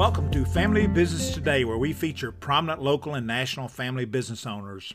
Welcome 0.00 0.30
to 0.30 0.46
Family 0.46 0.86
Business 0.86 1.34
Today, 1.34 1.62
where 1.62 1.76
we 1.76 1.92
feature 1.92 2.32
prominent 2.32 2.80
local 2.80 3.14
and 3.14 3.26
national 3.26 3.68
family 3.68 4.06
business 4.06 4.46
owners. 4.46 4.94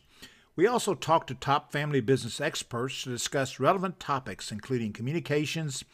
We 0.56 0.66
also 0.66 0.96
talk 0.96 1.28
to 1.28 1.36
top 1.36 1.72
family 1.72 2.02
business 2.02 2.42
experts 2.42 3.04
to 3.04 3.12
discuss 3.12 3.60
relevant 3.60 4.00
topics, 4.00 4.52
including 4.52 4.94
communications, 4.94 5.86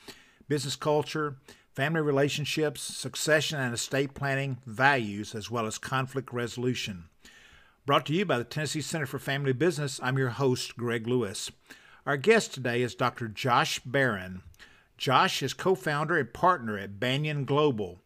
business 0.48 0.78
culture, 0.78 1.36
family 1.76 2.00
relationships, 2.00 2.80
succession 2.80 3.60
and 3.60 3.74
estate 3.74 4.14
planning, 4.14 4.60
values, 4.66 5.36
as 5.36 5.52
well 5.52 5.66
as 5.66 5.78
conflict 5.78 6.32
resolution. 6.32 7.10
Brought 7.86 8.06
to 8.06 8.14
you 8.14 8.26
by 8.26 8.38
the 8.38 8.46
Tennessee 8.46 8.80
Center 8.80 9.06
for 9.06 9.20
Family 9.20 9.52
Business, 9.52 10.00
I'm 10.02 10.18
your 10.18 10.30
host, 10.30 10.78
Greg 10.78 11.06
Lewis. 11.06 11.52
Our 12.06 12.16
guest 12.16 12.54
today 12.54 12.82
is 12.82 12.96
Dr. 12.96 13.28
Josh 13.28 13.80
Baron. 13.80 14.42
Josh 14.98 15.44
is 15.44 15.54
co 15.54 15.76
founder 15.76 16.18
and 16.18 16.32
partner 16.32 16.78
at 16.78 16.98
Banyan 16.98 17.44
Global 17.44 18.01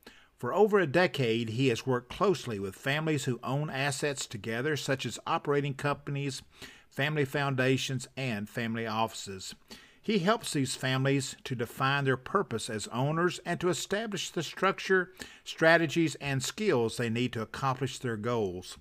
for 0.46 0.54
over 0.54 0.80
a 0.80 0.86
decade, 0.86 1.50
he 1.50 1.70
has 1.70 1.88
worked 1.88 2.08
closely 2.08 2.60
with 2.60 2.76
families 2.76 3.26
who 3.26 3.40
own 3.44 3.68
assets 3.72 4.28
together, 4.28 4.78
such 4.78 5.04
as 5.04 5.18
operating 5.26 5.74
companies, 5.74 6.44
family 6.88 7.26
foundations, 7.26 8.08
and 8.16 8.48
family 8.48 8.86
offices. 8.86 9.56
He 10.00 10.20
helps 10.20 10.54
these 10.54 10.76
families 10.76 11.36
to 11.46 11.56
define 11.56 12.06
their 12.06 12.16
purpose 12.16 12.70
as 12.70 12.86
owners 12.90 13.40
and 13.44 13.60
to 13.60 13.70
establish 13.70 14.30
the 14.30 14.44
structure, 14.44 15.14
strategies, 15.44 16.14
and 16.22 16.44
skills 16.44 16.98
they 16.98 17.10
need 17.10 17.34
to 17.34 17.42
accomplish 17.42 17.98
their 17.98 18.16
goals. 18.16 18.78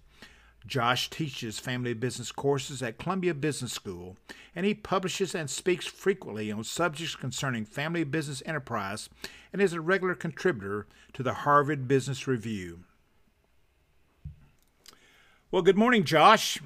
Josh 0.67 1.11
teaches 1.11 1.59
family 1.59 1.93
business 1.93 2.33
courses 2.33 2.83
at 2.83 2.99
Columbia 2.99 3.35
Business 3.35 3.73
School, 3.73 4.17
and 4.57 4.65
he 4.65 4.75
publishes 4.75 5.35
and 5.35 5.51
speaks 5.51 5.87
frequently 5.87 6.51
on 6.51 6.65
subjects 6.65 7.17
concerning 7.17 7.65
family 7.65 8.05
business 8.05 8.43
enterprise 8.47 9.09
and 9.53 9.61
is 9.61 9.75
a 9.75 9.81
regular 9.81 10.15
contributor 10.15 10.87
to 11.13 11.23
the 11.23 11.35
Harvard 11.35 11.87
Business 11.87 12.27
Review. 12.27 12.81
Well, 15.51 15.63
good 15.63 15.79
morning, 15.79 16.05
Josh. 16.05 16.61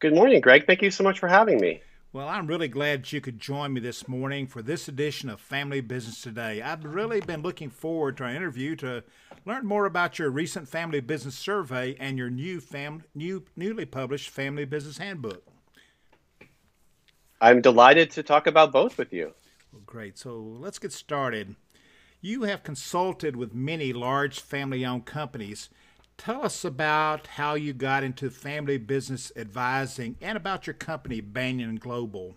Good 0.00 0.14
morning, 0.14 0.40
Greg. 0.40 0.66
Thank 0.66 0.82
you 0.82 0.90
so 0.90 1.04
much 1.04 1.18
for 1.18 1.28
having 1.28 1.60
me. 1.60 1.82
Well, 2.16 2.30
I'm 2.30 2.46
really 2.46 2.68
glad 2.68 3.12
you 3.12 3.20
could 3.20 3.38
join 3.38 3.74
me 3.74 3.80
this 3.82 4.08
morning 4.08 4.46
for 4.46 4.62
this 4.62 4.88
edition 4.88 5.28
of 5.28 5.38
Family 5.38 5.82
Business 5.82 6.22
Today. 6.22 6.62
I've 6.62 6.82
really 6.82 7.20
been 7.20 7.42
looking 7.42 7.68
forward 7.68 8.16
to 8.16 8.24
our 8.24 8.30
interview 8.30 8.74
to 8.76 9.04
learn 9.44 9.66
more 9.66 9.84
about 9.84 10.18
your 10.18 10.30
recent 10.30 10.66
family 10.66 11.00
business 11.00 11.34
survey 11.34 11.94
and 12.00 12.16
your 12.16 12.30
new 12.30 12.58
fam- 12.58 13.02
new 13.14 13.44
newly 13.54 13.84
published 13.84 14.30
Family 14.30 14.64
Business 14.64 14.96
Handbook. 14.96 15.44
I'm 17.38 17.60
delighted 17.60 18.10
to 18.12 18.22
talk 18.22 18.46
about 18.46 18.72
both 18.72 18.96
with 18.96 19.12
you. 19.12 19.34
Well, 19.70 19.82
great. 19.84 20.16
So 20.16 20.38
let's 20.38 20.78
get 20.78 20.94
started. 20.94 21.54
You 22.22 22.44
have 22.44 22.62
consulted 22.62 23.36
with 23.36 23.54
many 23.54 23.92
large 23.92 24.40
family 24.40 24.86
owned 24.86 25.04
companies 25.04 25.68
Tell 26.18 26.44
us 26.44 26.64
about 26.64 27.26
how 27.26 27.54
you 27.54 27.72
got 27.72 28.02
into 28.02 28.30
family 28.30 28.78
business 28.78 29.30
advising 29.36 30.16
and 30.20 30.36
about 30.36 30.66
your 30.66 30.74
company, 30.74 31.20
Banyan 31.20 31.76
Global. 31.76 32.36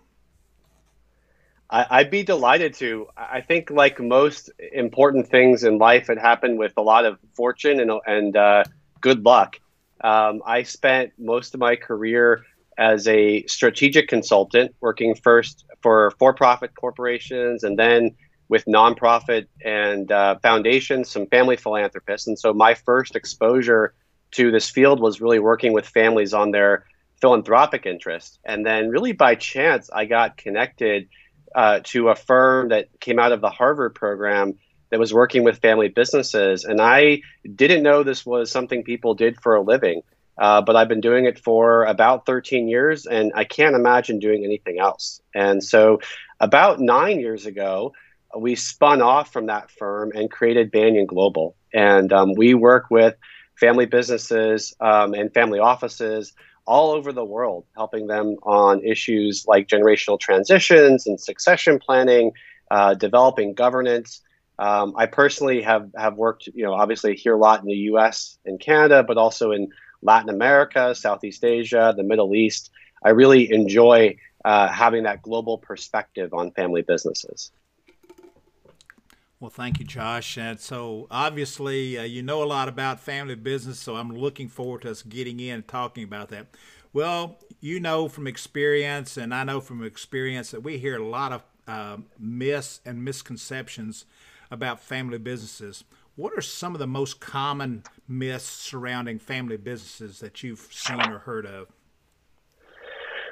I'd 1.72 2.10
be 2.10 2.24
delighted 2.24 2.74
to. 2.74 3.06
I 3.16 3.40
think, 3.40 3.70
like 3.70 4.00
most 4.00 4.50
important 4.72 5.28
things 5.28 5.62
in 5.62 5.78
life, 5.78 6.10
it 6.10 6.18
happened 6.18 6.58
with 6.58 6.72
a 6.76 6.82
lot 6.82 7.04
of 7.04 7.18
fortune 7.34 7.78
and, 7.78 7.92
and 8.06 8.36
uh, 8.36 8.64
good 9.00 9.24
luck. 9.24 9.56
Um, 10.02 10.42
I 10.44 10.64
spent 10.64 11.12
most 11.16 11.54
of 11.54 11.60
my 11.60 11.76
career 11.76 12.44
as 12.76 13.06
a 13.06 13.46
strategic 13.46 14.08
consultant, 14.08 14.74
working 14.80 15.14
first 15.14 15.64
for 15.80 16.12
for 16.18 16.34
profit 16.34 16.74
corporations 16.74 17.62
and 17.62 17.78
then 17.78 18.16
with 18.50 18.64
nonprofit 18.64 19.46
and 19.64 20.10
uh, 20.10 20.34
foundations, 20.42 21.08
some 21.08 21.26
family 21.26 21.56
philanthropists. 21.56 22.26
And 22.26 22.36
so 22.36 22.52
my 22.52 22.74
first 22.74 23.14
exposure 23.14 23.94
to 24.32 24.50
this 24.50 24.68
field 24.68 25.00
was 25.00 25.20
really 25.20 25.38
working 25.38 25.72
with 25.72 25.86
families 25.86 26.34
on 26.34 26.50
their 26.50 26.84
philanthropic 27.20 27.86
interest. 27.86 28.40
And 28.44 28.66
then, 28.66 28.90
really 28.90 29.12
by 29.12 29.36
chance, 29.36 29.88
I 29.90 30.04
got 30.04 30.36
connected 30.36 31.08
uh, 31.54 31.80
to 31.84 32.08
a 32.08 32.16
firm 32.16 32.70
that 32.70 32.88
came 32.98 33.20
out 33.20 33.30
of 33.30 33.40
the 33.40 33.50
Harvard 33.50 33.94
program 33.94 34.58
that 34.90 34.98
was 34.98 35.14
working 35.14 35.44
with 35.44 35.58
family 35.58 35.88
businesses. 35.88 36.64
And 36.64 36.80
I 36.80 37.22
didn't 37.54 37.84
know 37.84 38.02
this 38.02 38.26
was 38.26 38.50
something 38.50 38.82
people 38.82 39.14
did 39.14 39.40
for 39.40 39.54
a 39.54 39.62
living. 39.62 40.02
Uh, 40.36 40.62
but 40.62 40.74
I've 40.74 40.88
been 40.88 41.02
doing 41.02 41.26
it 41.26 41.38
for 41.38 41.84
about 41.84 42.26
13 42.26 42.66
years, 42.66 43.06
and 43.06 43.30
I 43.34 43.44
can't 43.44 43.76
imagine 43.76 44.18
doing 44.18 44.42
anything 44.42 44.80
else. 44.80 45.20
And 45.34 45.62
so, 45.62 46.00
about 46.40 46.80
nine 46.80 47.20
years 47.20 47.44
ago, 47.44 47.92
we 48.36 48.54
spun 48.54 49.02
off 49.02 49.32
from 49.32 49.46
that 49.46 49.70
firm 49.70 50.12
and 50.14 50.30
created 50.30 50.70
Banyan 50.70 51.06
Global. 51.06 51.56
And 51.72 52.12
um, 52.12 52.34
we 52.34 52.54
work 52.54 52.86
with 52.90 53.16
family 53.58 53.86
businesses 53.86 54.74
um, 54.80 55.14
and 55.14 55.32
family 55.32 55.58
offices 55.58 56.32
all 56.66 56.92
over 56.92 57.12
the 57.12 57.24
world, 57.24 57.64
helping 57.76 58.06
them 58.06 58.36
on 58.42 58.84
issues 58.84 59.44
like 59.46 59.66
generational 59.66 60.18
transitions 60.18 61.06
and 61.06 61.20
succession 61.20 61.78
planning, 61.78 62.32
uh, 62.70 62.94
developing 62.94 63.54
governance. 63.54 64.22
Um, 64.58 64.94
I 64.96 65.06
personally 65.06 65.62
have, 65.62 65.90
have 65.96 66.16
worked, 66.16 66.48
you 66.54 66.64
know, 66.64 66.74
obviously 66.74 67.16
here 67.16 67.34
a 67.34 67.38
lot 67.38 67.60
in 67.60 67.66
the 67.66 67.74
US 67.92 68.38
and 68.44 68.60
Canada, 68.60 69.02
but 69.02 69.16
also 69.16 69.52
in 69.52 69.68
Latin 70.02 70.30
America, 70.30 70.94
Southeast 70.94 71.44
Asia, 71.44 71.94
the 71.96 72.02
Middle 72.02 72.34
East. 72.34 72.70
I 73.02 73.10
really 73.10 73.52
enjoy 73.52 74.16
uh, 74.44 74.68
having 74.68 75.04
that 75.04 75.22
global 75.22 75.58
perspective 75.58 76.32
on 76.32 76.52
family 76.52 76.82
businesses. 76.82 77.50
Well, 79.40 79.50
thank 79.50 79.78
you, 79.78 79.86
Josh. 79.86 80.36
And 80.36 80.60
so, 80.60 81.06
obviously, 81.10 81.98
uh, 81.98 82.02
you 82.02 82.22
know 82.22 82.42
a 82.42 82.44
lot 82.44 82.68
about 82.68 83.00
family 83.00 83.34
business, 83.34 83.78
so 83.78 83.96
I'm 83.96 84.10
looking 84.10 84.48
forward 84.48 84.82
to 84.82 84.90
us 84.90 85.02
getting 85.02 85.40
in 85.40 85.54
and 85.56 85.68
talking 85.68 86.04
about 86.04 86.28
that. 86.28 86.48
Well, 86.92 87.38
you 87.60 87.80
know 87.80 88.08
from 88.08 88.26
experience, 88.26 89.16
and 89.16 89.34
I 89.34 89.44
know 89.44 89.60
from 89.60 89.82
experience 89.84 90.50
that 90.50 90.62
we 90.62 90.78
hear 90.78 90.96
a 90.96 91.04
lot 91.06 91.32
of 91.32 91.42
uh, 91.66 91.98
myths 92.18 92.80
and 92.84 93.02
misconceptions 93.04 94.04
about 94.50 94.80
family 94.80 95.18
businesses. 95.18 95.84
What 96.16 96.36
are 96.36 96.42
some 96.42 96.74
of 96.74 96.78
the 96.78 96.86
most 96.86 97.20
common 97.20 97.84
myths 98.06 98.44
surrounding 98.44 99.18
family 99.18 99.56
businesses 99.56 100.20
that 100.20 100.42
you've 100.42 100.68
seen 100.70 101.00
or 101.00 101.20
heard 101.20 101.46
of? 101.46 101.68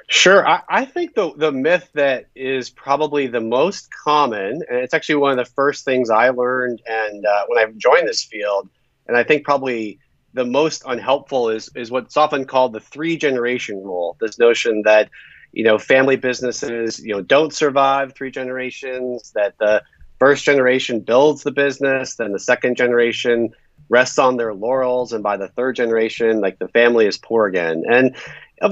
Sure. 0.09 0.45
I, 0.45 0.61
I, 0.67 0.85
think 0.85 1.13
the, 1.13 1.31
the 1.35 1.51
myth 1.51 1.87
that 1.93 2.25
is 2.35 2.71
probably 2.71 3.27
the 3.27 3.41
most 3.41 3.89
common, 3.93 4.63
and 4.67 4.79
it's 4.79 4.95
actually 4.95 5.15
one 5.15 5.31
of 5.31 5.37
the 5.37 5.53
first 5.53 5.85
things 5.85 6.09
I 6.09 6.29
learned 6.29 6.81
and 6.87 7.23
uh, 7.23 7.43
when 7.47 7.63
I 7.63 7.71
joined 7.77 8.07
this 8.07 8.23
field, 8.23 8.69
and 9.07 9.15
I 9.15 9.23
think 9.23 9.45
probably 9.45 9.99
the 10.33 10.45
most 10.45 10.83
unhelpful 10.87 11.49
is 11.49 11.69
is 11.75 11.91
what's 11.91 12.17
often 12.17 12.45
called 12.45 12.73
the 12.73 12.79
three 12.79 13.17
generation 13.17 13.83
rule. 13.83 14.17
This 14.19 14.39
notion 14.39 14.81
that 14.83 15.09
you 15.51 15.63
know 15.63 15.77
family 15.77 16.15
businesses 16.15 16.99
you 16.99 17.13
know 17.13 17.21
don't 17.21 17.53
survive 17.53 18.15
three 18.15 18.31
generations. 18.31 19.31
That 19.35 19.59
the 19.59 19.83
first 20.17 20.43
generation 20.43 21.01
builds 21.01 21.43
the 21.43 21.51
business, 21.51 22.15
then 22.15 22.31
the 22.31 22.39
second 22.39 22.77
generation 22.77 23.49
rests 23.89 24.19
on 24.19 24.37
their 24.37 24.53
laurels, 24.53 25.11
and 25.11 25.23
by 25.23 25.35
the 25.35 25.47
third 25.49 25.75
generation, 25.75 26.39
like 26.39 26.59
the 26.59 26.67
family 26.69 27.07
is 27.07 27.17
poor 27.17 27.47
again. 27.47 27.83
And 27.89 28.15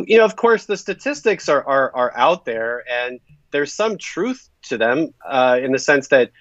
you 0.05 0.17
know, 0.17 0.25
of 0.25 0.35
course, 0.35 0.65
the 0.65 0.77
statistics 0.77 1.49
are, 1.49 1.63
are, 1.65 1.95
are 1.95 2.13
out 2.15 2.45
there, 2.45 2.83
and 2.89 3.19
there's 3.51 3.73
some 3.73 3.97
truth 3.97 4.49
to 4.63 4.77
them 4.77 5.13
uh, 5.25 5.59
in 5.61 5.71
the 5.71 5.79
sense 5.79 6.09
that 6.09 6.31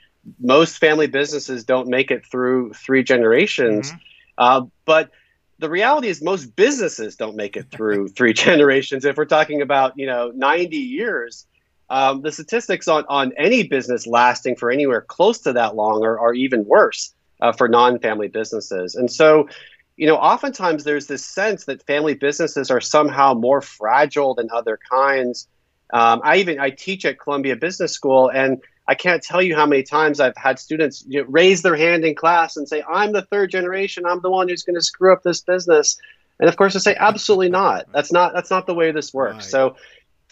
most 0.41 0.79
family 0.79 1.07
businesses 1.07 1.65
don't 1.65 1.89
make 1.89 2.11
it 2.11 2.27
through 2.27 2.73
three 2.73 3.03
generations. 3.03 3.91
Mm-hmm. 3.91 3.99
Uh, 4.39 4.67
but 4.85 5.11
the 5.59 5.71
reality 5.71 6.09
is, 6.09 6.23
most 6.23 6.57
businesses 6.57 7.17
don't 7.17 7.37
make 7.37 7.57
it 7.57 7.71
through 7.71 8.09
three 8.17 8.33
generations. 8.33 9.05
If 9.05 9.17
we're 9.17 9.25
talking 9.25 9.63
about, 9.63 9.93
you 9.97 10.07
know, 10.07 10.33
90 10.35 10.77
years, 10.77 11.47
um, 11.89 12.23
the 12.23 12.33
statistics 12.33 12.89
on, 12.89 13.05
on 13.09 13.33
any 13.39 13.63
business 13.63 14.07
lasting 14.07 14.57
for 14.57 14.71
anywhere 14.71 15.01
close 15.01 15.39
to 15.41 15.53
that 15.53 15.77
long 15.77 16.05
are, 16.05 16.19
are 16.19 16.35
even 16.35 16.65
worse 16.65 17.15
uh, 17.41 17.53
for 17.53 17.69
non 17.69 17.99
family 17.99 18.29
businesses. 18.29 18.95
And 18.95 19.11
so, 19.11 19.49
you 19.97 20.07
know, 20.07 20.17
oftentimes 20.17 20.85
there's 20.85 21.07
this 21.07 21.25
sense 21.25 21.65
that 21.65 21.85
family 21.87 22.15
businesses 22.15 22.71
are 22.71 22.81
somehow 22.81 23.35
more 23.35 23.61
fragile 23.61 24.35
than 24.35 24.49
other 24.53 24.79
kinds. 24.91 25.49
Um, 25.93 26.21
I 26.25 26.39
even 26.39 26.59
I 26.59 26.71
teach 26.71 27.05
at 27.05 27.21
Columbia 27.21 27.57
Business 27.57 27.93
School, 27.93 28.29
and 28.29 28.61
I 28.89 28.95
can't 28.95 29.23
tell 29.23 29.43
you 29.43 29.55
how 29.55 29.67
many 29.67 29.83
times 29.83 30.21
I've 30.21 30.37
had 30.37 30.59
students 30.59 31.05
you 31.09 31.23
know, 31.23 31.29
raise 31.29 31.63
their 31.63 31.77
hand 31.77 32.05
in 32.05 32.15
class 32.15 32.57
and 32.57 32.69
say, 32.69 32.83
"I'm 32.89 33.13
the 33.13 33.23
third 33.23 33.51
generation. 33.51 34.05
I'm 34.05 34.21
the 34.21 34.31
one 34.31 34.49
who's 34.49 34.63
going 34.63 34.75
to 34.75 34.83
screw 34.83 35.13
up 35.13 35.23
this 35.23 35.41
business." 35.41 35.97
And 36.39 36.49
of 36.49 36.57
course, 36.57 36.77
I 36.77 36.81
say, 36.81 36.97
"Absolutely 36.99 37.51
not. 37.51 37.87
That's 37.93 38.13
not 38.13 38.35
that's 38.35 38.51
not 38.51 38.67
the 38.67 38.75
way 38.75 38.91
this 38.91 39.15
works." 39.15 39.35
Right. 39.35 39.45
So, 39.45 39.77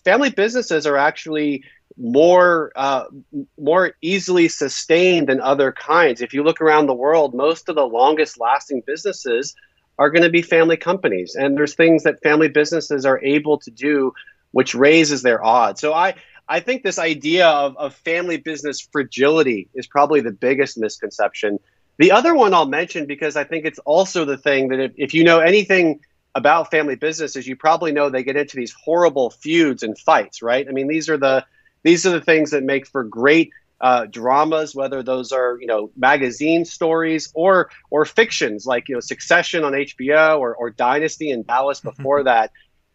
family 0.04 0.30
businesses 0.30 0.86
are 0.86 0.96
actually 0.96 1.64
more 1.96 2.72
uh, 2.74 3.04
more 3.58 3.92
easily 4.02 4.48
sustained 4.48 5.28
than 5.28 5.40
other 5.40 5.72
kinds. 5.72 6.20
If 6.20 6.34
you 6.34 6.42
look 6.42 6.60
around 6.60 6.86
the 6.86 6.94
world, 6.94 7.34
most 7.34 7.68
of 7.68 7.76
the 7.76 7.86
longest 7.86 8.40
lasting 8.40 8.82
businesses 8.86 9.54
are 9.98 10.10
going 10.10 10.24
to 10.24 10.30
be 10.30 10.42
family 10.42 10.76
companies, 10.76 11.36
and 11.36 11.56
there's 11.56 11.74
things 11.74 12.02
that 12.02 12.20
family 12.22 12.48
businesses 12.48 13.06
are 13.06 13.22
able 13.22 13.58
to 13.58 13.70
do, 13.70 14.12
which 14.50 14.74
raises 14.74 15.22
their 15.22 15.44
odds. 15.44 15.80
So 15.80 15.94
I 15.94 16.14
I 16.48 16.60
think 16.60 16.82
this 16.82 16.98
idea 16.98 17.46
of, 17.46 17.76
of 17.76 17.94
family 17.94 18.36
business 18.36 18.80
fragility 18.80 19.68
is 19.74 19.86
probably 19.86 20.20
the 20.20 20.32
biggest 20.32 20.76
misconception. 20.76 21.58
The 21.98 22.10
other 22.10 22.34
one 22.34 22.52
I'll 22.52 22.66
mention 22.66 23.06
because 23.06 23.36
I 23.36 23.44
think 23.44 23.64
it's 23.64 23.78
also 23.80 24.24
the 24.24 24.36
thing 24.36 24.68
that 24.68 24.80
if, 24.80 24.92
if 24.96 25.14
you 25.14 25.24
know 25.24 25.38
anything 25.38 26.00
about 26.34 26.70
family 26.70 26.96
businesses, 26.96 27.46
you 27.46 27.54
probably 27.54 27.92
know 27.92 28.10
they 28.10 28.24
get 28.24 28.36
into 28.36 28.56
these 28.56 28.72
horrible 28.72 29.30
feuds 29.30 29.84
and 29.84 29.96
fights, 29.96 30.42
right? 30.42 30.66
I 30.68 30.72
mean, 30.72 30.88
these 30.88 31.08
are 31.08 31.16
the 31.16 31.46
these 31.84 32.06
are 32.06 32.10
the 32.10 32.20
things 32.20 32.50
that 32.50 32.64
make 32.64 32.86
for 32.86 33.04
great 33.04 33.50
uh, 33.80 34.06
dramas, 34.06 34.74
whether 34.74 35.02
those 35.02 35.30
are 35.32 35.58
you 35.60 35.66
know 35.66 35.90
magazine 35.96 36.64
stories 36.64 37.30
or 37.34 37.70
or 37.90 38.04
fictions 38.04 38.66
like 38.66 38.88
you 38.88 38.94
know 38.94 39.00
Succession 39.00 39.62
on 39.62 39.72
HBO 39.72 40.38
or, 40.38 40.54
or 40.56 40.70
Dynasty 40.70 41.30
in 41.30 41.44
Dallas 41.44 41.80
before 41.80 42.24
that. 42.24 42.50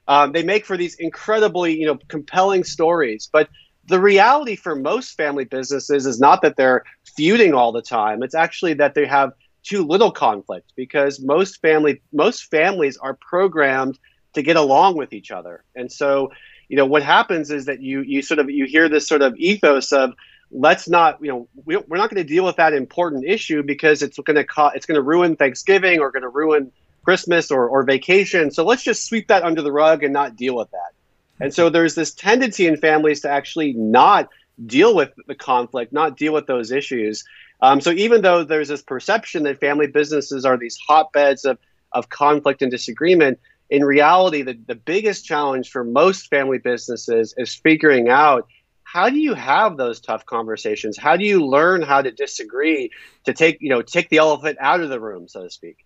Um, 0.08 0.32
they 0.32 0.44
make 0.44 0.66
for 0.66 0.76
these 0.76 0.96
incredibly 0.96 1.80
you 1.80 1.86
know 1.86 1.98
compelling 2.08 2.64
stories, 2.64 3.30
but 3.32 3.50
the 3.88 4.00
reality 4.00 4.56
for 4.56 4.76
most 4.76 5.16
family 5.16 5.46
businesses 5.46 6.06
is 6.06 6.20
not 6.20 6.42
that 6.42 6.56
they're 6.58 6.84
feuding 7.16 7.54
all 7.54 7.72
the 7.72 7.82
time. 7.82 8.24
It's 8.24 8.36
actually 8.36 8.76
that 8.76 8.96
they 8.96 9.06
have 9.06 9.34
too 9.64 9.86
little 9.86 10.12
conflict 10.12 10.72
because 10.76 11.20
most 11.22 11.62
family 11.62 12.02
most 12.12 12.50
families 12.50 12.98
are 12.98 13.18
programmed 13.30 14.00
to 14.34 14.42
get 14.42 14.56
along 14.56 14.96
with 14.96 15.14
each 15.14 15.32
other. 15.32 15.64
And 15.76 15.92
so, 15.92 16.32
you 16.70 16.78
know, 16.78 16.86
what 16.86 17.04
happens 17.04 17.52
is 17.52 17.66
that 17.66 17.82
you 17.82 18.02
you 18.02 18.22
sort 18.22 18.40
of 18.40 18.50
you 18.50 18.66
hear 18.66 18.88
this 18.88 19.08
sort 19.08 19.22
of 19.22 19.36
ethos 19.36 19.92
of 19.92 20.14
let's 20.52 20.88
not 20.88 21.20
you 21.22 21.30
know 21.30 21.48
we, 21.66 21.78
we're 21.78 21.98
not 21.98 22.10
going 22.10 22.24
to 22.24 22.28
deal 22.28 22.46
with 22.46 22.56
that 22.56 22.74
important 22.74 23.26
issue 23.26 23.62
because 23.64 24.02
it's 24.02 24.18
going 24.20 24.36
to 24.36 24.46
co- 24.46 24.72
it's 24.74 24.86
going 24.86 24.96
to 24.96 25.02
ruin 25.02 25.36
Thanksgiving 25.36 26.00
or 26.00 26.12
going 26.12 26.24
to 26.24 26.30
ruin 26.30 26.72
Christmas 27.04 27.50
or, 27.52 27.68
or 27.68 27.84
vacation. 27.84 28.52
So 28.52 28.64
let's 28.64 28.84
just 28.84 29.08
sweep 29.08 29.28
that 29.28 29.44
under 29.44 29.62
the 29.62 29.72
rug 29.72 30.04
and 30.04 30.14
not 30.14 30.36
deal 30.36 30.56
with 30.56 30.70
that. 30.72 30.92
And 31.40 31.54
so 31.54 31.70
there's 31.70 31.96
this 31.96 32.14
tendency 32.14 32.68
in 32.68 32.78
families 32.78 33.22
to 33.22 33.30
actually 33.30 33.74
not 33.74 34.30
deal 34.64 34.94
with 34.94 35.12
the 35.26 35.36
conflict, 35.36 35.94
not 35.94 36.18
deal 36.18 36.34
with 36.34 36.46
those 36.46 36.72
issues. 36.72 37.24
Um, 37.62 37.82
so 37.82 37.92
even 37.92 38.22
though 38.22 38.44
there's 38.44 38.68
this 38.68 38.82
perception 38.82 39.44
that 39.44 39.60
family 39.60 39.88
businesses 39.88 40.46
are 40.46 40.58
these 40.58 40.78
hotbeds 40.88 41.46
of, 41.46 41.58
of 41.92 42.10
conflict 42.10 42.62
and 42.62 42.70
disagreement, 42.70 43.40
in 43.70 43.84
reality, 43.84 44.42
the, 44.42 44.60
the 44.68 44.76
biggest 44.76 45.26
challenge 45.26 45.70
for 45.70 45.84
most 45.84 46.28
family 46.28 46.58
businesses 46.58 47.34
is 47.38 47.54
figuring 47.54 48.10
out 48.10 48.48
how 48.84 49.10
do 49.10 49.20
you 49.20 49.36
have 49.36 49.78
those 49.78 50.00
tough 50.00 50.26
conversations? 50.26 50.98
How 50.98 51.16
do 51.16 51.24
you 51.24 51.46
learn 51.46 51.84
how 51.84 52.02
to 52.02 52.12
disagree 52.12 52.90
to 53.26 53.34
take, 53.34 53.58
you 53.62 53.70
know, 53.70 53.84
take 53.84 54.10
the 54.10 54.18
elephant 54.18 54.58
out 54.60 54.82
of 54.82 54.90
the 54.90 55.00
room, 55.00 55.28
so 55.28 55.44
to 55.44 55.50
speak? 55.52 55.86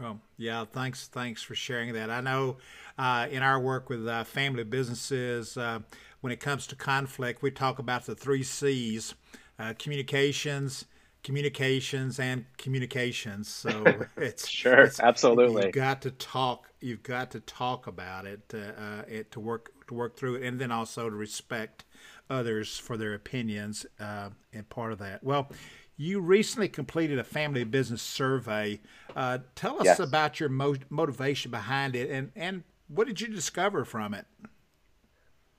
Well, 0.00 0.20
yeah, 0.36 0.64
thanks, 0.64 1.06
thanks 1.06 1.42
for 1.42 1.54
sharing 1.54 1.92
that. 1.92 2.10
I 2.10 2.20
know 2.20 2.56
uh, 2.98 3.28
in 3.30 3.42
our 3.42 3.60
work 3.60 3.88
with 3.88 4.06
uh, 4.06 4.24
family 4.24 4.64
businesses, 4.64 5.56
uh, 5.56 5.80
when 6.20 6.32
it 6.32 6.40
comes 6.40 6.66
to 6.68 6.76
conflict, 6.76 7.42
we 7.42 7.52
talk 7.52 7.78
about 7.78 8.06
the 8.06 8.16
three 8.16 8.42
C's 8.42 9.14
uh, 9.58 9.74
communications, 9.78 10.86
communications, 11.22 12.18
and 12.18 12.44
communications. 12.56 13.48
So 13.48 13.84
it's 14.16 14.48
sure, 14.48 14.82
it's, 14.82 15.00
absolutely. 15.00 15.64
You've 15.66 15.74
got 15.74 16.02
to 16.02 16.10
talk. 16.10 16.70
You've 16.80 17.02
got 17.02 17.30
to 17.32 17.40
talk 17.40 17.86
about 17.86 18.26
it, 18.26 18.52
uh, 18.54 19.02
it 19.08 19.30
to 19.32 19.40
work 19.40 19.72
to 19.88 19.94
work 19.94 20.16
through 20.16 20.36
it, 20.36 20.42
and 20.44 20.58
then 20.58 20.70
also 20.70 21.08
to 21.10 21.16
respect 21.16 21.84
others 22.30 22.78
for 22.78 22.96
their 22.96 23.14
opinions 23.14 23.86
uh, 23.98 24.30
and 24.52 24.68
part 24.68 24.92
of 24.92 24.98
that. 24.98 25.24
Well, 25.24 25.50
you 25.96 26.20
recently 26.20 26.68
completed 26.68 27.18
a 27.18 27.24
family 27.24 27.64
business 27.64 28.02
survey. 28.02 28.80
Uh, 29.16 29.38
tell 29.54 29.78
us 29.78 29.86
yes. 29.86 29.98
about 29.98 30.38
your 30.38 30.48
mo- 30.48 30.76
motivation 30.90 31.50
behind 31.50 31.96
it 31.96 32.10
and, 32.10 32.30
and 32.36 32.62
what 32.88 33.06
did 33.06 33.20
you 33.20 33.28
discover 33.28 33.84
from 33.84 34.14
it? 34.14 34.26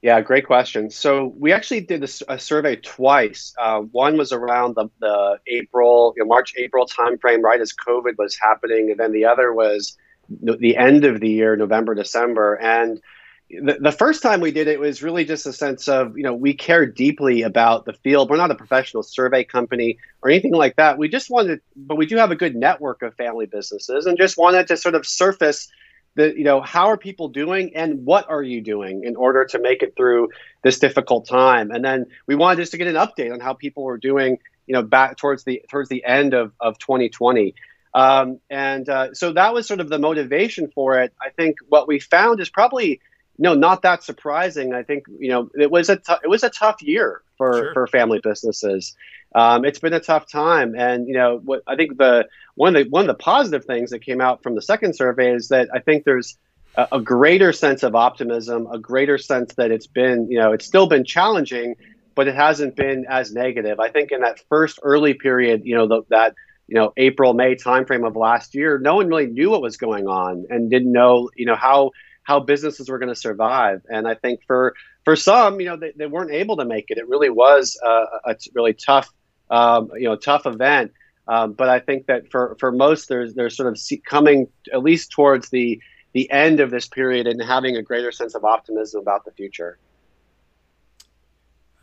Yeah, 0.02 0.22
great 0.22 0.48
question. 0.48 0.90
So 0.90 1.34
we 1.38 1.52
actually 1.52 1.82
did 1.82 2.04
a, 2.04 2.34
a 2.34 2.40
survey 2.40 2.78
twice. 2.78 3.54
Uh, 3.60 3.82
one 3.82 4.18
was 4.18 4.32
around 4.32 4.76
the, 4.76 4.90
the 5.00 5.40
April, 5.48 6.14
you 6.16 6.24
know, 6.24 6.28
March, 6.28 6.54
April 6.58 6.86
timeframe, 6.88 7.42
right 7.42 7.60
as 7.60 7.74
COVID 7.74 8.18
was 8.18 8.38
happening, 8.42 8.92
and 8.92 9.00
then 9.00 9.12
the 9.12 9.26
other 9.26 9.54
was 9.54 9.98
the 10.30 10.78
end 10.78 11.04
of 11.04 11.20
the 11.20 11.28
year, 11.30 11.58
November, 11.58 11.96
December. 11.96 12.56
And 12.56 13.02
the, 13.50 13.78
the 13.82 13.92
first 13.92 14.22
time 14.22 14.40
we 14.40 14.52
did 14.52 14.68
it 14.70 14.80
was 14.80 15.04
really 15.04 15.26
just 15.26 15.46
a 15.46 15.52
sense 15.52 15.90
of, 15.90 16.16
you 16.16 16.24
know, 16.24 16.34
we 16.34 16.54
care 16.54 16.86
deeply 16.86 17.42
about 17.42 17.86
the 17.86 17.94
field. 17.94 18.30
We're 18.30 18.38
not 18.38 18.52
a 18.52 18.56
professional 18.56 19.04
survey 19.04 19.44
company 19.44 19.98
or 20.22 20.30
anything 20.30 20.54
like 20.54 20.78
that. 20.78 20.98
We 20.98 21.10
just 21.10 21.30
wanted, 21.30 21.60
but 21.76 21.98
we 21.98 22.06
do 22.06 22.16
have 22.18 22.32
a 22.32 22.36
good 22.36 22.56
network 22.56 23.02
of 23.02 23.16
family 23.16 23.48
businesses 23.48 24.06
and 24.06 24.18
just 24.18 24.38
wanted 24.38 24.68
to 24.68 24.78
sort 24.78 24.96
of 24.96 25.06
surface 25.06 25.70
the 26.16 26.38
you 26.38 26.44
know 26.44 26.62
how 26.62 26.88
are 26.88 26.98
people 26.98 27.30
doing 27.30 27.76
and 27.76 28.06
what 28.06 28.30
are 28.30 28.44
you 28.44 28.62
doing 28.62 29.04
in 29.04 29.16
order 29.16 29.46
to 29.46 29.60
make 29.60 29.84
it 29.84 29.96
through 29.96 30.30
this 30.64 30.80
difficult 30.80 31.28
time 31.28 31.72
and 31.72 31.84
then 31.84 32.06
we 32.28 32.36
wanted 32.36 32.58
just 32.58 32.72
to 32.72 32.78
get 32.78 32.88
an 32.88 32.96
update 32.96 33.32
on 33.32 33.40
how 33.40 33.54
people 33.54 33.84
were 33.84 33.98
doing 33.98 34.38
you 34.68 34.74
know 34.74 34.84
back 34.84 35.18
towards 35.18 35.44
the 35.44 35.62
towards 35.70 35.90
the 35.90 36.04
end 36.04 36.34
of, 36.34 36.54
of 36.60 36.78
2020 36.80 37.54
um, 37.96 38.40
and 38.52 38.88
uh, 38.88 39.14
so 39.14 39.34
that 39.34 39.54
was 39.54 39.68
sort 39.68 39.80
of 39.80 39.90
the 39.90 40.00
motivation 40.00 40.70
for 40.74 41.00
it 41.00 41.14
i 41.22 41.30
think 41.30 41.58
what 41.70 41.88
we 41.88 42.00
found 42.00 42.40
is 42.40 42.50
probably 42.50 43.00
no, 43.40 43.54
not 43.54 43.84
that 43.84 44.04
surprising. 44.04 44.74
I 44.74 44.84
think 44.84 45.06
you 45.18 45.30
know 45.30 45.50
it 45.58 45.72
was 45.72 45.90
a 45.90 45.96
t- 45.96 46.14
it 46.24 46.28
was 46.28 46.44
a 46.44 46.50
tough 46.50 46.82
year 46.82 47.22
for 47.38 47.54
sure. 47.54 47.74
for 47.74 47.88
family 47.88 48.20
businesses. 48.22 48.96
Um, 49.34 49.66
it's 49.66 49.80
been 49.80 49.94
a 49.94 50.00
tough 50.00 50.30
time, 50.30 50.76
and 50.76 51.08
you 51.08 51.14
know 51.14 51.40
what 51.44 51.62
I 51.68 51.76
think 51.76 51.98
the 51.98 52.28
one 52.56 52.76
of 52.76 52.84
the 52.84 52.90
one 52.90 53.02
of 53.02 53.08
the 53.08 53.22
positive 53.22 53.66
things 53.66 53.92
that 53.92 54.00
came 54.00 54.22
out 54.22 54.42
from 54.42 54.56
the 54.56 54.62
second 54.62 54.96
survey 54.96 55.34
is 55.34 55.50
that 55.50 55.70
I 55.74 55.80
think 55.80 56.04
there's 56.04 56.38
a, 56.76 56.88
a 56.94 57.02
greater 57.02 57.54
sense 57.54 57.84
of 57.84 57.96
optimism, 57.96 58.68
a 58.72 58.80
greater 58.80 59.18
sense 59.18 59.54
that 59.56 59.72
it's 59.72 59.88
been 59.88 60.32
you 60.32 60.40
know 60.40 60.52
it's 60.52 60.66
still 60.66 60.88
been 60.88 61.06
challenging, 61.06 61.76
but 62.16 62.28
it 62.28 62.36
hasn't 62.36 62.76
been 62.76 63.06
as 63.08 63.32
negative. 63.32 63.80
I 63.80 63.90
think 63.90 64.12
in 64.12 64.22
that 64.22 64.42
first 64.50 64.80
early 64.82 65.14
period, 65.14 65.62
you 65.64 65.76
know 65.76 65.88
the, 65.88 66.02
that 66.10 66.34
you 66.68 66.76
know 66.76 66.94
April 66.98 67.34
May 67.34 67.56
timeframe 67.56 68.08
of 68.08 68.16
last 68.16 68.56
year, 68.56 68.80
no 68.80 68.96
one 68.96 69.08
really 69.08 69.28
knew 69.28 69.52
what 69.52 69.62
was 69.62 69.78
going 69.78 70.08
on 70.08 70.48
and 70.50 70.72
didn't 70.72 70.92
know 70.92 71.30
you 71.36 71.46
know 71.46 71.56
how 71.56 71.92
how 72.24 72.40
businesses 72.40 72.90
were 72.90 73.00
going 73.00 73.10
to 73.10 73.16
survive. 73.16 73.82
And 73.90 74.08
I 74.08 74.14
think 74.14 74.42
for 74.46 74.76
for 75.04 75.16
some, 75.16 75.60
you 75.60 75.66
know, 75.66 75.78
they, 75.78 75.92
they 75.96 76.06
weren't 76.06 76.30
able 76.30 76.58
to 76.58 76.66
make 76.66 76.86
it. 76.90 77.00
It 77.00 77.08
really 77.08 77.32
was 77.32 77.76
a, 77.84 78.06
a 78.30 78.36
really 78.54 78.74
tough, 78.74 79.10
um, 79.50 79.90
you 79.96 80.04
know, 80.04 80.16
tough 80.16 80.46
event. 80.46 80.94
Um, 81.28 81.54
but 81.54 81.70
I 81.70 81.80
think 81.80 82.08
that 82.08 82.32
for 82.32 82.56
for 82.60 82.72
most, 82.72 83.08
there's 83.08 83.36
there's 83.36 83.56
sort 83.56 83.72
of 83.72 83.80
coming 84.06 84.48
at 84.74 84.82
least 84.82 85.12
towards 85.12 85.50
the 85.50 85.80
the 86.14 86.30
end 86.32 86.60
of 86.60 86.72
this 86.72 86.88
period 86.88 87.28
and 87.28 87.42
having 87.42 87.78
a 87.78 87.84
greater 87.84 88.12
sense 88.12 88.34
of 88.34 88.44
optimism 88.44 89.02
about 89.02 89.26
the 89.26 89.32
future. 89.32 89.78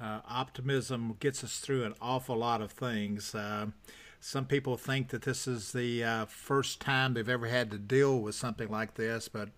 Uh, 0.01 0.21
optimism 0.29 1.17
gets 1.21 1.43
us 1.45 1.59
through 1.59 1.85
an 1.85 1.95
awful 2.03 2.37
lot 2.37 2.61
of 2.61 2.73
things. 2.73 3.35
Uh, 3.35 3.67
some 4.21 4.45
people 4.45 4.77
think 4.77 5.09
that 5.09 5.23
this 5.23 5.47
is 5.47 5.73
the 5.73 6.03
uh, 6.03 6.25
first 6.27 6.81
time 6.81 7.15
they've 7.15 7.29
ever 7.29 7.47
had 7.47 7.71
to 7.71 7.79
deal 7.79 8.21
with 8.21 8.35
something 8.35 8.69
like 8.69 8.95
this, 8.95 9.29
but 9.29 9.51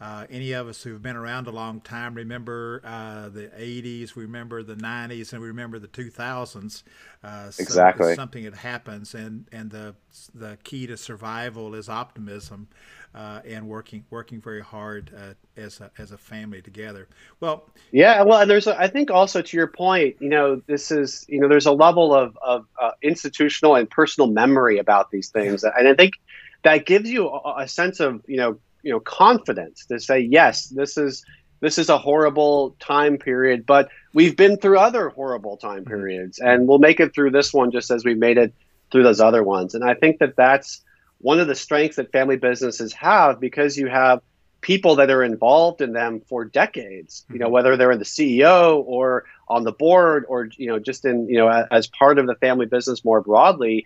uh, 0.00 0.26
any 0.30 0.52
of 0.52 0.68
us 0.68 0.82
who've 0.82 1.02
been 1.02 1.16
around 1.16 1.46
a 1.48 1.50
long 1.50 1.80
time 1.80 2.14
remember 2.14 2.80
uh, 2.84 3.28
the 3.28 3.48
80s, 3.48 4.14
we 4.14 4.24
remember 4.24 4.62
the 4.62 4.76
90s, 4.76 5.32
and 5.32 5.42
we 5.42 5.48
remember 5.48 5.78
the 5.78 5.88
2000s. 5.88 6.82
Uh, 7.22 7.50
so 7.50 7.62
exactly. 7.62 8.14
something 8.14 8.44
that 8.44 8.54
happens, 8.54 9.14
and, 9.14 9.46
and 9.50 9.70
the, 9.70 9.94
the 10.34 10.56
key 10.62 10.86
to 10.86 10.96
survival 10.96 11.74
is 11.74 11.88
optimism 11.88 12.68
uh, 13.14 13.40
and 13.44 13.66
working 13.66 14.04
working 14.10 14.40
very 14.40 14.60
hard 14.60 15.10
uh, 15.16 15.34
as, 15.60 15.80
a, 15.80 15.90
as 15.98 16.12
a 16.12 16.18
family 16.18 16.62
together. 16.62 17.08
Well, 17.40 17.68
yeah, 17.90 18.22
well, 18.22 18.40
and 18.40 18.50
there's, 18.50 18.68
a, 18.68 18.80
I 18.80 18.86
think 18.86 19.10
also 19.10 19.42
to 19.42 19.56
your 19.56 19.66
point, 19.66 20.16
you 20.20 20.28
know, 20.28 20.62
this 20.66 20.92
is, 20.92 21.24
you 21.28 21.40
know, 21.40 21.48
there's 21.48 21.66
a 21.66 21.72
level 21.72 22.14
of, 22.14 22.38
of 22.40 22.66
uh, 22.80 22.92
institutional 23.02 23.74
and 23.74 23.90
personal 23.90 24.30
memory 24.30 24.78
about 24.78 25.10
these 25.10 25.30
things. 25.30 25.64
And 25.64 25.88
I 25.88 25.94
think 25.94 26.14
that 26.62 26.86
gives 26.86 27.10
you 27.10 27.28
a, 27.28 27.62
a 27.62 27.68
sense 27.68 27.98
of, 27.98 28.22
you 28.26 28.36
know, 28.36 28.58
you 28.82 28.92
know 28.92 29.00
confidence 29.00 29.84
to 29.86 29.98
say 29.98 30.20
yes 30.20 30.66
this 30.68 30.96
is 30.96 31.24
this 31.60 31.78
is 31.78 31.88
a 31.88 31.98
horrible 31.98 32.76
time 32.80 33.18
period 33.18 33.66
but 33.66 33.88
we've 34.14 34.36
been 34.36 34.56
through 34.56 34.78
other 34.78 35.08
horrible 35.10 35.56
time 35.56 35.80
mm-hmm. 35.80 35.90
periods 35.90 36.38
and 36.38 36.68
we'll 36.68 36.78
make 36.78 37.00
it 37.00 37.14
through 37.14 37.30
this 37.30 37.52
one 37.52 37.70
just 37.70 37.90
as 37.90 38.04
we 38.04 38.14
made 38.14 38.38
it 38.38 38.52
through 38.90 39.02
those 39.02 39.20
other 39.20 39.42
ones 39.42 39.74
and 39.74 39.84
i 39.84 39.94
think 39.94 40.18
that 40.18 40.36
that's 40.36 40.82
one 41.20 41.40
of 41.40 41.48
the 41.48 41.54
strengths 41.54 41.96
that 41.96 42.12
family 42.12 42.36
businesses 42.36 42.92
have 42.92 43.40
because 43.40 43.76
you 43.76 43.88
have 43.88 44.20
people 44.60 44.96
that 44.96 45.10
are 45.10 45.22
involved 45.22 45.80
in 45.80 45.92
them 45.92 46.20
for 46.28 46.44
decades 46.44 47.24
you 47.30 47.38
know 47.38 47.46
mm-hmm. 47.46 47.54
whether 47.54 47.76
they're 47.76 47.92
in 47.92 47.98
the 47.98 48.04
ceo 48.04 48.82
or 48.86 49.24
on 49.48 49.64
the 49.64 49.72
board 49.72 50.24
or 50.28 50.48
you 50.56 50.66
know 50.66 50.78
just 50.78 51.04
in 51.04 51.28
you 51.28 51.36
know 51.36 51.48
as 51.70 51.86
part 51.86 52.18
of 52.18 52.26
the 52.26 52.34
family 52.36 52.66
business 52.66 53.04
more 53.04 53.20
broadly 53.20 53.84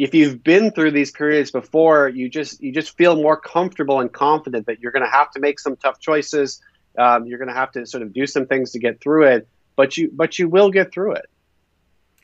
if 0.00 0.14
you've 0.14 0.42
been 0.42 0.70
through 0.70 0.92
these 0.92 1.10
periods 1.10 1.50
before, 1.50 2.08
you 2.08 2.30
just 2.30 2.62
you 2.62 2.72
just 2.72 2.96
feel 2.96 3.16
more 3.16 3.38
comfortable 3.38 4.00
and 4.00 4.10
confident 4.10 4.64
that 4.64 4.80
you're 4.80 4.92
going 4.92 5.04
to 5.04 5.10
have 5.10 5.30
to 5.32 5.40
make 5.40 5.60
some 5.60 5.76
tough 5.76 6.00
choices. 6.00 6.62
Um, 6.96 7.26
you're 7.26 7.38
going 7.38 7.48
to 7.48 7.54
have 7.54 7.70
to 7.72 7.84
sort 7.84 8.02
of 8.02 8.14
do 8.14 8.26
some 8.26 8.46
things 8.46 8.70
to 8.70 8.78
get 8.78 8.98
through 9.02 9.26
it, 9.26 9.46
but 9.76 9.98
you 9.98 10.10
but 10.10 10.38
you 10.38 10.48
will 10.48 10.70
get 10.70 10.90
through 10.90 11.16
it. 11.16 11.26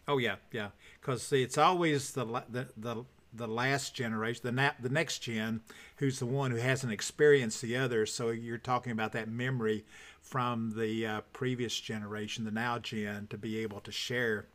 Oh 0.09 0.16
yeah, 0.16 0.37
yeah, 0.52 0.71
because 0.99 1.30
it's 1.30 1.59
always 1.59 2.12
the 2.12 2.25
the 2.49 2.66
the 2.78 3.04
the 3.35 3.47
last 3.47 3.95
generation, 3.95 4.40
the 4.42 4.52
na- 4.52 4.80
the 4.80 4.88
next 4.88 5.18
gen, 5.18 5.61
who's 5.97 6.18
the 6.18 6.25
one 6.25 6.52
who 6.52 6.56
hasn't 6.56 6.95
experienced 6.95 7.61
the 7.61 7.76
others. 7.76 8.11
So 8.11 8.30
you're 8.30 8.56
talking 8.56 8.92
about 8.92 9.12
that 9.12 9.28
memory 9.28 9.85
from 10.23 10.73
the 10.75 11.06
uh, 11.06 11.21
previous 11.35 11.78
generation, 11.78 12.47
the 12.47 12.50
now 12.50 12.78
gen, 12.78 13.26
to 13.28 13.37
be 13.37 13.59
able 13.59 13.80
to 13.80 13.92
share 13.92 14.47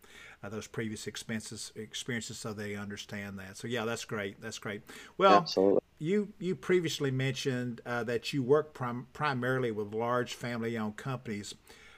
uh, 0.44 0.50
those 0.50 0.68
previous 0.68 1.08
expenses 1.08 1.72
experiences 1.76 2.38
so 2.38 2.54
they 2.54 2.76
understand 2.76 3.40
that. 3.40 3.58
So 3.58 3.68
yeah, 3.68 3.86
that's 3.86 4.06
great. 4.06 4.42
That's 4.42 4.60
great. 4.60 4.82
Well, 5.18 5.38
Absolutely. 5.38 5.82
you 6.00 6.30
you 6.40 6.56
previously 6.56 7.12
mentioned 7.12 7.82
uh, 7.86 8.04
that 8.06 8.34
you 8.34 8.44
work 8.44 8.74
prim- 8.74 9.08
primarily 9.14 9.72
with 9.72 9.94
large 9.94 10.34
family-owned 10.34 10.98
companies, 10.98 11.56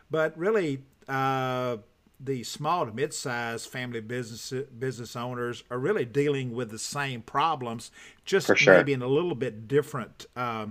but 0.09 0.37
really. 0.37 0.83
Uh, 1.07 1.77
the 2.19 2.41
small 2.43 2.85
to 2.85 2.93
mid-sized 2.93 3.67
family 3.67 3.99
business 3.99 4.53
business 4.79 5.13
owners 5.13 5.63
are 5.69 5.77
really 5.77 6.05
dealing 6.05 6.53
with 6.53 6.71
the 6.71 6.79
same 6.79 7.21
problems, 7.21 7.91
just 8.23 8.55
sure. 8.55 8.77
maybe 8.77 8.93
in 8.93 9.01
a 9.01 9.07
little 9.07 9.35
bit 9.35 9.67
different 9.67 10.25
uh, 10.37 10.67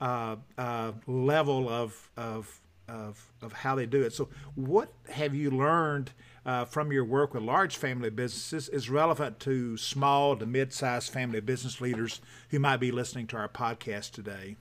uh, 0.00 0.36
uh, 0.56 0.92
level 1.06 1.68
of, 1.68 2.10
of 2.16 2.60
of 2.88 3.32
of 3.42 3.52
how 3.52 3.74
they 3.74 3.86
do 3.86 4.02
it. 4.02 4.12
So, 4.12 4.28
what 4.54 4.92
have 5.08 5.34
you 5.34 5.50
learned 5.50 6.12
uh, 6.46 6.64
from 6.64 6.92
your 6.92 7.04
work 7.04 7.34
with 7.34 7.42
large 7.42 7.76
family 7.76 8.10
businesses 8.10 8.68
is 8.68 8.88
relevant 8.88 9.40
to 9.40 9.76
small 9.76 10.36
to 10.36 10.46
mid-sized 10.46 11.12
family 11.12 11.40
business 11.40 11.80
leaders 11.80 12.20
who 12.50 12.58
might 12.58 12.78
be 12.78 12.90
listening 12.90 13.26
to 13.28 13.36
our 13.36 13.48
podcast 13.48 14.12
today? 14.12 14.56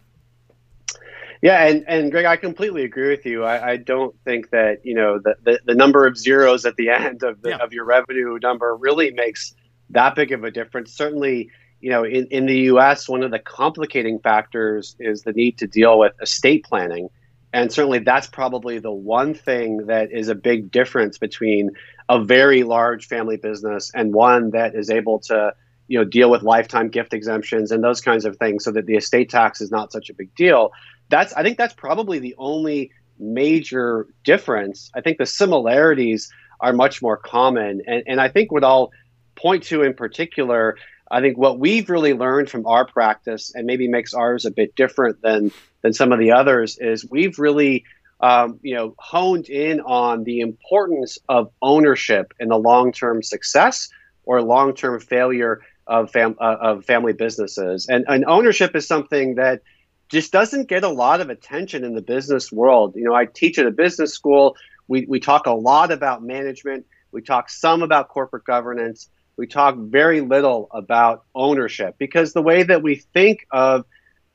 Yeah, 1.42 1.68
and, 1.68 1.86
and 1.88 2.12
Greg, 2.12 2.26
I 2.26 2.36
completely 2.36 2.84
agree 2.84 3.10
with 3.10 3.26
you. 3.26 3.44
I, 3.44 3.72
I 3.72 3.78
don't 3.78 4.16
think 4.24 4.50
that 4.50 4.84
you 4.84 4.96
know 4.96 5.20
the, 5.20 5.36
the, 5.44 5.60
the, 5.66 5.76
number 5.76 6.08
of 6.08 6.18
zeros 6.18 6.66
at 6.66 6.76
the 6.78 6.90
end 6.90 7.24
of 7.24 7.42
the, 7.42 7.50
yeah. 7.50 7.58
of 7.58 7.74
your 7.74 7.86
revenue 7.86 8.40
number 8.42 8.76
really 8.76 9.12
makes 9.12 9.54
that 9.92 10.16
big 10.16 10.32
of 10.32 10.44
a 10.44 10.52
difference. 10.52 10.92
Certainly, 10.92 11.50
you 11.80 11.90
know, 11.90 12.04
in, 12.04 12.26
in 12.28 12.46
the 12.48 12.58
U.S., 12.62 13.08
one 13.08 13.24
of 13.24 13.32
the 13.32 13.40
complicating 13.40 14.20
factors 14.20 14.96
is 15.00 15.22
the 15.24 15.34
need 15.34 15.58
to 15.60 15.68
deal 15.68 16.00
with 16.00 16.14
estate 16.22 16.66
planning, 16.66 17.10
and 17.54 17.72
certainly 17.72 18.00
that's 18.00 18.28
probably 18.28 18.80
the 18.80 18.92
one 18.92 19.34
thing 19.34 19.88
that 19.88 20.12
is 20.12 20.30
a 20.30 20.36
big 20.36 20.72
difference 20.72 21.18
between 21.18 21.72
a 22.10 22.24
very 22.24 22.64
large 22.64 23.08
family 23.08 23.38
business 23.38 23.92
and 23.94 24.14
one 24.14 24.52
that 24.52 24.76
is 24.76 24.90
able 24.90 25.20
to 25.20 25.54
you 25.88 25.98
know 25.98 26.06
deal 26.06 26.30
with 26.30 26.44
lifetime 26.44 26.90
gift 26.90 27.14
exemptions 27.14 27.72
and 27.72 27.84
those 27.84 28.02
kinds 28.02 28.26
of 28.26 28.38
things 28.38 28.64
so 28.64 28.72
that 28.72 28.86
the 28.86 28.96
estate 28.96 29.30
tax 29.30 29.62
is 29.62 29.72
not 29.72 29.92
such 29.92 30.10
a 30.10 30.14
big 30.14 30.34
deal 30.36 30.72
that's 31.10 31.34
I 31.34 31.44
think 31.44 31.58
that's 31.58 31.74
probably 31.74 32.20
the 32.20 32.36
only 32.38 32.92
major 33.20 34.08
difference. 34.24 34.92
I 34.96 35.02
think 35.02 35.18
the 35.18 35.26
similarities 35.26 36.32
are 36.60 36.74
much 36.74 37.02
more 37.02 37.18
common. 37.18 37.82
And, 37.88 38.04
and 38.08 38.22
I 38.22 38.30
think 38.30 38.52
what 38.52 38.64
I'll 38.64 38.92
point 39.36 39.64
to 39.64 39.84
in 39.84 39.94
particular, 39.94 40.78
I 41.10 41.22
think 41.22 41.38
what 41.38 41.60
we've 41.60 41.90
really 41.90 42.14
learned 42.14 42.50
from 42.50 42.66
our 42.66 42.86
practice 42.86 43.54
and 43.54 43.66
maybe 43.66 43.88
makes 43.88 44.14
ours 44.14 44.46
a 44.46 44.52
bit 44.52 44.76
different 44.76 45.22
than 45.22 45.52
than 45.88 45.94
some 45.94 46.12
of 46.12 46.20
the 46.20 46.34
others 46.34 46.78
is 46.78 47.10
we've 47.10 47.40
really 47.40 47.86
um, 48.20 48.60
you 48.62 48.76
know 48.76 48.94
honed 49.00 49.48
in 49.48 49.80
on 49.80 50.26
the 50.26 50.42
importance 50.42 51.18
of 51.30 51.50
ownership 51.62 52.34
in 52.42 52.50
the 52.50 52.58
long-term 52.58 53.24
success 53.24 53.88
or 54.26 54.42
long-term 54.42 55.00
failure 55.00 55.62
of, 55.88 56.12
fam- 56.12 56.36
uh, 56.42 56.58
of 56.60 56.84
family 56.84 57.14
businesses. 57.14 57.88
And, 57.88 58.04
and 58.10 58.26
ownership 58.26 58.76
is 58.76 58.86
something 58.86 59.36
that 59.36 59.62
just 60.10 60.34
doesn't 60.34 60.68
get 60.68 60.84
a 60.84 60.90
lot 60.90 61.22
of 61.22 61.30
attention 61.30 61.86
in 61.86 61.96
the 61.96 62.02
business 62.02 62.52
world. 62.52 62.96
You 62.98 63.06
know, 63.06 63.14
I 63.14 63.26
teach 63.26 63.58
at 63.58 63.66
a 63.66 63.72
business 63.72 64.14
school. 64.14 64.58
We, 64.90 65.06
we 65.08 65.22
talk 65.22 65.48
a 65.48 65.54
lot 65.54 65.94
about 65.94 66.22
management. 66.22 66.86
We 67.14 67.22
talk 67.22 67.50
some 67.50 67.82
about 67.82 68.10
corporate 68.10 68.44
governance. 68.44 69.10
We 69.38 69.48
talk 69.48 69.78
very 69.78 70.20
little 70.20 70.68
about 70.72 71.24
ownership 71.34 71.96
because 71.98 72.34
the 72.34 72.42
way 72.42 72.64
that 72.64 72.84
we 72.84 72.96
think 73.14 73.48
of 73.52 73.86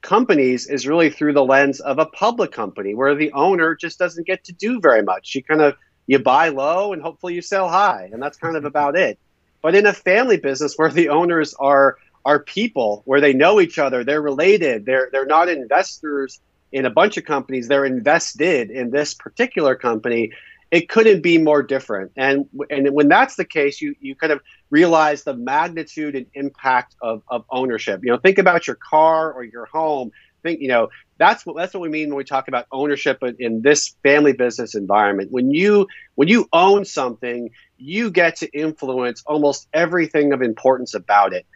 companies 0.02 0.66
is 0.66 0.87
really 0.87 1.11
through 1.11 1.32
the 1.32 1.44
lens 1.44 1.80
of 1.80 1.99
a 1.99 2.06
public 2.06 2.52
company 2.52 2.94
where 2.94 3.14
the 3.14 3.32
owner 3.32 3.75
just 3.75 3.99
doesn't 3.99 4.26
get 4.26 4.44
to 4.44 4.52
do 4.52 4.80
very 4.80 5.02
much. 5.02 5.35
You 5.35 5.42
kind 5.42 5.62
of 5.62 5.76
you 6.06 6.18
buy 6.18 6.49
low 6.49 6.92
and 6.92 7.00
hopefully 7.00 7.35
you 7.35 7.42
sell 7.42 7.68
high, 7.68 8.11
and 8.12 8.23
that's 8.23 8.37
kind 8.37 8.56
of 8.56 8.61
mm-hmm. 8.61 8.68
about 8.68 8.97
it. 8.97 9.18
But 9.62 9.75
in 9.75 9.87
a 9.87 9.92
family 9.92 10.37
business 10.37 10.75
where 10.76 10.90
the 10.90 11.09
owners 11.09 11.54
are 11.54 11.97
are 12.25 12.40
people 12.40 13.02
where 13.04 13.21
they 13.21 13.32
know 13.32 13.61
each 13.61 13.78
other, 13.78 14.04
they're 14.04 14.23
related, 14.23 14.85
they're 14.85 15.09
they're 15.12 15.26
not 15.26 15.49
investors 15.49 16.40
in 16.73 16.87
a 16.87 16.90
bunch 16.90 17.16
of 17.16 17.25
companies, 17.25 17.68
they're 17.68 17.85
invested 17.85 18.71
in 18.71 18.90
this 18.90 19.14
particular 19.14 19.75
company. 19.75 20.32
It 20.71 20.88
couldn't 20.88 21.23
be 21.23 21.38
more 21.38 21.62
different. 21.62 22.12
And 22.16 22.47
and 22.71 22.90
when 22.90 23.09
that's 23.09 23.37
the 23.37 23.44
case, 23.44 23.80
you 23.80 23.94
you 24.00 24.14
kind 24.16 24.32
of 24.32 24.40
realize 24.73 25.23
the 25.23 25.35
magnitude 25.35 26.17
and 26.17 26.26
impact 26.33 26.97
of, 27.02 27.23
of 27.29 27.45
ownership. 27.50 28.00
You 28.02 28.11
know, 28.11 28.17
think 28.17 28.38
about 28.38 28.67
your 28.67 28.76
car 28.76 29.31
or 29.31 29.45
your 29.45 29.67
home. 29.67 30.11
Think, 30.43 30.61
you 30.61 30.69
know, 30.69 30.88
that's 31.19 31.47
what 31.47 31.57
that's 31.57 31.73
what 31.73 31.83
we 31.83 31.88
mean 31.88 32.09
when 32.09 32.17
we 32.17 32.25
talk 32.25 32.49
about 32.49 32.67
ownership 32.73 33.23
in, 33.23 33.37
in 33.38 33.62
this 33.62 33.95
family 34.02 34.33
business 34.33 34.75
environment. 34.75 35.31
When 35.31 35.52
you 35.52 35.87
when 36.17 36.26
you 36.26 36.49
own 36.52 36.85
something, 36.85 37.50
you 37.76 38.11
get 38.11 38.37
to 38.37 38.50
influence 38.59 39.23
almost 39.26 39.69
everything 39.73 40.33
of 40.33 40.43
importance 40.43 40.95
about 40.95 41.33
it. 41.33 41.47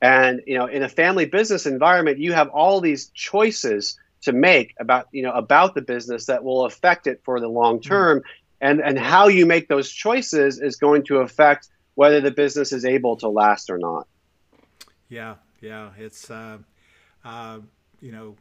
And 0.00 0.42
you 0.46 0.56
know, 0.56 0.66
in 0.66 0.82
a 0.82 0.88
family 0.88 1.24
business 1.24 1.66
environment, 1.66 2.18
you 2.18 2.34
have 2.34 2.48
all 2.50 2.80
these 2.80 3.08
choices 3.14 3.98
to 4.20 4.32
make 4.32 4.74
about 4.78 5.08
you 5.12 5.22
know 5.22 5.32
about 5.32 5.74
the 5.74 5.82
business 5.82 6.26
that 6.26 6.44
will 6.44 6.66
affect 6.66 7.06
it 7.06 7.22
for 7.24 7.40
the 7.40 7.48
long 7.48 7.76
hmm. 7.76 7.88
term, 7.88 8.18
mm-hmm. 8.18 8.26
and 8.60 8.80
and 8.80 8.98
how 8.98 9.28
you 9.28 9.46
make 9.46 9.66
those 9.66 9.90
choices 9.90 10.60
is 10.60 10.76
going 10.76 11.04
to 11.06 11.16
affect 11.18 11.68
whether 11.96 12.22
the 12.22 12.32
business 12.32 12.72
is 12.72 12.86
able 12.86 13.18
to 13.18 13.28
last 13.28 13.70
or 13.70 13.78
not. 13.78 14.08
Yeah, 15.08 15.36
yeah, 15.60 15.90
it's 15.98 16.30
uh, 16.30 16.58
uh, 17.24 17.60
you 18.00 18.12
know. 18.12 18.36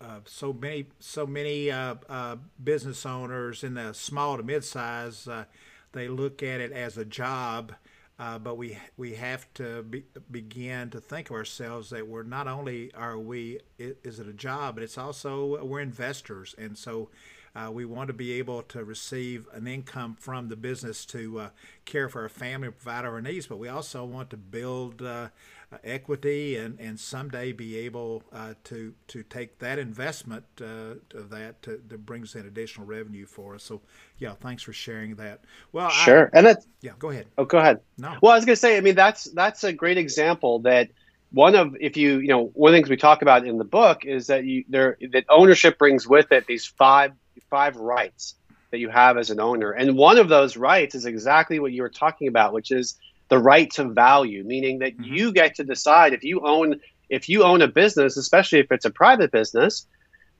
Uh, 0.00 0.20
so 0.26 0.52
many, 0.52 0.86
so 1.00 1.26
many 1.26 1.72
uh, 1.72 1.96
uh, 2.08 2.36
business 2.64 3.06
owners 3.06 3.64
in 3.64 3.74
the 3.74 3.92
small 3.94 4.36
to 4.36 4.44
mid-size, 4.44 5.28
uh, 5.28 5.44
they 5.92 6.08
look 6.08 6.42
at 6.42 6.60
it 6.60 6.72
as 6.72 6.98
a 6.98 7.04
job, 7.04 7.74
uh, 8.18 8.38
but 8.38 8.56
we 8.56 8.78
we 8.96 9.14
have 9.14 9.52
to 9.54 9.82
be, 9.84 10.04
begin 10.30 10.90
to 10.90 11.00
think 11.00 11.30
of 11.30 11.36
ourselves 11.36 11.90
that 11.90 12.06
we're 12.08 12.22
not 12.22 12.48
only 12.48 12.94
are 12.94 13.18
we 13.18 13.60
is 13.78 14.20
it 14.20 14.28
a 14.28 14.34
job, 14.34 14.76
but 14.76 14.84
it's 14.84 14.98
also 14.98 15.64
we're 15.64 15.80
investors, 15.80 16.54
and 16.58 16.78
so 16.78 17.10
uh, 17.58 17.70
we 17.70 17.84
want 17.84 18.08
to 18.08 18.14
be 18.14 18.32
able 18.32 18.62
to 18.62 18.84
receive 18.84 19.48
an 19.52 19.66
income 19.66 20.16
from 20.20 20.48
the 20.48 20.56
business 20.56 21.04
to 21.06 21.40
uh, 21.40 21.48
care 21.84 22.08
for 22.08 22.22
our 22.22 22.28
family, 22.28 22.70
provide 22.70 23.04
our 23.04 23.20
needs, 23.20 23.46
but 23.46 23.58
we 23.58 23.68
also 23.68 24.04
want 24.04 24.30
to 24.30 24.36
build 24.36 25.02
uh, 25.02 25.28
uh, 25.72 25.76
equity 25.82 26.56
and, 26.56 26.78
and 26.78 26.98
someday 26.98 27.52
be 27.52 27.76
able 27.76 28.22
uh, 28.32 28.54
to 28.64 28.94
to 29.08 29.22
take 29.24 29.58
that 29.58 29.78
investment 29.78 30.44
uh, 30.60 30.94
of 31.18 31.30
that 31.30 31.60
to, 31.62 31.80
that 31.88 32.06
brings 32.06 32.34
in 32.34 32.46
additional 32.46 32.86
revenue 32.86 33.26
for 33.26 33.54
us. 33.54 33.64
So 33.64 33.80
yeah, 34.18 34.34
thanks 34.40 34.62
for 34.62 34.72
sharing 34.72 35.16
that. 35.16 35.40
Well, 35.72 35.90
sure, 35.90 36.30
I, 36.32 36.38
and 36.38 36.46
that's 36.46 36.66
yeah. 36.80 36.92
Go 36.98 37.10
ahead. 37.10 37.26
Oh, 37.36 37.44
go 37.44 37.58
ahead. 37.58 37.80
No. 37.98 38.14
Well, 38.22 38.32
I 38.32 38.36
was 38.36 38.44
going 38.44 38.54
to 38.54 38.60
say, 38.60 38.76
I 38.76 38.80
mean, 38.80 38.94
that's 38.94 39.24
that's 39.24 39.64
a 39.64 39.72
great 39.72 39.98
example 39.98 40.60
that 40.60 40.90
one 41.30 41.54
of 41.54 41.76
if 41.80 41.96
you 41.96 42.18
you 42.18 42.28
know 42.28 42.50
one 42.54 42.70
of 42.70 42.72
the 42.72 42.78
things 42.78 42.90
we 42.90 42.96
talk 42.96 43.22
about 43.22 43.46
in 43.46 43.58
the 43.58 43.64
book 43.64 44.04
is 44.04 44.28
that 44.28 44.44
you 44.44 44.64
there 44.68 44.96
that 45.12 45.24
ownership 45.28 45.78
brings 45.78 46.06
with 46.06 46.32
it 46.32 46.46
these 46.46 46.66
five 46.66 47.12
five 47.50 47.76
rights 47.76 48.34
that 48.70 48.78
you 48.78 48.88
have 48.88 49.16
as 49.16 49.30
an 49.30 49.40
owner 49.40 49.70
and 49.70 49.96
one 49.96 50.18
of 50.18 50.28
those 50.28 50.56
rights 50.56 50.94
is 50.94 51.06
exactly 51.06 51.58
what 51.58 51.72
you 51.72 51.82
were 51.82 51.88
talking 51.88 52.28
about 52.28 52.52
which 52.52 52.70
is 52.70 52.98
the 53.28 53.38
right 53.38 53.70
to 53.72 53.84
value, 53.84 54.44
meaning 54.44 54.80
that 54.80 54.96
mm-hmm. 54.96 55.14
you 55.14 55.32
get 55.32 55.56
to 55.56 55.64
decide 55.64 56.12
if 56.12 56.24
you 56.24 56.40
own 56.46 56.80
if 57.08 57.28
you 57.28 57.42
own 57.42 57.62
a 57.62 57.68
business, 57.68 58.16
especially 58.16 58.58
if 58.58 58.70
it's 58.70 58.84
a 58.84 58.90
private 58.90 59.30
business, 59.30 59.86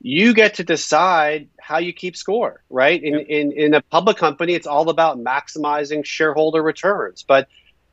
you 0.03 0.35
get 0.35 0.55
to 0.55 0.65
decide 0.65 1.49
how 1.59 1.79
you 1.79 1.95
keep 1.95 2.15
score, 2.15 2.63
right? 2.69 3.03
In, 3.03 3.15
yep. 3.15 3.27
in, 3.27 3.53
in 3.53 3.75
a 3.75 3.81
public 3.81 4.19
company, 4.19 4.53
it's 4.53 4.67
all 4.67 4.91
about 4.91 5.19
maximizing 5.19 6.05
shareholder 6.05 6.63
returns. 6.63 7.25
But 7.27 7.49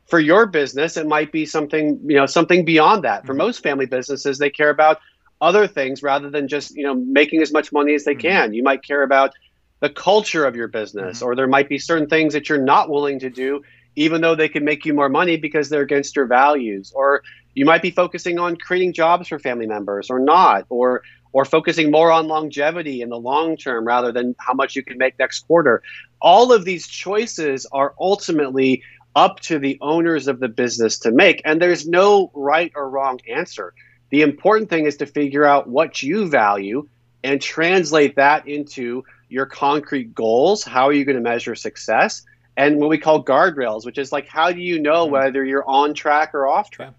for 0.08 0.20
your 0.20 0.46
business, 0.46 0.98
it 0.98 1.08
might 1.08 1.32
be 1.32 1.46
something, 1.46 2.00
you 2.06 2.16
know, 2.16 2.26
something 2.26 2.66
beyond 2.66 3.04
that. 3.04 3.26
For 3.26 3.34
mm-hmm. 3.34 3.40
most 3.40 3.64
family 3.64 3.86
businesses, 3.86 4.38
they 4.38 4.50
care 4.50 4.70
about 4.70 5.00
other 5.42 5.68
things 5.68 6.04
rather 6.04 6.30
than 6.30 6.48
just, 6.48 6.76
you 6.76 6.84
know, 6.84 6.94
making 6.94 7.42
as 7.42 7.52
much 7.52 7.72
money 7.72 7.94
as 7.96 8.04
they 8.04 8.14
mm-hmm. 8.14 8.22
can. 8.22 8.54
You 8.54 8.64
might 8.64 8.84
care 8.84 9.04
about 9.04 9.34
the 9.80 9.90
culture 9.90 10.46
of 10.46 10.56
your 10.56 10.68
business, 10.68 11.18
mm-hmm. 11.18 11.26
or 11.26 11.36
there 11.36 11.48
might 11.48 11.70
be 11.70 11.78
certain 11.78 12.08
things 12.08 12.34
that 12.34 12.50
you're 12.50 12.62
not 12.62 12.90
willing 12.90 13.20
to 13.20 13.30
do 13.30 13.62
even 13.96 14.22
though 14.22 14.36
they 14.36 14.50
can 14.50 14.66
make 14.66 14.86
you 14.86 14.94
more 14.94 15.10
money 15.10 15.38
because 15.38 15.70
they're 15.70 15.82
against 15.82 16.16
your 16.16 16.26
values 16.26 16.92
or 16.96 17.24
you 17.54 17.66
might 17.66 17.82
be 17.82 17.92
focusing 17.92 18.38
on 18.38 18.58
creating 18.58 18.94
jobs 18.94 19.28
for 19.28 19.40
family 19.40 19.66
members 19.66 20.10
or 20.10 20.20
not 20.20 20.66
or 20.70 21.02
or 21.34 21.44
focusing 21.44 21.92
more 21.92 22.12
on 22.12 22.28
longevity 22.28 23.02
in 23.02 23.10
the 23.10 23.18
long 23.18 23.58
term 23.58 23.86
rather 23.86 24.12
than 24.12 24.36
how 24.40 24.54
much 24.54 24.76
you 24.76 24.84
can 24.84 24.98
make 24.98 25.18
next 25.20 25.40
quarter 25.48 25.82
all 26.22 26.52
of 26.52 26.66
these 26.66 26.88
choices 26.88 27.66
are 27.72 27.94
ultimately 28.00 28.84
up 29.16 29.40
to 29.40 29.60
the 29.60 29.78
owners 29.82 30.28
of 30.28 30.40
the 30.40 30.48
business 30.50 31.00
to 31.00 31.12
make 31.12 31.42
and 31.46 31.62
there's 31.62 31.88
no 31.88 32.32
right 32.34 32.72
or 32.76 32.90
wrong 32.90 33.20
answer 33.30 33.74
the 34.10 34.22
important 34.22 34.70
thing 34.70 34.86
is 34.86 34.98
to 34.98 35.06
figure 35.06 35.46
out 35.46 35.68
what 35.68 36.02
you 36.02 36.28
value 36.28 36.88
and 37.24 37.42
translate 37.42 38.16
that 38.18 38.48
into 38.48 39.04
your 39.30 39.46
concrete 39.46 40.14
goals 40.14 40.64
how 40.64 40.88
are 40.88 40.94
you 40.94 41.06
going 41.06 41.18
to 41.18 41.22
measure 41.22 41.56
success 41.56 42.24
and 42.58 42.78
what 42.78 42.90
we 42.90 42.98
call 42.98 43.24
guardrails, 43.24 43.86
which 43.86 43.98
is 43.98 44.12
like 44.12 44.28
how 44.28 44.52
do 44.52 44.62
you 44.62 44.80
know 44.80 45.04
mm-hmm. 45.04 45.14
whether 45.14 45.44
you're 45.44 45.68
on 45.68 45.94
track 45.94 46.34
or 46.34 46.48
off 46.48 46.72
track? 46.72 46.94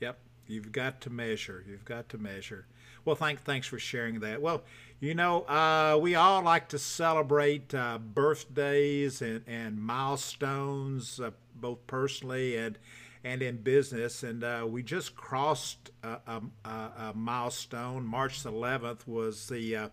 Yeah. 0.00 0.08
Yep, 0.08 0.18
you've 0.46 0.72
got 0.72 1.00
to 1.02 1.10
measure. 1.10 1.64
You've 1.66 1.84
got 1.84 2.08
to 2.10 2.18
measure. 2.18 2.66
Well, 3.06 3.14
thank, 3.14 3.42
thanks 3.42 3.68
for 3.68 3.78
sharing 3.78 4.18
that. 4.20 4.42
Well, 4.42 4.64
you 4.98 5.14
know, 5.14 5.42
uh, 5.42 5.96
we 6.00 6.16
all 6.16 6.42
like 6.42 6.68
to 6.70 6.78
celebrate 6.78 7.72
uh, 7.72 7.98
birthdays 7.98 9.22
and, 9.22 9.44
and 9.46 9.80
milestones, 9.80 11.20
uh, 11.20 11.30
both 11.54 11.86
personally 11.86 12.56
and 12.56 12.78
and 13.22 13.42
in 13.42 13.58
business. 13.58 14.24
And 14.24 14.42
uh, 14.42 14.66
we 14.68 14.82
just 14.82 15.14
crossed 15.14 15.90
a, 16.02 16.18
a, 16.26 16.68
a, 16.68 17.12
milestone. 17.14 18.04
March 18.04 18.42
11th 18.42 19.06
was 19.06 19.48
the 19.48 19.76
uh, 19.76 19.88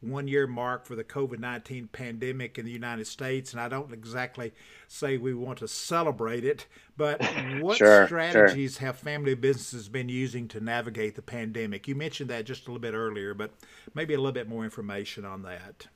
one 0.00 0.28
year 0.28 0.46
mark 0.46 0.84
for 0.84 0.94
the 0.94 1.04
COVID 1.04 1.38
19 1.38 1.88
pandemic 1.88 2.58
in 2.58 2.64
the 2.64 2.70
United 2.70 3.06
States. 3.06 3.52
And 3.52 3.60
I 3.60 3.68
don't 3.68 3.92
exactly 3.92 4.52
say 4.88 5.16
we 5.16 5.34
want 5.34 5.58
to 5.58 5.68
celebrate 5.68 6.44
it, 6.44 6.66
but 6.96 7.22
what 7.60 7.78
sure, 7.78 8.06
strategies 8.06 8.78
sure. 8.78 8.86
have 8.86 8.96
family 8.98 9.34
businesses 9.34 9.88
been 9.88 10.08
using 10.08 10.48
to 10.48 10.60
navigate 10.60 11.16
the 11.16 11.22
pandemic? 11.22 11.88
You 11.88 11.94
mentioned 11.94 12.30
that 12.30 12.44
just 12.44 12.66
a 12.66 12.70
little 12.70 12.80
bit 12.80 12.94
earlier, 12.94 13.34
but 13.34 13.52
maybe 13.94 14.14
a 14.14 14.18
little 14.18 14.32
bit 14.32 14.48
more 14.48 14.64
information 14.64 15.24
on 15.24 15.42
that. 15.42 15.86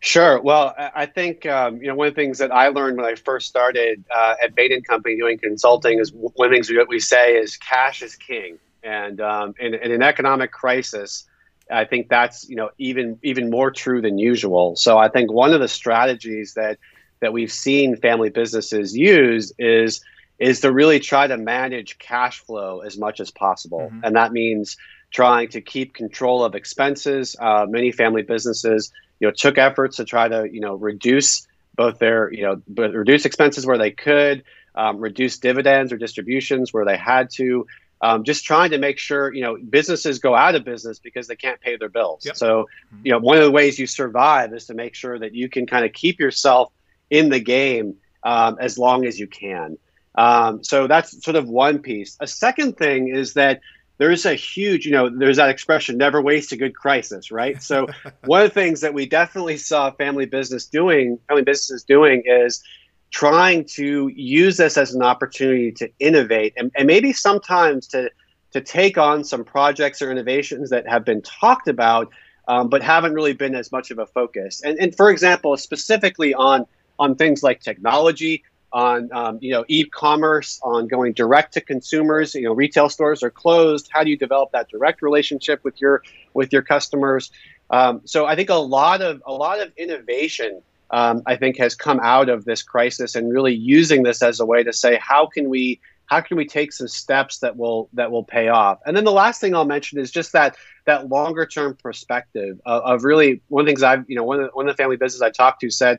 Sure. 0.00 0.40
Well, 0.40 0.74
I 0.78 1.06
think 1.06 1.44
um, 1.46 1.78
you 1.78 1.88
know 1.88 1.96
one 1.96 2.06
of 2.06 2.14
the 2.14 2.20
things 2.20 2.38
that 2.38 2.52
I 2.52 2.68
learned 2.68 2.98
when 2.98 3.06
I 3.06 3.16
first 3.16 3.48
started 3.48 4.04
uh, 4.14 4.34
at 4.40 4.54
Bain 4.54 4.80
Company 4.82 5.16
doing 5.16 5.38
consulting 5.38 5.98
is 5.98 6.12
one 6.12 6.46
of 6.46 6.50
the 6.50 6.56
things 6.56 6.70
we, 6.70 6.82
we 6.88 7.00
say 7.00 7.36
is 7.36 7.56
cash 7.56 8.00
is 8.02 8.14
king, 8.14 8.58
and 8.84 9.20
um, 9.20 9.54
in, 9.58 9.74
in, 9.74 9.90
an 9.90 10.02
economic 10.02 10.52
crisis, 10.52 11.24
I 11.70 11.84
think 11.84 12.08
that's 12.08 12.48
you 12.48 12.56
know 12.56 12.70
even 12.78 13.18
even 13.22 13.50
more 13.50 13.70
true 13.70 14.00
than 14.00 14.18
usual. 14.18 14.76
So 14.76 14.98
I 14.98 15.08
think 15.08 15.32
one 15.32 15.52
of 15.52 15.60
the 15.60 15.68
strategies 15.68 16.54
that 16.54 16.78
that 17.20 17.32
we've 17.32 17.52
seen 17.52 17.96
family 17.96 18.30
businesses 18.30 18.96
use 18.96 19.52
is 19.58 20.00
is 20.38 20.60
to 20.60 20.72
really 20.72 21.00
try 21.00 21.26
to 21.26 21.36
manage 21.36 21.98
cash 21.98 22.40
flow 22.40 22.80
as 22.80 22.96
much 22.96 23.20
as 23.20 23.30
possible, 23.30 23.90
mm-hmm. 23.92 24.04
and 24.04 24.16
that 24.16 24.32
means 24.32 24.76
trying 25.10 25.48
to 25.48 25.60
keep 25.60 25.94
control 25.94 26.44
of 26.44 26.54
expenses. 26.54 27.34
Uh, 27.38 27.66
many 27.68 27.92
family 27.92 28.22
businesses 28.22 28.92
you 29.20 29.26
know 29.26 29.32
took 29.32 29.58
efforts 29.58 29.96
to 29.96 30.04
try 30.04 30.28
to 30.28 30.48
you 30.50 30.60
know 30.60 30.74
reduce 30.74 31.46
both 31.74 31.98
their 31.98 32.32
you 32.32 32.42
know 32.42 32.62
reduce 32.76 33.24
expenses 33.24 33.66
where 33.66 33.78
they 33.78 33.90
could, 33.90 34.44
um, 34.74 34.98
reduce 34.98 35.38
dividends 35.38 35.92
or 35.92 35.96
distributions 35.96 36.72
where 36.72 36.84
they 36.84 36.96
had 36.96 37.30
to 37.30 37.66
um, 38.00 38.24
just 38.24 38.44
trying 38.44 38.70
to 38.70 38.78
make 38.78 38.98
sure 38.98 39.32
you 39.34 39.42
know 39.42 39.56
businesses 39.56 40.18
go 40.18 40.34
out 40.34 40.54
of 40.54 40.64
business 40.64 40.98
because 40.98 41.26
they 41.26 41.36
can't 41.36 41.60
pay 41.60 41.76
their 41.76 41.88
bills. 41.88 42.24
Yep. 42.24 42.36
So 42.36 42.62
mm-hmm. 42.62 43.00
you 43.04 43.12
know 43.12 43.18
one 43.18 43.38
of 43.38 43.44
the 43.44 43.50
ways 43.50 43.78
you 43.78 43.86
survive 43.86 44.52
is 44.52 44.66
to 44.66 44.74
make 44.74 44.94
sure 44.94 45.18
that 45.18 45.34
you 45.34 45.48
can 45.48 45.66
kind 45.66 45.84
of 45.84 45.92
keep 45.92 46.20
yourself 46.20 46.72
in 47.10 47.28
the 47.28 47.40
game 47.40 47.96
um, 48.22 48.56
as 48.60 48.78
long 48.78 49.04
as 49.04 49.18
you 49.18 49.26
can. 49.26 49.78
Um, 50.14 50.64
so 50.64 50.86
that's 50.86 51.22
sort 51.22 51.36
of 51.36 51.48
one 51.48 51.78
piece. 51.78 52.16
A 52.20 52.26
second 52.26 52.76
thing 52.76 53.08
is 53.08 53.34
that 53.34 53.60
there's 53.98 54.26
a 54.26 54.34
huge, 54.34 54.86
you 54.86 54.92
know, 54.92 55.08
there's 55.08 55.36
that 55.36 55.50
expression, 55.50 55.96
never 55.96 56.22
waste 56.22 56.52
a 56.52 56.56
good 56.56 56.74
crisis, 56.74 57.30
right? 57.30 57.62
So 57.62 57.88
one 58.24 58.42
of 58.42 58.48
the 58.48 58.54
things 58.54 58.80
that 58.80 58.94
we 58.94 59.06
definitely 59.06 59.58
saw 59.58 59.90
family 59.90 60.26
business 60.26 60.66
doing, 60.66 61.18
family 61.28 61.42
businesses 61.42 61.84
doing 61.84 62.22
is 62.26 62.62
trying 63.10 63.64
to 63.64 64.08
use 64.08 64.56
this 64.56 64.76
as 64.76 64.94
an 64.94 65.02
opportunity 65.02 65.72
to 65.72 65.90
innovate 65.98 66.52
and, 66.56 66.70
and 66.76 66.86
maybe 66.86 67.12
sometimes 67.12 67.86
to 67.88 68.10
to 68.50 68.60
take 68.60 68.96
on 68.96 69.24
some 69.24 69.44
projects 69.44 70.00
or 70.00 70.10
innovations 70.10 70.70
that 70.70 70.88
have 70.88 71.04
been 71.04 71.22
talked 71.22 71.68
about 71.68 72.10
um, 72.48 72.68
but 72.68 72.82
haven't 72.82 73.12
really 73.12 73.34
been 73.34 73.54
as 73.54 73.70
much 73.70 73.90
of 73.90 73.98
a 73.98 74.06
focus. 74.06 74.62
And, 74.62 74.78
and 74.78 74.94
for 74.94 75.10
example 75.10 75.56
specifically 75.56 76.34
on 76.34 76.66
on 76.98 77.14
things 77.14 77.42
like 77.42 77.60
technology 77.60 78.42
on 78.72 79.10
um, 79.12 79.38
you 79.40 79.52
know 79.52 79.64
e-commerce 79.68 80.60
on 80.62 80.88
going 80.88 81.14
direct 81.14 81.54
to 81.54 81.60
consumers 81.60 82.34
you 82.34 82.42
know 82.42 82.52
retail 82.52 82.88
stores 82.88 83.22
are 83.22 83.30
closed. 83.30 83.88
How 83.90 84.04
do 84.04 84.10
you 84.10 84.16
develop 84.16 84.52
that 84.52 84.68
direct 84.68 85.02
relationship 85.02 85.64
with 85.64 85.80
your 85.80 86.02
with 86.34 86.52
your 86.52 86.62
customers? 86.62 87.30
Um, 87.70 88.00
so 88.06 88.24
i 88.24 88.34
think 88.34 88.48
a 88.48 88.54
lot 88.54 89.02
of 89.02 89.22
a 89.26 89.32
lot 89.32 89.60
of 89.60 89.72
innovation 89.76 90.62
um, 90.90 91.22
I 91.26 91.36
think 91.36 91.58
has 91.58 91.74
come 91.74 92.00
out 92.02 92.28
of 92.28 92.44
this 92.44 92.62
crisis 92.62 93.14
and 93.14 93.32
really 93.32 93.54
using 93.54 94.02
this 94.02 94.22
as 94.22 94.40
a 94.40 94.46
way 94.46 94.62
to 94.62 94.72
say 94.72 94.98
how 95.00 95.26
can 95.26 95.48
we 95.48 95.80
how 96.08 96.22
can 96.22 96.38
we 96.38 96.46
take 96.46 96.72
some 96.72 96.88
steps 96.88 97.38
that 97.38 97.56
will 97.56 97.88
that 97.92 98.10
will 98.10 98.24
pay 98.24 98.48
off 98.48 98.80
and 98.84 98.96
then 98.96 99.04
the 99.04 99.12
last 99.12 99.40
thing 99.40 99.54
i'll 99.54 99.64
mention 99.64 100.00
is 100.00 100.10
just 100.10 100.32
that 100.32 100.56
that 100.86 101.08
longer 101.08 101.46
term 101.46 101.76
perspective 101.76 102.60
of, 102.66 102.82
of, 102.82 103.04
really 103.04 103.40
one 103.48 103.62
of 103.62 103.66
the 103.66 103.70
things 103.70 103.82
i've 103.82 104.04
you 104.08 104.16
know 104.16 104.24
one 104.24 104.40
of 104.40 104.46
the, 104.46 104.50
one 104.56 104.68
of 104.68 104.76
the 104.76 104.82
family 104.82 104.96
business 104.96 105.22
i 105.22 105.30
talked 105.30 105.60
to 105.60 105.70
said 105.70 105.98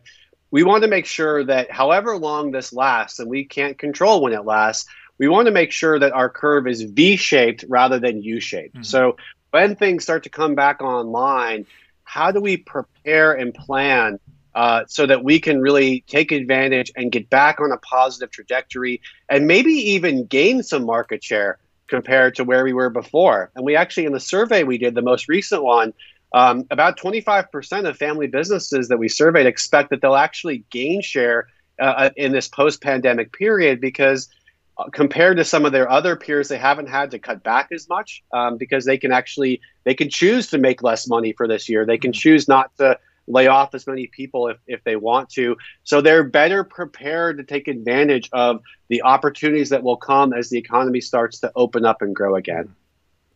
we 0.51 0.63
want 0.63 0.83
to 0.83 0.89
make 0.89 1.05
sure 1.05 1.43
that 1.45 1.71
however 1.71 2.17
long 2.17 2.51
this 2.51 2.73
lasts 2.73 3.19
and 3.19 3.29
we 3.29 3.45
can't 3.45 3.77
control 3.77 4.21
when 4.21 4.33
it 4.33 4.45
lasts 4.45 4.89
we 5.17 5.27
want 5.27 5.45
to 5.45 5.51
make 5.51 5.71
sure 5.71 5.99
that 5.99 6.11
our 6.13 6.29
curve 6.29 6.67
is 6.67 6.81
v-shaped 6.81 7.63
rather 7.69 7.99
than 7.99 8.21
u-shaped 8.21 8.75
mm-hmm. 8.75 8.83
so 8.83 9.15
when 9.51 9.75
things 9.75 10.03
start 10.03 10.23
to 10.23 10.29
come 10.29 10.55
back 10.55 10.81
online 10.81 11.65
how 12.03 12.31
do 12.31 12.41
we 12.41 12.57
prepare 12.57 13.33
and 13.33 13.53
plan 13.53 14.19
uh, 14.55 14.83
so 14.87 15.05
that 15.05 15.23
we 15.23 15.39
can 15.39 15.61
really 15.61 16.03
take 16.07 16.31
advantage 16.31 16.91
and 16.95 17.11
get 17.11 17.29
back 17.29 17.59
on 17.59 17.71
a 17.71 17.77
positive 17.77 18.31
trajectory 18.31 19.01
and 19.29 19.47
maybe 19.47 19.71
even 19.71 20.25
gain 20.25 20.63
some 20.63 20.85
market 20.85 21.23
share 21.23 21.59
compared 21.87 22.35
to 22.35 22.43
where 22.43 22.63
we 22.63 22.73
were 22.73 22.89
before. 22.89 23.51
And 23.55 23.65
we 23.65 23.75
actually, 23.75 24.05
in 24.05 24.13
the 24.13 24.19
survey 24.19 24.63
we 24.63 24.77
did, 24.77 24.95
the 24.95 25.01
most 25.01 25.27
recent 25.27 25.63
one, 25.63 25.93
um, 26.33 26.65
about 26.69 26.99
25% 26.99 27.87
of 27.87 27.97
family 27.97 28.27
businesses 28.27 28.87
that 28.87 28.97
we 28.97 29.09
surveyed 29.09 29.47
expect 29.47 29.89
that 29.89 30.01
they'll 30.01 30.15
actually 30.15 30.63
gain 30.69 31.01
share 31.01 31.47
uh, 31.79 31.83
uh 31.83 32.09
in 32.17 32.31
this 32.31 32.47
post 32.47 32.81
pandemic 32.81 33.33
period 33.33 33.81
because. 33.81 34.29
Uh, 34.77 34.85
compared 34.93 35.35
to 35.35 35.43
some 35.43 35.65
of 35.65 35.73
their 35.73 35.89
other 35.91 36.15
peers, 36.15 36.47
they 36.47 36.57
haven't 36.57 36.87
had 36.87 37.11
to 37.11 37.19
cut 37.19 37.43
back 37.43 37.67
as 37.73 37.89
much 37.89 38.23
um, 38.31 38.55
because 38.55 38.85
they 38.85 38.97
can 38.97 39.11
actually 39.11 39.59
they 39.83 39.93
can 39.93 40.09
choose 40.09 40.47
to 40.47 40.57
make 40.57 40.81
less 40.81 41.05
money 41.05 41.33
for 41.33 41.49
this 41.49 41.67
year. 41.67 41.85
They 41.85 41.97
can 41.97 42.13
choose 42.13 42.47
not 42.47 42.71
to 42.77 42.97
lay 43.29 43.47
off 43.47 43.73
as 43.73 43.87
many 43.87 44.07
people 44.07 44.47
if, 44.47 44.57
if 44.67 44.83
they 44.83 44.95
want 44.95 45.29
to. 45.29 45.55
So 45.83 46.01
they're 46.01 46.23
better 46.23 46.63
prepared 46.63 47.37
to 47.37 47.43
take 47.43 47.67
advantage 47.67 48.29
of 48.33 48.61
the 48.89 49.03
opportunities 49.03 49.69
that 49.69 49.83
will 49.83 49.97
come 49.97 50.33
as 50.33 50.49
the 50.49 50.57
economy 50.57 50.99
starts 50.99 51.39
to 51.39 51.51
open 51.55 51.85
up 51.85 52.01
and 52.01 52.13
grow 52.13 52.35
again. 52.35 52.75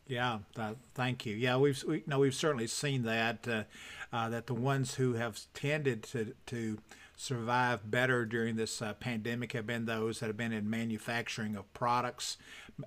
Yeah, 0.06 0.40
thank 0.96 1.26
you. 1.26 1.36
Yeah, 1.36 1.58
we've 1.58 1.82
we, 1.88 2.04
no, 2.06 2.20
we've 2.20 2.36
certainly 2.36 2.68
seen 2.68 3.04
that 3.04 3.48
uh, 3.48 3.64
uh, 4.12 4.30
that 4.30 4.48
the 4.48 4.54
ones 4.54 4.96
who 4.96 5.14
have 5.14 5.40
tended 5.54 6.04
to 6.04 6.36
to 6.48 6.80
survive 7.16 7.90
better 7.90 8.26
during 8.26 8.56
this 8.56 8.82
uh, 8.82 8.94
pandemic 8.96 9.54
have 9.54 9.66
been 9.66 9.86
those 9.86 10.20
that 10.20 10.28
have 10.28 10.36
been 10.36 10.52
in 10.52 10.70
manufacturing 10.70 11.56
of 11.56 11.72
products 11.74 12.38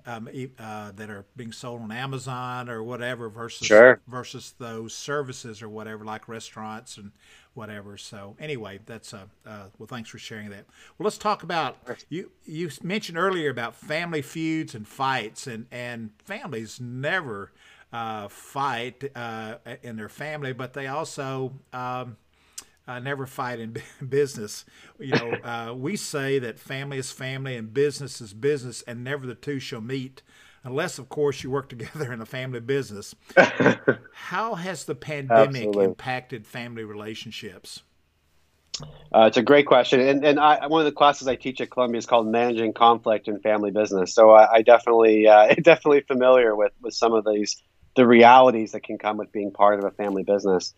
um, 0.05 0.29
uh, 0.59 0.91
that 0.95 1.09
are 1.09 1.25
being 1.35 1.51
sold 1.51 1.81
on 1.81 1.91
Amazon 1.91 2.69
or 2.69 2.83
whatever 2.83 3.29
versus 3.29 3.67
sure. 3.67 4.01
versus 4.07 4.53
those 4.57 4.93
services 4.93 5.61
or 5.61 5.69
whatever 5.69 6.03
like 6.03 6.27
restaurants 6.27 6.97
and 6.97 7.11
whatever. 7.53 7.97
So 7.97 8.35
anyway, 8.39 8.79
that's 8.85 9.13
uh, 9.13 9.25
uh, 9.45 9.65
well. 9.77 9.87
Thanks 9.87 10.09
for 10.09 10.17
sharing 10.19 10.49
that. 10.49 10.65
Well, 10.97 11.05
let's 11.05 11.17
talk 11.17 11.43
about 11.43 11.77
you. 12.09 12.31
You 12.45 12.69
mentioned 12.83 13.17
earlier 13.17 13.49
about 13.49 13.75
family 13.75 14.21
feuds 14.21 14.75
and 14.75 14.87
fights, 14.87 15.47
and 15.47 15.65
and 15.71 16.11
families 16.23 16.79
never 16.79 17.51
uh, 17.91 18.27
fight 18.27 19.03
uh, 19.15 19.55
in 19.83 19.95
their 19.95 20.09
family, 20.09 20.53
but 20.53 20.73
they 20.73 20.87
also. 20.87 21.53
Um, 21.73 22.17
uh, 22.87 22.99
never 22.99 23.25
fight 23.25 23.59
in 23.59 23.77
business. 24.09 24.65
You 24.99 25.13
know, 25.13 25.37
uh, 25.43 25.73
we 25.75 25.95
say 25.95 26.39
that 26.39 26.59
family 26.59 26.97
is 26.97 27.11
family 27.11 27.55
and 27.55 27.73
business 27.73 28.21
is 28.21 28.33
business, 28.33 28.81
and 28.83 29.03
never 29.03 29.25
the 29.25 29.35
two 29.35 29.59
shall 29.59 29.81
meet, 29.81 30.21
unless, 30.63 30.97
of 30.97 31.09
course, 31.09 31.43
you 31.43 31.51
work 31.51 31.69
together 31.77 32.11
in 32.13 32.21
a 32.21 32.25
family 32.25 32.59
business. 32.59 33.15
How 34.13 34.55
has 34.55 34.85
the 34.85 34.95
pandemic 34.95 35.67
Absolutely. 35.67 35.85
impacted 35.85 36.47
family 36.47 36.83
relationships? 36.83 37.81
Uh, 39.13 39.25
it's 39.25 39.37
a 39.37 39.41
great 39.41 39.65
question, 39.65 39.99
and 39.99 40.23
and 40.23 40.39
I, 40.39 40.67
one 40.67 40.81
of 40.81 40.85
the 40.85 40.91
classes 40.91 41.27
I 41.27 41.35
teach 41.35 41.61
at 41.61 41.71
Columbia 41.71 41.97
is 41.97 42.05
called 42.05 42.27
Managing 42.27 42.73
Conflict 42.73 43.27
in 43.27 43.39
Family 43.39 43.71
Business. 43.71 44.13
So 44.13 44.29
I, 44.31 44.57
I 44.57 44.61
definitely 44.61 45.27
uh, 45.27 45.47
definitely 45.63 46.01
familiar 46.01 46.55
with 46.55 46.73
with 46.81 46.93
some 46.93 47.13
of 47.13 47.25
these 47.25 47.61
the 47.95 48.05
realities 48.05 48.73
that 48.73 48.83
can 48.83 48.99
come 48.99 49.17
with 49.17 49.31
being 49.31 49.51
part 49.51 49.79
of 49.79 49.85
a 49.85 49.91
family 49.91 50.23
business. 50.23 50.73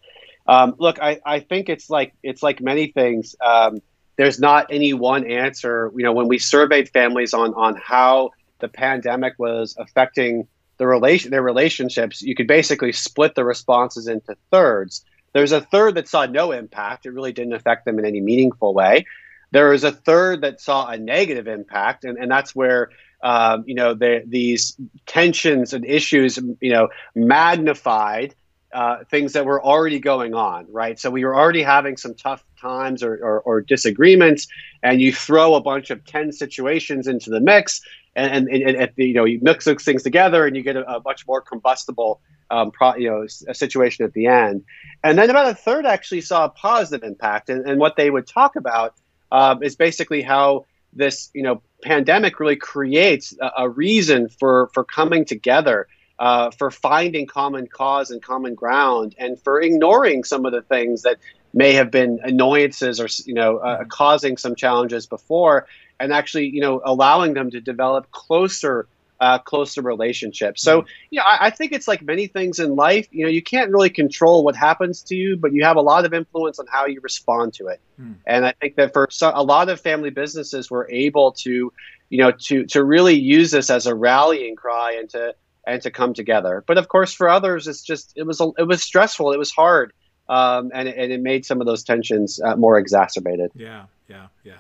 Um, 0.49 0.73
look, 0.79 0.99
I, 0.99 1.19
I 1.23 1.41
think 1.41 1.69
it's 1.69 1.91
like 1.91 2.13
it's 2.23 2.41
like 2.41 2.59
many 2.59 2.87
things. 2.87 3.35
Um, 3.39 3.77
there's 4.17 4.39
not 4.39 4.65
any 4.71 4.93
one 4.93 5.29
answer. 5.29 5.91
You 5.95 6.03
know, 6.03 6.11
when 6.11 6.27
we 6.27 6.39
surveyed 6.39 6.89
families 6.89 7.35
on 7.35 7.53
on 7.53 7.75
how 7.75 8.31
the 8.57 8.67
pandemic 8.67 9.35
was 9.37 9.75
affecting 9.77 10.47
the 10.77 10.87
relation 10.87 11.29
their 11.29 11.43
relationships, 11.43 12.23
you 12.23 12.33
could 12.33 12.47
basically 12.47 12.91
split 12.91 13.35
the 13.35 13.45
responses 13.45 14.07
into 14.07 14.35
thirds. 14.49 15.05
There's 15.33 15.51
a 15.51 15.61
third 15.61 15.93
that 15.95 16.07
saw 16.07 16.25
no 16.25 16.51
impact; 16.51 17.05
it 17.05 17.11
really 17.11 17.31
didn't 17.31 17.53
affect 17.53 17.85
them 17.85 17.99
in 17.99 18.05
any 18.05 18.19
meaningful 18.19 18.73
way. 18.73 19.05
There 19.51 19.71
is 19.71 19.83
a 19.83 19.91
third 19.91 20.41
that 20.41 20.59
saw 20.59 20.87
a 20.87 20.97
negative 20.97 21.47
impact, 21.47 22.05
and, 22.05 22.17
and 22.17 22.31
that's 22.31 22.55
where 22.55 22.89
um, 23.21 23.65
you 23.67 23.75
know 23.75 23.93
the, 23.93 24.23
these 24.25 24.75
tensions 25.05 25.73
and 25.73 25.85
issues 25.85 26.39
you 26.59 26.71
know 26.71 26.89
magnified 27.13 28.33
uh, 28.73 29.03
things 29.09 29.33
that 29.33 29.45
were 29.45 29.63
already 29.63 29.99
going 29.99 30.33
on, 30.33 30.67
right? 30.71 30.99
So 30.99 31.09
we 31.09 31.25
were 31.25 31.35
already 31.35 31.63
having 31.63 31.97
some 31.97 32.13
tough 32.13 32.43
times 32.61 33.01
or, 33.01 33.13
or, 33.15 33.41
or, 33.41 33.61
disagreements, 33.61 34.47
and 34.83 35.01
you 35.01 35.11
throw 35.11 35.55
a 35.55 35.61
bunch 35.61 35.89
of 35.89 36.05
tense 36.05 36.37
situations 36.37 37.07
into 37.07 37.31
the 37.31 37.39
mix, 37.39 37.81
and, 38.15 38.47
and, 38.47 38.49
and, 38.49 38.77
and 38.77 38.91
you 38.95 39.13
know 39.13 39.25
you 39.25 39.39
mix 39.41 39.65
those 39.65 39.83
things 39.83 40.03
together, 40.03 40.45
and 40.45 40.55
you 40.55 40.61
get 40.61 40.75
a, 40.75 40.87
a 40.87 41.01
much 41.03 41.27
more 41.27 41.41
combustible, 41.41 42.21
um, 42.51 42.69
pro, 42.69 42.95
you 42.95 43.09
know, 43.09 43.25
a 43.47 43.55
situation 43.55 44.05
at 44.05 44.13
the 44.13 44.27
end. 44.27 44.63
And 45.03 45.17
then 45.17 45.29
about 45.31 45.49
a 45.49 45.55
third 45.55 45.85
actually 45.87 46.21
saw 46.21 46.45
a 46.45 46.49
positive 46.49 47.07
impact, 47.07 47.49
and, 47.49 47.67
and 47.67 47.79
what 47.79 47.95
they 47.95 48.11
would 48.11 48.27
talk 48.27 48.55
about 48.55 48.93
um, 49.31 49.63
is 49.63 49.75
basically 49.75 50.21
how 50.21 50.65
this 50.93 51.31
you 51.33 51.41
know 51.41 51.61
pandemic 51.81 52.39
really 52.39 52.55
creates 52.55 53.35
a, 53.41 53.63
a 53.63 53.69
reason 53.69 54.29
for 54.29 54.69
for 54.73 54.83
coming 54.83 55.25
together 55.25 55.87
uh, 56.19 56.51
for 56.51 56.69
finding 56.69 57.25
common 57.25 57.65
cause 57.65 58.11
and 58.11 58.21
common 58.21 58.53
ground, 58.53 59.15
and 59.17 59.39
for 59.41 59.61
ignoring 59.61 60.25
some 60.25 60.45
of 60.45 60.51
the 60.51 60.61
things 60.61 61.03
that 61.03 61.17
may 61.53 61.73
have 61.73 61.89
been 61.89 62.19
annoyances 62.23 62.99
or 62.99 63.07
you 63.25 63.33
know 63.33 63.57
uh, 63.57 63.79
mm-hmm. 63.79 63.87
causing 63.87 64.35
some 64.37 64.53
challenges 64.53 65.07
before, 65.07 65.65
and 65.99 66.11
actually 66.11 66.47
you 66.47 66.61
know 66.61 66.81
allowing 66.83 67.33
them 67.33 67.49
to 67.49 67.61
develop 67.61 68.11
closer. 68.11 68.87
Uh, 69.21 69.37
closer 69.37 69.81
relationships. 69.81 70.63
So, 70.63 70.79
mm-hmm. 70.79 70.89
yeah, 71.11 71.23
I, 71.23 71.47
I, 71.47 71.49
think 71.49 71.73
it's 71.73 71.89
like 71.89 72.01
many 72.01 72.27
things 72.27 72.57
in 72.57 72.77
life. 72.77 73.05
You 73.11 73.25
know, 73.25 73.29
you 73.29 73.43
can't 73.43 73.69
really 73.69 73.89
control 73.89 74.45
what 74.45 74.55
happens 74.55 75.03
to 75.03 75.15
you, 75.15 75.35
but 75.35 75.51
you 75.51 75.65
have 75.65 75.75
a 75.75 75.81
lot 75.81 76.05
of 76.05 76.13
influence 76.13 76.57
on 76.57 76.67
how 76.71 76.85
you 76.85 77.01
respond 77.01 77.53
to 77.55 77.67
it. 77.67 77.81
Mm. 77.99 78.15
And 78.25 78.45
I 78.45 78.53
think 78.61 78.77
that 78.77 78.93
for 78.93 79.09
so, 79.11 79.29
a 79.35 79.43
lot 79.43 79.67
of 79.67 79.81
family 79.81 80.09
businesses, 80.09 80.71
were 80.71 80.87
able 80.89 81.33
to, 81.33 81.73
you 82.09 82.17
know, 82.17 82.31
to 82.31 82.65
to 82.67 82.81
really 82.81 83.15
use 83.15 83.51
this 83.51 83.69
as 83.69 83.87
a 83.87 83.93
rallying 83.93 84.55
cry 84.55 84.93
and 84.93 85.09
to 85.09 85.35
and 85.69 85.81
to 85.83 85.91
come 85.91 86.13
together. 86.13 86.63
But 86.67 86.77
of 86.77 86.87
course, 86.87 87.13
for 87.13 87.29
others, 87.29 87.67
it's 87.67 87.81
just 87.81 88.13
it 88.15 88.23
was 88.23 88.41
it 88.57 88.67
was 88.67 88.81
stressful. 88.81 89.31
It 89.31 89.39
was 89.39 89.51
hard, 89.51 89.93
um, 90.27 90.71
and 90.73 90.87
and 90.87 91.11
it 91.11 91.21
made 91.21 91.45
some 91.45 91.61
of 91.61 91.67
those 91.67 91.83
tensions 91.83 92.39
uh, 92.43 92.55
more 92.55 92.77
exacerbated. 92.77 93.51
Yeah, 93.55 93.85
yeah, 94.07 94.27
yeah. 94.43 94.57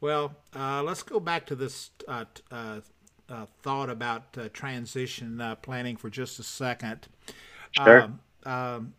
Well, 0.00 0.34
uh, 0.54 0.82
let's 0.82 1.02
go 1.02 1.20
back 1.20 1.46
to 1.46 1.54
this 1.54 1.90
uh, 2.06 2.24
uh, 2.50 2.80
uh 3.28 3.46
thought 3.62 3.90
about 3.90 4.36
uh, 4.38 4.48
transition 4.52 5.56
planning 5.62 5.96
for 5.96 6.10
just 6.10 6.38
a 6.38 6.42
second. 6.42 7.08
Sure. 7.72 8.02
Um, 8.02 8.20
um, 8.44 8.94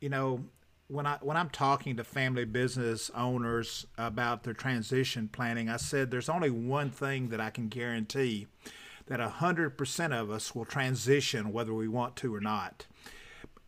you 0.00 0.08
know, 0.08 0.44
when 0.88 1.06
I 1.06 1.18
when 1.22 1.36
I'm 1.36 1.50
talking 1.50 1.96
to 1.96 2.04
family 2.04 2.44
business 2.44 3.10
owners 3.14 3.86
about 3.96 4.42
their 4.42 4.54
transition 4.54 5.28
planning, 5.28 5.68
I 5.68 5.76
said 5.76 6.10
there's 6.10 6.28
only 6.28 6.50
one 6.50 6.90
thing 6.90 7.28
that 7.28 7.40
I 7.40 7.50
can 7.50 7.68
guarantee 7.68 8.46
that 9.06 9.20
100% 9.20 10.20
of 10.20 10.30
us 10.30 10.54
will 10.54 10.64
transition 10.64 11.52
whether 11.52 11.74
we 11.74 11.88
want 11.88 12.16
to 12.16 12.34
or 12.34 12.40
not. 12.40 12.86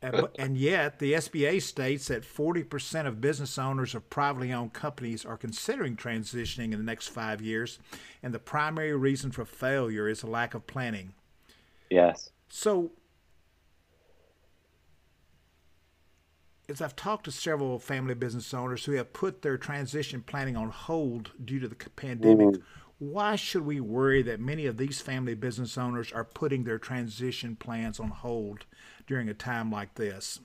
and 0.03 0.57
yet, 0.59 0.99
the 0.99 1.14
SBA 1.14 1.62
states 1.62 2.09
that 2.09 2.23
40% 2.23 3.07
of 3.07 3.20
business 3.20 3.59
owners 3.59 3.94
of 3.94 4.09
privately 4.11 4.53
owned 4.53 4.73
companies 4.73 5.25
are 5.25 5.37
considering 5.37 5.97
transitioning 5.97 6.73
in 6.73 6.79
the 6.79 6.85
next 6.85 7.09
five 7.09 7.40
years, 7.40 7.79
and 8.23 8.33
the 8.33 8.38
primary 8.38 8.94
reason 8.94 9.31
for 9.31 9.44
failure 9.44 10.09
is 10.09 10.23
a 10.23 10.27
lack 10.27 10.55
of 10.55 10.66
planning. 10.66 11.14
Yes. 11.90 12.31
So, 12.49 12.92
as 16.68 16.81
I've 16.81 16.97
talked 16.97 17.25
to 17.25 17.31
several 17.31 17.79
family 17.79 18.14
business 18.14 18.55
owners 18.55 18.85
who 18.85 18.92
have 18.92 19.12
put 19.12 19.42
their 19.42 19.59
transition 19.59 20.23
planning 20.23 20.57
on 20.57 20.70
hold 20.70 21.33
due 21.44 21.61
to 21.61 21.68
the 21.68 21.75
pandemic, 21.75 22.47
mm-hmm 22.47 22.62
why 22.99 23.37
should 23.37 23.65
we 23.67 23.81
worry 23.81 24.23
that 24.23 24.41
many 24.41 24.67
of 24.67 24.77
these 24.77 25.01
family 25.01 25.35
business 25.35 25.77
owners 25.77 26.13
are 26.13 26.25
putting 26.25 26.65
their 26.65 26.79
transition 26.79 27.57
plans 27.57 27.99
on 27.99 28.09
hold 28.09 28.65
during 29.07 29.29
a 29.29 29.35
time 29.35 29.71
like 29.71 29.95
this? 29.95 30.41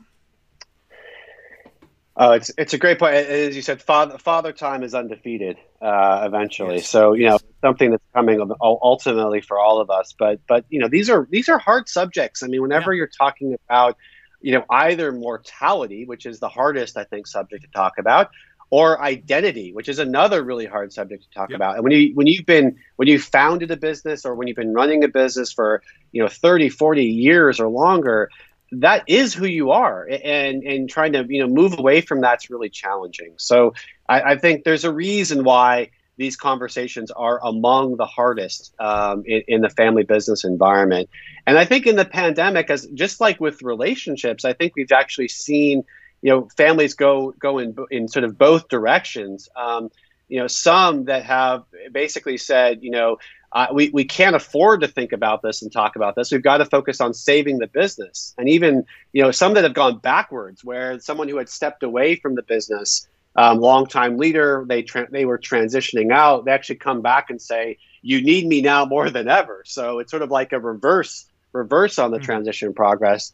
Oh, 2.22 2.34
it's 2.34 2.52
it's 2.58 2.74
a 2.74 2.78
great 2.78 3.00
point. 3.00 3.16
As 3.16 3.56
you 3.56 3.62
said, 3.62 3.82
father 3.82 4.18
father 4.18 4.52
time 4.52 4.84
is 4.84 4.94
undefeated. 4.94 5.58
Uh, 5.82 6.24
eventually, 6.26 6.76
yes. 6.76 6.90
so 6.90 7.14
you 7.14 7.30
know 7.30 7.40
something 7.62 7.92
that's 7.92 8.04
coming 8.14 8.42
ultimately 8.60 9.40
for 9.40 9.58
all 9.58 9.80
of 9.80 9.90
us. 9.90 10.14
But 10.20 10.42
but 10.46 10.66
you 10.70 10.82
know 10.82 10.90
these 10.90 11.10
are 11.10 11.26
these 11.32 11.48
are 11.48 11.58
hard 11.58 11.88
subjects. 11.88 12.44
I 12.44 12.48
mean, 12.48 12.62
whenever 12.62 12.94
yeah. 12.94 12.98
you're 12.98 13.12
talking 13.18 13.56
about 13.70 13.96
you 14.42 14.52
know 14.52 14.66
either 14.70 15.14
mortality, 15.14 16.04
which 16.04 16.26
is 16.26 16.42
the 16.42 16.50
hardest 16.50 16.98
I 16.98 17.06
think 17.06 17.26
subject 17.26 17.64
to 17.64 17.72
talk 17.72 17.94
about, 17.98 18.32
or 18.72 19.02
identity, 19.02 19.74
which 19.74 19.90
is 19.90 20.00
another 20.00 20.44
really 20.44 20.66
hard 20.66 20.94
subject 20.94 21.24
to 21.24 21.30
talk 21.32 21.50
yep. 21.50 21.58
about. 21.58 21.76
And 21.76 21.84
when 21.84 21.94
you 21.94 22.16
when 22.16 22.28
you've 22.28 22.46
been 22.46 22.78
when 22.98 23.08
you 23.08 23.20
founded 23.20 23.72
a 23.72 23.78
business 23.78 24.26
or 24.26 24.36
when 24.36 24.48
you've 24.48 24.58
been 24.58 24.74
running 24.74 25.04
a 25.04 25.08
business 25.08 25.52
for, 25.52 25.82
you 26.12 26.22
know, 26.22 26.30
30, 26.30 26.70
40 26.70 27.04
years 27.04 27.60
or 27.60 27.68
longer, 27.68 28.30
that 28.72 29.04
is 29.08 29.34
who 29.34 29.46
you 29.46 29.72
are. 29.72 30.08
And 30.24 30.64
and 30.64 30.90
trying 30.90 31.14
to, 31.14 31.26
you 31.28 31.42
know, 31.42 31.52
move 31.52 31.80
away 31.80 32.02
from 32.02 32.22
that's 32.22 32.50
really 32.50 32.70
challenging. 32.70 33.34
So 33.38 33.74
I, 34.08 34.22
I 34.22 34.38
think 34.38 34.64
there's 34.64 34.86
a 34.86 34.94
reason 34.94 35.44
why 35.44 35.90
these 36.18 36.36
conversations 36.36 37.12
are 37.12 37.40
among 37.44 37.96
the 37.96 38.06
hardest 38.06 38.76
um, 38.78 39.24
in, 39.26 39.42
in, 39.48 39.62
the 39.62 39.70
family 39.70 40.04
business 40.04 40.44
environment. 40.44 41.10
And 41.48 41.58
I 41.58 41.64
think 41.64 41.88
in 41.88 41.96
the 41.96 42.04
pandemic, 42.04 42.70
as 42.70 42.86
just 42.88 43.22
like 43.22 43.40
with 43.40 43.62
relationships, 43.62 44.44
I 44.44 44.52
think 44.52 44.76
we've 44.76 44.92
actually 44.92 45.30
seen 45.30 45.86
you 46.22 46.32
know 46.32 46.50
families 46.58 46.94
go 46.94 47.34
go 47.40 47.60
in 47.60 47.76
in 47.92 48.08
sort 48.08 48.26
of 48.26 48.38
both 48.38 48.68
directions. 48.68 49.50
Um, 49.56 49.90
you 50.28 50.40
know, 50.40 50.48
some 50.48 51.06
that 51.06 51.24
have 51.26 51.64
basically 51.92 52.38
said, 52.38 52.84
you 52.84 52.92
know, 52.92 53.18
uh, 53.52 53.68
we, 53.74 53.90
we 53.90 54.06
can't 54.06 54.36
afford 54.36 54.82
to 54.82 54.88
think 54.88 55.12
about 55.12 55.42
this 55.42 55.64
and 55.64 55.72
talk 55.72 55.96
about 55.96 56.16
this. 56.16 56.32
We've 56.32 56.44
got 56.44 56.58
to 56.58 56.66
focus 56.66 57.02
on 57.02 57.16
saving 57.16 57.58
the 57.58 57.66
business. 57.68 58.36
And 58.38 58.48
even, 58.48 58.86
you 59.12 59.24
know, 59.24 59.32
some 59.32 59.56
that 59.56 59.64
have 59.64 59.74
gone 59.74 59.98
backwards, 59.98 60.64
where 60.64 61.00
someone 61.00 61.28
who 61.28 61.38
had 61.38 61.50
stepped 61.50 61.82
away 61.82 62.16
from 62.16 62.36
the 62.36 62.44
business, 62.44 63.08
um, 63.36 63.60
longtime 63.60 64.18
leader, 64.18 64.66
they 64.68 64.84
tra- 64.84 65.10
they 65.10 65.26
were 65.26 65.40
transitioning 65.40 66.12
out. 66.12 66.46
They 66.46 66.52
actually 66.52 66.76
come 66.76 67.02
back 67.02 67.30
and 67.30 67.42
say, 67.42 67.78
"You 68.02 68.22
need 68.22 68.46
me 68.46 68.62
now 68.62 68.86
more 68.86 69.10
than 69.10 69.28
ever." 69.28 69.64
So 69.66 70.00
it's 70.00 70.12
sort 70.12 70.24
of 70.24 70.30
like 70.30 70.54
a 70.54 70.60
reverse 70.60 71.26
reverse 71.54 71.98
on 71.98 72.12
the 72.12 72.18
mm-hmm. 72.18 72.26
transition 72.26 72.74
progress. 72.74 73.32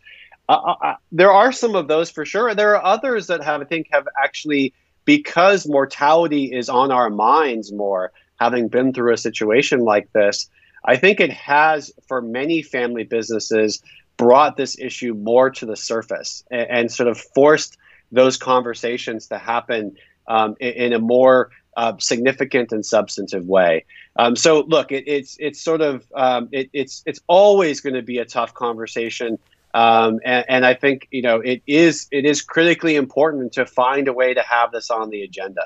Uh, 0.48 0.96
there 1.12 1.32
are 1.32 1.52
some 1.52 1.76
of 1.76 1.88
those 1.88 2.12
for 2.12 2.26
sure. 2.26 2.54
There 2.54 2.76
are 2.76 2.84
others 2.84 3.28
that 3.28 3.44
have, 3.44 3.62
I 3.62 3.66
think, 3.66 3.88
have 3.92 4.08
actually 4.22 4.74
because 5.06 5.68
mortality 5.68 6.46
is 6.46 6.70
on 6.70 6.92
our 6.92 7.10
minds 7.10 7.72
more, 7.72 8.12
having 8.40 8.68
been 8.68 8.94
through 8.94 9.14
a 9.14 9.18
situation 9.18 9.80
like 9.80 10.12
this. 10.14 10.50
I 10.84 10.98
think 10.98 11.20
it 11.20 11.32
has, 11.32 11.92
for 12.08 12.22
many 12.22 12.62
family 12.62 13.04
businesses, 13.04 13.82
brought 14.18 14.58
this 14.58 14.78
issue 14.80 15.14
more 15.14 15.50
to 15.50 15.66
the 15.66 15.76
surface 15.76 16.44
and, 16.52 16.70
and 16.70 16.92
sort 16.92 17.10
of 17.10 17.18
forced 17.18 17.78
those 18.12 18.38
conversations 18.38 19.28
to 19.28 19.38
happen 19.38 19.96
um, 20.28 20.56
in, 20.60 20.74
in, 20.74 20.94
a 20.94 21.00
more 21.00 21.50
uh, 21.76 21.94
significant 22.00 22.72
and 22.72 22.86
substantive 22.86 23.46
way. 23.46 23.86
Um, 24.16 24.36
so, 24.36 24.62
look, 24.62 24.92
it, 24.92 25.04
it's 25.08 25.36
it's 25.40 25.62
sort 25.62 25.82
of 25.82 26.06
um, 26.16 26.50
it, 26.52 26.70
it's 26.72 27.04
it's 27.06 27.20
always 27.28 27.82
going 27.82 27.96
to 27.96 28.02
be 28.02 28.20
a 28.20 28.26
tough 28.26 28.54
conversation. 28.54 29.38
Um, 29.76 30.22
and, 30.24 30.46
and, 30.48 30.66
I 30.66 30.74
think 30.74 31.10
you 31.12 31.22
know 31.22 31.42
it 31.42 31.62
is 31.68 32.08
it 32.10 32.26
is 32.26 32.42
critically 32.42 32.96
important 32.96 33.52
to 33.54 33.66
find 33.66 34.08
a 34.08 34.14
way 34.14 34.34
to 34.34 34.42
have 34.42 34.72
this 34.72 34.90
on 34.90 35.10
the 35.10 35.22
agenda. 35.24 35.66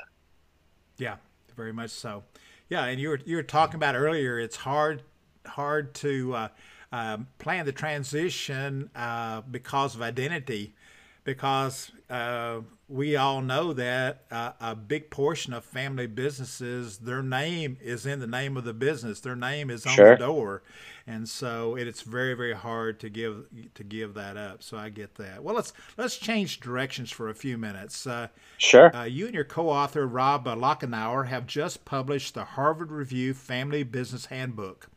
Yeah, 0.96 1.14
very 1.56 1.72
much 1.72 1.90
so. 1.90 2.24
Yeah, 2.68 2.86
and 2.86 3.00
you 3.00 3.10
were 3.10 3.20
you 3.24 3.36
were 3.36 3.44
talking 3.44 3.76
about 3.76 3.94
earlier. 3.94 4.40
It's 4.40 4.56
hard 4.56 5.02
hard 5.46 5.94
to 5.94 6.34
uh, 6.34 6.48
uh, 6.90 7.18
plan 7.38 7.66
the 7.66 7.72
transition 7.72 8.90
uh, 8.96 9.42
because 9.42 9.94
of 9.94 10.02
identity, 10.02 10.74
because 11.24 11.92
uh, 12.08 12.60
we 12.88 13.14
all 13.14 13.40
know 13.40 13.72
that 13.72 14.24
uh, 14.30 14.52
a 14.60 14.74
big 14.74 15.10
portion 15.10 15.52
of 15.52 15.64
family 15.64 16.06
businesses, 16.06 16.98
their 16.98 17.22
name 17.22 17.76
is 17.80 18.06
in 18.06 18.20
the 18.20 18.26
name 18.26 18.56
of 18.56 18.64
the 18.64 18.72
business. 18.72 19.20
Their 19.20 19.36
name 19.36 19.70
is 19.70 19.86
on 19.86 19.92
sure. 19.92 20.10
the 20.10 20.26
door, 20.26 20.62
and 21.06 21.28
so 21.28 21.76
it, 21.76 21.86
it's 21.86 22.02
very 22.02 22.34
very 22.34 22.54
hard 22.54 22.98
to 23.00 23.08
give 23.08 23.46
to 23.74 23.84
give 23.84 24.14
that 24.14 24.36
up. 24.36 24.62
So 24.62 24.76
I 24.76 24.88
get 24.88 25.14
that. 25.16 25.42
Well, 25.42 25.54
let's 25.54 25.72
let's 25.96 26.16
change 26.16 26.60
directions 26.60 27.10
for 27.10 27.28
a 27.28 27.34
few 27.34 27.58
minutes. 27.58 28.06
Uh, 28.06 28.28
sure. 28.58 28.94
Uh, 28.96 29.04
you 29.04 29.26
and 29.26 29.34
your 29.34 29.44
co-author 29.44 30.06
Rob 30.06 30.46
Lachenauer 30.46 31.28
have 31.28 31.46
just 31.46 31.84
published 31.84 32.34
the 32.34 32.44
Harvard 32.44 32.90
Review 32.90 33.34
Family 33.34 33.82
Business 33.82 34.26
Handbook. 34.26 34.88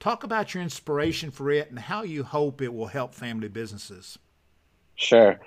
Talk 0.00 0.24
about 0.24 0.54
your 0.54 0.62
inspiration 0.62 1.30
for 1.30 1.50
it 1.50 1.68
and 1.68 1.78
how 1.78 2.02
you 2.02 2.24
hope 2.24 2.62
it 2.62 2.72
will 2.72 2.86
help 2.86 3.14
family 3.14 3.48
businesses. 3.48 4.18
Sure. 4.94 5.38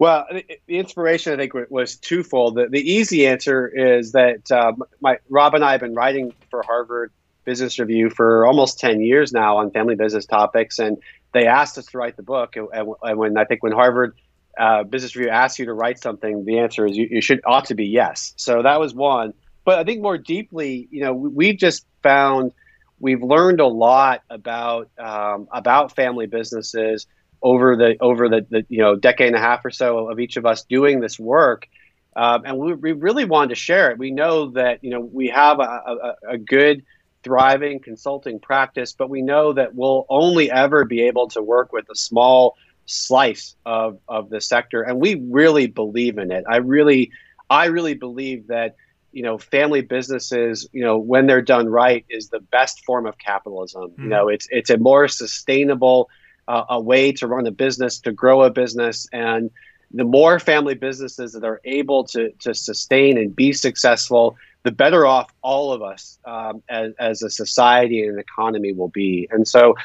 Well, 0.00 0.26
the 0.66 0.78
inspiration 0.78 1.34
I 1.34 1.36
think 1.36 1.52
was 1.68 1.96
twofold. 1.96 2.54
The, 2.54 2.68
the 2.68 2.80
easy 2.80 3.26
answer 3.26 3.68
is 3.68 4.12
that 4.12 4.50
um, 4.50 4.82
my 5.02 5.18
Rob 5.28 5.54
and 5.54 5.62
I 5.62 5.72
have 5.72 5.82
been 5.82 5.94
writing 5.94 6.32
for 6.50 6.62
Harvard 6.62 7.12
Business 7.44 7.78
Review 7.78 8.08
for 8.08 8.46
almost 8.46 8.80
ten 8.80 9.02
years 9.02 9.30
now 9.30 9.58
on 9.58 9.70
family 9.72 9.96
business 9.96 10.24
topics, 10.24 10.78
and 10.78 10.96
they 11.34 11.46
asked 11.46 11.76
us 11.76 11.84
to 11.88 11.98
write 11.98 12.16
the 12.16 12.22
book. 12.22 12.56
And, 12.56 12.68
and 13.02 13.18
when 13.18 13.36
I 13.36 13.44
think 13.44 13.62
when 13.62 13.72
Harvard 13.72 14.16
uh, 14.58 14.84
Business 14.84 15.14
Review 15.16 15.30
asks 15.30 15.58
you 15.58 15.66
to 15.66 15.74
write 15.74 15.98
something, 15.98 16.46
the 16.46 16.60
answer 16.60 16.86
is 16.86 16.96
you, 16.96 17.06
you 17.10 17.20
should 17.20 17.42
ought 17.44 17.66
to 17.66 17.74
be 17.74 17.84
yes. 17.84 18.32
So 18.36 18.62
that 18.62 18.80
was 18.80 18.94
one. 18.94 19.34
But 19.66 19.80
I 19.80 19.84
think 19.84 20.00
more 20.00 20.16
deeply, 20.16 20.88
you 20.90 21.02
know, 21.02 21.12
we've 21.12 21.58
just 21.58 21.84
found 22.02 22.52
we've 23.00 23.22
learned 23.22 23.60
a 23.60 23.66
lot 23.66 24.22
about 24.30 24.88
um, 24.98 25.46
about 25.52 25.94
family 25.94 26.26
businesses 26.26 27.06
over 27.42 27.76
the 27.76 27.96
over 28.00 28.28
the, 28.28 28.46
the 28.48 28.66
you 28.68 28.78
know 28.78 28.96
decade 28.96 29.28
and 29.28 29.36
a 29.36 29.40
half 29.40 29.64
or 29.64 29.70
so 29.70 30.10
of 30.10 30.20
each 30.20 30.36
of 30.36 30.46
us 30.46 30.64
doing 30.64 31.00
this 31.00 31.18
work. 31.18 31.68
Um, 32.16 32.42
and 32.44 32.58
we, 32.58 32.74
we 32.74 32.92
really 32.92 33.24
wanted 33.24 33.50
to 33.50 33.54
share 33.54 33.92
it. 33.92 33.98
We 33.98 34.10
know 34.10 34.50
that 34.50 34.82
you 34.82 34.90
know 34.90 35.00
we 35.00 35.28
have 35.28 35.60
a, 35.60 35.62
a, 35.62 36.14
a 36.30 36.38
good 36.38 36.84
thriving 37.22 37.80
consulting 37.80 38.38
practice, 38.40 38.92
but 38.92 39.10
we 39.10 39.22
know 39.22 39.52
that 39.52 39.74
we'll 39.74 40.06
only 40.08 40.50
ever 40.50 40.84
be 40.84 41.02
able 41.02 41.28
to 41.28 41.42
work 41.42 41.72
with 41.72 41.88
a 41.90 41.94
small 41.94 42.56
slice 42.86 43.54
of, 43.64 43.98
of 44.08 44.30
the 44.30 44.40
sector. 44.40 44.82
And 44.82 45.00
we 45.00 45.14
really 45.14 45.66
believe 45.66 46.18
in 46.18 46.32
it. 46.32 46.44
I 46.48 46.56
really, 46.56 47.12
I 47.48 47.66
really 47.66 47.94
believe 47.94 48.48
that, 48.48 48.76
you 49.12 49.22
know, 49.22 49.38
family 49.38 49.82
businesses, 49.82 50.68
you 50.72 50.82
know, 50.82 50.98
when 50.98 51.26
they're 51.26 51.42
done 51.42 51.68
right 51.68 52.04
is 52.08 52.28
the 52.28 52.40
best 52.40 52.84
form 52.84 53.06
of 53.06 53.18
capitalism. 53.18 53.90
Mm. 53.90 54.04
You 54.04 54.08
know, 54.08 54.28
it's, 54.28 54.48
it's 54.50 54.70
a 54.70 54.78
more 54.78 55.08
sustainable 55.08 56.08
uh, 56.50 56.64
a 56.68 56.80
way 56.80 57.12
to 57.12 57.28
run 57.28 57.46
a 57.46 57.52
business, 57.52 58.00
to 58.00 58.10
grow 58.10 58.42
a 58.42 58.50
business. 58.50 59.06
And 59.12 59.50
the 59.92 60.04
more 60.04 60.40
family 60.40 60.74
businesses 60.74 61.32
that 61.32 61.44
are 61.44 61.60
able 61.64 62.02
to, 62.04 62.32
to 62.40 62.54
sustain 62.54 63.16
and 63.16 63.34
be 63.34 63.52
successful, 63.52 64.36
the 64.64 64.72
better 64.72 65.06
off 65.06 65.32
all 65.42 65.72
of 65.72 65.80
us 65.80 66.18
um, 66.24 66.60
as, 66.68 66.92
as 66.98 67.22
a 67.22 67.30
society 67.30 68.02
and 68.02 68.14
an 68.14 68.18
economy 68.18 68.72
will 68.72 68.88
be. 68.88 69.28
And 69.30 69.46
so 69.46 69.76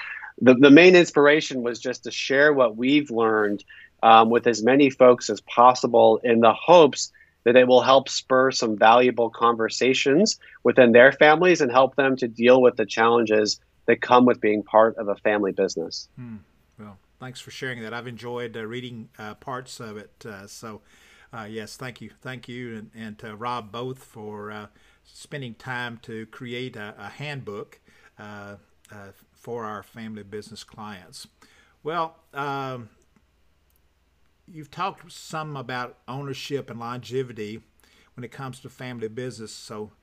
the, 0.41 0.55
the 0.55 0.71
main 0.71 0.95
inspiration 0.95 1.61
was 1.61 1.79
just 1.79 2.03
to 2.05 2.11
share 2.11 2.51
what 2.51 2.75
we've 2.75 3.11
learned 3.11 3.63
um, 4.01 4.31
with 4.31 4.47
as 4.47 4.63
many 4.63 4.89
folks 4.89 5.29
as 5.29 5.41
possible 5.41 6.19
in 6.23 6.39
the 6.39 6.53
hopes 6.53 7.11
that 7.43 7.55
it 7.55 7.67
will 7.67 7.81
help 7.81 8.09
spur 8.09 8.49
some 8.49 8.75
valuable 8.75 9.29
conversations 9.29 10.39
within 10.63 10.93
their 10.93 11.11
families 11.11 11.61
and 11.61 11.71
help 11.71 11.95
them 11.95 12.15
to 12.15 12.27
deal 12.27 12.59
with 12.59 12.75
the 12.75 12.87
challenges 12.87 13.59
that 13.85 14.01
come 14.01 14.25
with 14.25 14.41
being 14.41 14.63
part 14.63 14.97
of 14.97 15.07
a 15.07 15.15
family 15.17 15.51
business. 15.51 16.09
Hmm. 16.15 16.37
Thanks 17.25 17.41
for 17.41 17.49
sharing 17.49 17.81
that. 17.81 17.91
I've 17.91 18.05
enjoyed 18.05 18.55
uh, 18.55 18.67
reading 18.67 19.09
uh, 19.17 19.33
parts 19.33 19.79
of 19.79 19.97
it. 19.97 20.23
Uh, 20.23 20.45
so, 20.45 20.81
yes, 21.49 21.75
thank 21.75 21.99
you. 21.99 22.11
Thank 22.21 22.47
you 22.47 22.75
and, 22.75 22.91
and 22.93 23.17
to 23.17 23.35
Rob 23.35 23.71
both 23.71 23.97
for 23.97 24.69
spending 25.03 25.55
time 25.55 25.97
to 26.03 26.27
create 26.27 26.75
a, 26.75 26.93
a 26.99 27.09
handbook 27.09 27.79
for 29.33 29.65
our 29.65 29.81
family 29.81 30.21
business 30.21 30.63
clients. 30.63 31.25
Well, 31.81 32.15
um, 32.31 32.89
you've 34.47 34.69
talked 34.69 35.11
some 35.11 35.57
about 35.57 35.97
ownership 36.07 36.69
and 36.69 36.79
longevity 36.79 37.59
when 38.13 38.23
it 38.23 38.31
comes 38.31 38.59
to 38.59 38.69
family 38.69 39.07
business. 39.07 39.51
So 39.51 39.93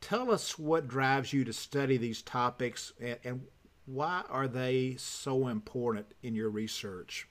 tell 0.00 0.30
us 0.30 0.58
what 0.58 0.88
drives 0.88 1.30
you 1.30 1.44
to 1.44 1.52
study 1.52 1.98
these 1.98 2.22
topics 2.22 2.94
and, 2.98 3.18
and 3.22 3.42
why 3.86 4.22
are 4.28 4.48
they 4.48 4.96
so 4.98 5.48
important 5.48 6.06
in 6.22 6.34
your 6.34 6.50
research? 6.50 7.28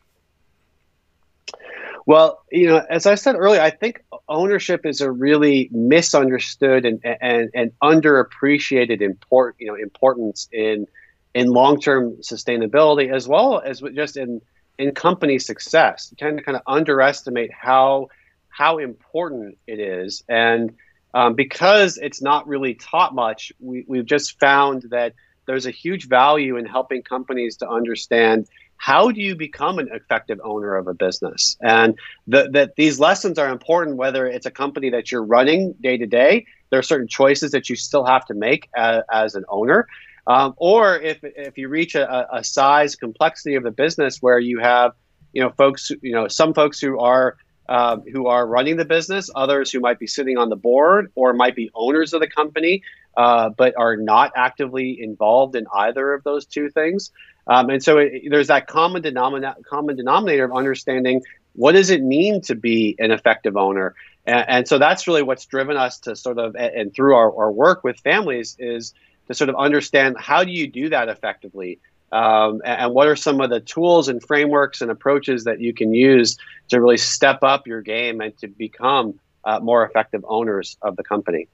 Well, 2.06 2.44
you 2.52 2.68
know, 2.68 2.86
as 2.90 3.06
I 3.06 3.16
said 3.16 3.36
earlier, 3.36 3.62
I 3.62 3.70
think 3.70 4.04
ownership 4.28 4.86
is 4.86 5.02
a 5.02 5.10
really 5.10 5.70
misunderstood 5.72 6.86
and 6.86 7.00
and, 7.04 7.50
and 7.54 7.72
underappreciated 7.82 9.02
import 9.02 9.56
you 9.58 9.68
know 9.68 9.76
importance 9.76 10.50
in 10.52 10.88
in 11.34 11.48
long-term 11.48 12.18
sustainability 12.18 13.14
as 13.14 13.28
well 13.28 13.60
as 13.60 13.82
just 13.96 14.18
in 14.18 14.42
in 14.78 14.94
company 14.94 15.40
success. 15.40 16.10
You 16.12 16.18
tend 16.18 16.38
to 16.38 16.44
kind 16.44 16.58
of 16.58 16.64
underestimate 16.68 17.52
how 17.54 18.10
how 18.50 18.80
important 18.80 19.58
it 19.66 19.80
is, 19.80 20.24
and 20.28 20.76
um, 21.14 21.36
because 21.36 21.98
it's 21.98 22.22
not 22.22 22.48
really 22.48 22.74
taught 22.74 23.14
much, 23.14 23.54
we, 23.60 23.86
we've 23.88 24.06
just 24.06 24.40
found 24.40 24.88
that 24.90 25.14
there's 25.46 25.66
a 25.66 25.72
huge 25.72 26.08
value 26.08 26.58
in 26.58 26.66
helping 26.66 27.02
companies 27.02 27.58
to 27.58 27.70
understand 27.70 28.48
how 28.78 29.12
do 29.12 29.22
you 29.22 29.36
become 29.36 29.80
an 29.80 29.90
effective 29.94 30.40
owner 30.44 30.76
of 30.76 30.88
a 30.88 30.94
business? 30.94 31.56
And 31.62 31.98
the, 32.28 32.50
that 32.52 32.76
these 32.76 33.00
lessons 33.00 33.40
are 33.40 33.50
important 33.50 33.96
whether 33.96 34.26
it's 34.26 34.46
a 34.46 34.52
company 34.52 34.90
that 34.90 35.12
you're 35.12 35.24
running 35.24 35.74
day 35.82 35.98
to 35.98 36.06
day 36.06 36.46
there 36.74 36.80
are 36.80 36.82
certain 36.82 37.08
choices 37.08 37.52
that 37.52 37.70
you 37.70 37.76
still 37.76 38.04
have 38.04 38.26
to 38.26 38.34
make 38.34 38.68
as, 38.76 39.04
as 39.12 39.36
an 39.36 39.44
owner. 39.48 39.88
Um, 40.26 40.56
or 40.58 41.00
if, 41.00 41.20
if 41.22 41.56
you 41.56 41.70
reach 41.70 41.94
a, 41.94 42.36
a 42.36 42.44
size 42.44 42.96
complexity 42.96 43.54
of 43.54 43.62
the 43.62 43.70
business 43.70 44.18
where 44.24 44.40
you 44.40 44.58
have, 44.58 44.94
you 45.34 45.44
know, 45.44 45.52
folks, 45.52 45.92
you 46.02 46.14
know, 46.14 46.28
some 46.28 46.56
folks 46.56 46.80
who 46.80 46.98
are 46.98 47.38
uh, 47.70 47.98
who 48.12 48.26
are 48.26 48.48
running 48.48 48.78
the 48.78 48.86
business, 48.86 49.30
others 49.36 49.72
who 49.72 49.82
might 49.82 50.00
be 50.00 50.08
sitting 50.08 50.40
on 50.40 50.50
the 50.50 50.56
board 50.56 51.12
or 51.14 51.32
might 51.34 51.56
be 51.56 51.70
owners 51.76 52.12
of 52.12 52.22
the 52.22 52.28
company, 52.28 52.82
uh, 53.18 53.50
but 53.50 53.74
are 53.78 53.96
not 53.96 54.32
actively 54.36 55.02
involved 55.02 55.56
in 55.56 55.66
either 55.74 56.14
of 56.14 56.24
those 56.24 56.46
two 56.46 56.70
things. 56.70 57.12
Um, 57.48 57.70
and 57.70 57.84
so 57.84 57.98
it, 57.98 58.24
there's 58.30 58.48
that 58.48 58.68
common, 58.68 59.04
denomina- 59.04 59.64
common 59.64 59.96
denominator 59.96 60.46
of 60.46 60.54
understanding 60.54 61.22
what 61.54 61.74
does 61.74 61.90
it 61.90 62.02
mean 62.02 62.42
to 62.42 62.56
be 62.56 62.96
an 63.00 63.12
effective 63.12 63.58
owner. 63.58 63.96
And, 64.26 64.46
and 64.48 64.68
so 64.68 64.80
that's 64.80 65.08
really 65.08 65.24
what's 65.24 65.46
driven 65.46 65.78
us 65.78 66.00
to 66.00 66.16
sort 66.16 66.40
of, 66.40 66.56
and 66.56 66.94
through 66.94 67.16
our, 67.16 67.36
our 67.38 67.52
work 67.52 67.84
with 67.84 68.00
families 68.00 68.56
is 68.60 68.94
to 69.28 69.34
sort 69.34 69.50
of 69.50 69.56
understand 69.56 70.18
how 70.20 70.44
do 70.44 70.52
you 70.52 70.68
do 70.68 70.90
that 70.90 71.10
effectively 71.10 71.80
um, 72.12 72.62
and, 72.64 72.82
and, 72.82 72.94
what 72.94 73.08
are 73.08 73.16
some 73.16 73.42
of 73.42 73.50
the 73.50 73.60
tools 73.60 74.08
and 74.08 74.22
frameworks 74.22 74.82
and 74.82 74.92
approaches 74.92 75.46
that 75.46 75.60
you 75.60 75.74
can 75.74 75.96
use 75.96 76.38
to 76.70 76.80
really 76.80 76.98
step 76.98 77.40
up 77.42 77.66
your 77.66 77.82
game 77.82 78.22
and 78.22 78.38
to 78.38 78.48
become 78.48 79.20
uh, 79.46 79.60
more 79.60 79.84
effective 79.84 80.24
owners 80.28 80.78
of 80.84 80.96
the 80.96 81.04
company 81.04 81.48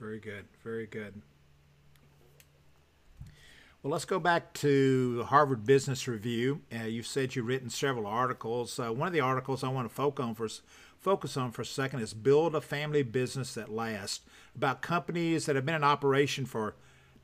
very 0.00 0.18
good 0.18 0.46
very 0.64 0.86
good 0.86 1.22
well, 3.82 3.92
let's 3.92 4.04
go 4.04 4.18
back 4.18 4.52
to 4.54 5.16
the 5.16 5.24
Harvard 5.24 5.64
Business 5.64 6.06
Review. 6.06 6.60
Uh, 6.70 6.84
you've 6.84 7.06
said 7.06 7.34
you've 7.34 7.46
written 7.46 7.70
several 7.70 8.06
articles. 8.06 8.78
Uh, 8.78 8.92
one 8.92 9.06
of 9.06 9.14
the 9.14 9.20
articles 9.20 9.64
I 9.64 9.68
want 9.68 9.88
to 9.88 9.94
focus 9.94 10.22
on 10.22 10.34
for 10.34 10.48
focus 10.98 11.38
on 11.38 11.50
for 11.50 11.62
a 11.62 11.64
second 11.64 12.00
is 12.00 12.12
build 12.12 12.54
a 12.54 12.60
family 12.60 13.02
business 13.02 13.54
that 13.54 13.72
lasts. 13.72 14.20
About 14.54 14.82
companies 14.82 15.46
that 15.46 15.56
have 15.56 15.64
been 15.64 15.76
in 15.76 15.82
operation 15.82 16.44
for 16.44 16.74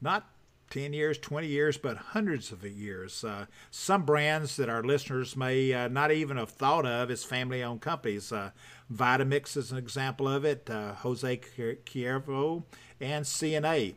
not 0.00 0.30
10 0.70 0.92
years, 0.92 1.18
20 1.18 1.46
years, 1.46 1.76
but 1.76 1.96
hundreds 1.96 2.52
of 2.52 2.64
years. 2.64 3.24
Uh, 3.24 3.46
some 3.70 4.04
brands 4.04 4.56
that 4.56 4.68
our 4.68 4.82
listeners 4.82 5.36
may 5.36 5.72
uh, 5.72 5.88
not 5.88 6.10
even 6.10 6.36
have 6.36 6.50
thought 6.50 6.86
of 6.86 7.10
as 7.10 7.24
family 7.24 7.62
owned 7.62 7.80
companies. 7.80 8.32
Uh, 8.32 8.50
Vitamix 8.92 9.56
is 9.56 9.72
an 9.72 9.78
example 9.78 10.28
of 10.28 10.44
it, 10.44 10.68
uh, 10.70 10.94
Jose 10.94 11.40
Cuervo, 11.56 12.64
and 13.00 13.24
CNA. 13.24 13.94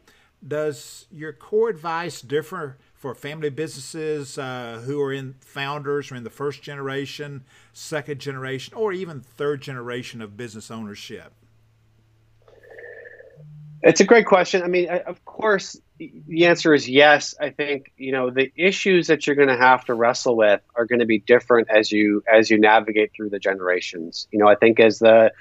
Does 0.47 1.07
your 1.11 1.33
core 1.33 1.69
advice 1.69 2.21
differ 2.21 2.77
for 2.93 3.13
family 3.13 3.49
businesses 3.49 4.37
uh, 4.37 4.81
who 4.85 5.01
are 5.01 5.11
in 5.11 5.35
founders 5.41 6.11
or 6.11 6.15
in 6.15 6.23
the 6.23 6.29
first 6.29 6.61
generation, 6.61 7.43
second 7.73 8.19
generation, 8.19 8.73
or 8.73 8.93
even 8.93 9.21
third 9.21 9.61
generation 9.61 10.21
of 10.21 10.37
business 10.37 10.71
ownership? 10.71 11.33
It's 13.81 14.01
a 14.01 14.05
great 14.05 14.25
question. 14.25 14.63
I 14.63 14.67
mean, 14.67 14.89
of 14.89 15.23
course, 15.25 15.79
the 15.99 16.45
answer 16.45 16.73
is 16.73 16.87
yes. 16.87 17.35
I 17.39 17.49
think 17.49 17.91
you 17.97 18.11
know 18.11 18.29
the 18.29 18.51
issues 18.55 19.07
that 19.07 19.27
you're 19.27 19.35
going 19.35 19.49
to 19.49 19.57
have 19.57 19.85
to 19.85 19.93
wrestle 19.93 20.35
with 20.35 20.61
are 20.75 20.85
going 20.85 20.99
to 20.99 21.05
be 21.05 21.19
different 21.19 21.69
as 21.69 21.91
you 21.91 22.23
as 22.31 22.49
you 22.49 22.57
navigate 22.57 23.11
through 23.15 23.29
the 23.29 23.39
generations. 23.39 24.27
You 24.31 24.39
know, 24.39 24.47
I 24.47 24.55
think 24.55 24.79
as 24.79 24.99
the 24.99 25.31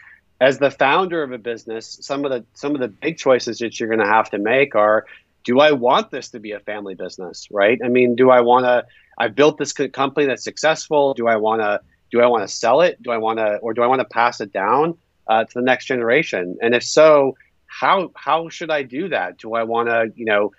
as 0.41 0.59
the 0.59 0.71
founder 0.71 1.23
of 1.23 1.33
a 1.33 1.39
business, 1.39 1.99
some 2.03 2.25
of 2.25 2.31
the 2.31 2.45
some 2.55 2.75
of 2.75 2.81
the 2.81 2.89
big 2.89 3.19
choices 3.19 3.59
that 3.59 3.79
you're 3.79 3.89
going 3.89 4.01
to 4.01 4.07
have 4.07 4.31
to 4.31 4.39
make 4.39 4.75
are 4.75 5.07
do 5.45 5.61
I 5.61 5.73
want 5.73 6.11
this 6.11 6.31
to 6.31 6.41
be 6.41 6.53
a 6.53 6.61
family 6.61 6.95
business, 6.95 7.49
right? 7.51 7.79
I 7.83 7.89
mean, 7.89 8.17
do 8.17 8.31
I 8.31 8.41
want 8.41 8.65
to? 8.65 8.85
I 9.17 9.29
built 9.29 9.59
this 9.59 9.73
company 9.73 10.27
that's 10.27 10.45
successful. 10.45 11.15
Do 11.15 11.27
I 11.27 11.37
want 11.37 11.63
to? 11.63 11.81
Do 12.11 12.21
I 12.21 12.27
want 12.27 12.47
to 12.47 12.55
sell 12.55 12.81
it? 12.81 13.03
Do 13.03 13.11
I 13.11 13.19
want 13.19 13.39
to, 13.39 13.57
or 13.57 13.75
do 13.75 13.83
I 13.83 13.87
want 13.87 14.01
to 14.01 14.05
pass 14.07 14.41
it 14.41 14.53
down 14.53 14.97
uh, 15.27 15.45
to 15.45 15.55
the 15.55 15.63
next 15.63 15.87
generation? 15.87 16.57
And 16.63 16.75
if 16.75 16.83
so, 16.83 17.37
how 17.69 18.11
how 18.15 18.49
should 18.49 18.71
I 18.71 18.83
do 18.83 19.11
that? 19.11 19.39
Do 19.39 19.55
I 19.55 19.63
want 19.63 19.89
to, 19.89 20.11
you 20.17 20.25
know, 20.25 20.53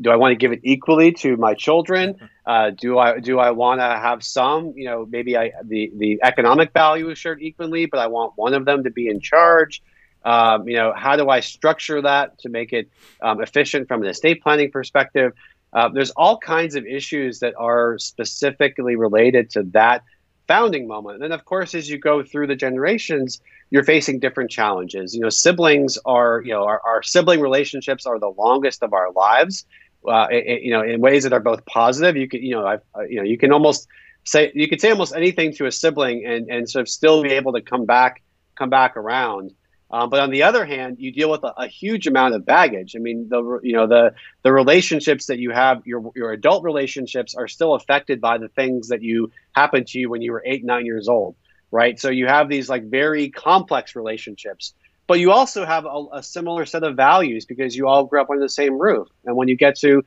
do 0.00 0.10
I 0.10 0.16
want 0.16 0.32
to 0.32 0.36
give 0.36 0.52
it 0.52 0.60
equally 0.62 1.12
to 1.12 1.36
my 1.36 1.54
children? 1.54 2.16
Uh, 2.46 2.70
do 2.70 2.96
I 2.96 3.18
do 3.18 3.40
I 3.40 3.50
want 3.50 3.80
to 3.80 3.86
have 3.86 4.22
some, 4.22 4.72
you 4.76 4.84
know, 4.84 5.04
maybe 5.04 5.36
I 5.36 5.50
the 5.64 5.90
the 5.96 6.20
economic 6.22 6.72
value 6.72 7.10
is 7.10 7.18
shared 7.18 7.42
equally, 7.42 7.86
but 7.86 7.98
I 7.98 8.06
want 8.06 8.34
one 8.36 8.54
of 8.54 8.64
them 8.64 8.84
to 8.84 8.90
be 8.90 9.08
in 9.08 9.18
charge. 9.18 9.82
Um, 10.24 10.68
you 10.68 10.76
know, 10.76 10.92
how 10.96 11.16
do 11.16 11.28
I 11.28 11.40
structure 11.40 12.00
that 12.02 12.38
to 12.42 12.48
make 12.48 12.72
it 12.72 12.88
um, 13.20 13.42
efficient 13.42 13.88
from 13.88 14.00
an 14.02 14.08
estate 14.08 14.44
planning 14.44 14.70
perspective? 14.70 15.32
Uh, 15.72 15.88
there's 15.88 16.12
all 16.12 16.38
kinds 16.38 16.76
of 16.76 16.86
issues 16.86 17.40
that 17.40 17.54
are 17.58 17.98
specifically 17.98 18.94
related 18.94 19.50
to 19.50 19.64
that 19.72 20.04
founding 20.48 20.86
moment. 20.86 21.22
And 21.22 21.32
of 21.32 21.44
course, 21.44 21.74
as 21.74 21.88
you 21.88 21.98
go 21.98 22.22
through 22.22 22.46
the 22.46 22.56
generations, 22.56 23.40
you're 23.70 23.84
facing 23.84 24.20
different 24.20 24.50
challenges. 24.50 25.14
You 25.14 25.20
know, 25.20 25.28
siblings 25.28 25.98
are, 26.04 26.42
you 26.44 26.52
know, 26.52 26.64
our, 26.64 26.80
our 26.84 27.02
sibling 27.02 27.40
relationships 27.40 28.06
are 28.06 28.18
the 28.18 28.28
longest 28.28 28.82
of 28.82 28.92
our 28.92 29.12
lives. 29.12 29.66
Uh, 30.06 30.28
it, 30.30 30.62
you 30.62 30.70
know, 30.70 30.82
in 30.82 31.00
ways 31.00 31.24
that 31.24 31.32
are 31.32 31.40
both 31.40 31.64
positive. 31.66 32.16
You 32.16 32.28
can, 32.28 32.42
you 32.42 32.52
know, 32.52 32.66
I've, 32.66 32.82
you 33.08 33.16
know, 33.16 33.24
you 33.24 33.36
can 33.36 33.52
almost 33.52 33.88
say 34.24 34.52
you 34.54 34.68
could 34.68 34.80
say 34.80 34.90
almost 34.90 35.14
anything 35.14 35.52
to 35.54 35.66
a 35.66 35.72
sibling 35.72 36.24
and 36.24 36.48
and 36.48 36.70
sort 36.70 36.82
of 36.82 36.88
still 36.88 37.22
be 37.22 37.30
able 37.30 37.52
to 37.54 37.60
come 37.60 37.86
back, 37.86 38.22
come 38.56 38.70
back 38.70 38.96
around. 38.96 39.52
Um, 39.90 40.10
but 40.10 40.20
on 40.20 40.30
the 40.30 40.42
other 40.42 40.64
hand, 40.64 40.96
you 40.98 41.12
deal 41.12 41.30
with 41.30 41.44
a, 41.44 41.52
a, 41.56 41.68
huge 41.68 42.08
amount 42.08 42.34
of 42.34 42.44
baggage. 42.44 42.96
I 42.96 42.98
mean, 42.98 43.28
the 43.28 43.60
you 43.62 43.72
know 43.72 43.86
the 43.86 44.14
the 44.42 44.52
relationships 44.52 45.26
that 45.26 45.38
you 45.38 45.52
have, 45.52 45.86
your 45.86 46.10
your 46.16 46.32
adult 46.32 46.64
relationships, 46.64 47.36
are 47.36 47.46
still 47.46 47.74
affected 47.74 48.20
by 48.20 48.38
the 48.38 48.48
things 48.48 48.88
that 48.88 49.02
you 49.02 49.30
happened 49.54 49.86
to 49.88 50.00
you 50.00 50.10
when 50.10 50.22
you 50.22 50.32
were 50.32 50.42
eight, 50.44 50.64
nine 50.64 50.86
years 50.86 51.08
old, 51.08 51.36
right? 51.70 52.00
So 52.00 52.10
you 52.10 52.26
have 52.26 52.48
these 52.48 52.68
like 52.68 52.84
very 52.84 53.30
complex 53.30 53.94
relationships, 53.94 54.74
but 55.06 55.20
you 55.20 55.30
also 55.30 55.64
have 55.64 55.84
a, 55.84 56.04
a 56.14 56.22
similar 56.22 56.66
set 56.66 56.82
of 56.82 56.96
values 56.96 57.44
because 57.44 57.76
you 57.76 57.86
all 57.86 58.06
grew 58.06 58.20
up 58.20 58.28
under 58.28 58.42
the 58.42 58.48
same 58.48 58.76
roof. 58.76 59.06
And 59.24 59.36
when 59.36 59.46
you 59.46 59.56
get 59.56 59.76
to 59.78 60.02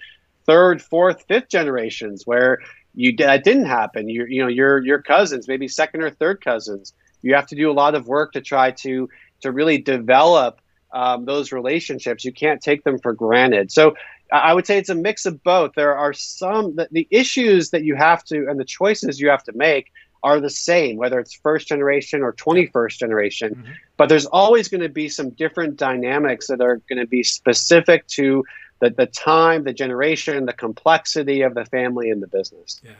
third, 0.45 0.81
fourth, 0.81 1.23
fifth 1.27 1.47
generations 1.47 2.27
where 2.27 2.59
you 2.95 3.15
that 3.17 3.45
didn't 3.45 3.65
happen, 3.65 4.09
you 4.09 4.25
you 4.25 4.41
know 4.41 4.49
your 4.49 4.83
your 4.85 5.01
cousins, 5.01 5.47
maybe 5.47 5.69
second 5.69 6.01
or 6.01 6.09
third 6.09 6.43
cousins, 6.43 6.93
you 7.21 7.35
have 7.35 7.47
to 7.47 7.55
do 7.55 7.71
a 7.71 7.73
lot 7.73 7.95
of 7.95 8.07
work 8.07 8.33
to 8.33 8.41
try 8.41 8.71
to 8.71 9.09
to 9.41 9.51
really 9.51 9.77
develop 9.77 10.61
um, 10.93 11.25
those 11.25 11.51
relationships. 11.51 12.25
You 12.25 12.33
can't 12.33 12.61
take 12.61 12.83
them 12.83 12.99
for 12.99 13.13
granted. 13.13 13.71
So 13.71 13.95
I 14.31 14.53
would 14.53 14.65
say 14.65 14.77
it's 14.77 14.89
a 14.89 14.95
mix 14.95 15.25
of 15.25 15.43
both. 15.43 15.73
There 15.75 15.97
are 15.97 16.13
some 16.13 16.75
the, 16.75 16.87
the 16.91 17.07
issues 17.09 17.71
that 17.71 17.83
you 17.83 17.95
have 17.95 18.23
to 18.25 18.47
and 18.49 18.59
the 18.59 18.65
choices 18.65 19.19
you 19.19 19.29
have 19.29 19.43
to 19.43 19.53
make 19.53 19.91
are 20.21 20.39
the 20.39 20.49
same, 20.49 20.97
whether 20.97 21.19
it's 21.19 21.33
first 21.33 21.67
generation 21.67 22.21
or 22.21 22.33
21st 22.33 22.97
generation. 22.97 23.55
Mm-hmm. 23.55 23.71
But 23.97 24.09
there's 24.09 24.25
always 24.25 24.67
going 24.67 24.81
to 24.81 24.89
be 24.89 25.07
some 25.07 25.29
different 25.31 25.77
dynamics 25.77 26.47
that 26.47 26.61
are 26.61 26.77
going 26.89 26.99
to 26.99 27.07
be 27.07 27.23
specific 27.23 28.05
to 28.07 28.43
the, 28.81 28.89
the 28.89 29.05
time, 29.05 29.63
the 29.63 29.73
generation, 29.73 30.45
the 30.45 30.53
complexity 30.53 31.41
of 31.41 31.53
the 31.53 31.65
family 31.65 32.09
and 32.09 32.21
the 32.21 32.27
business. 32.27 32.81
Yeah, 32.83 32.91
yeah. 32.91 32.95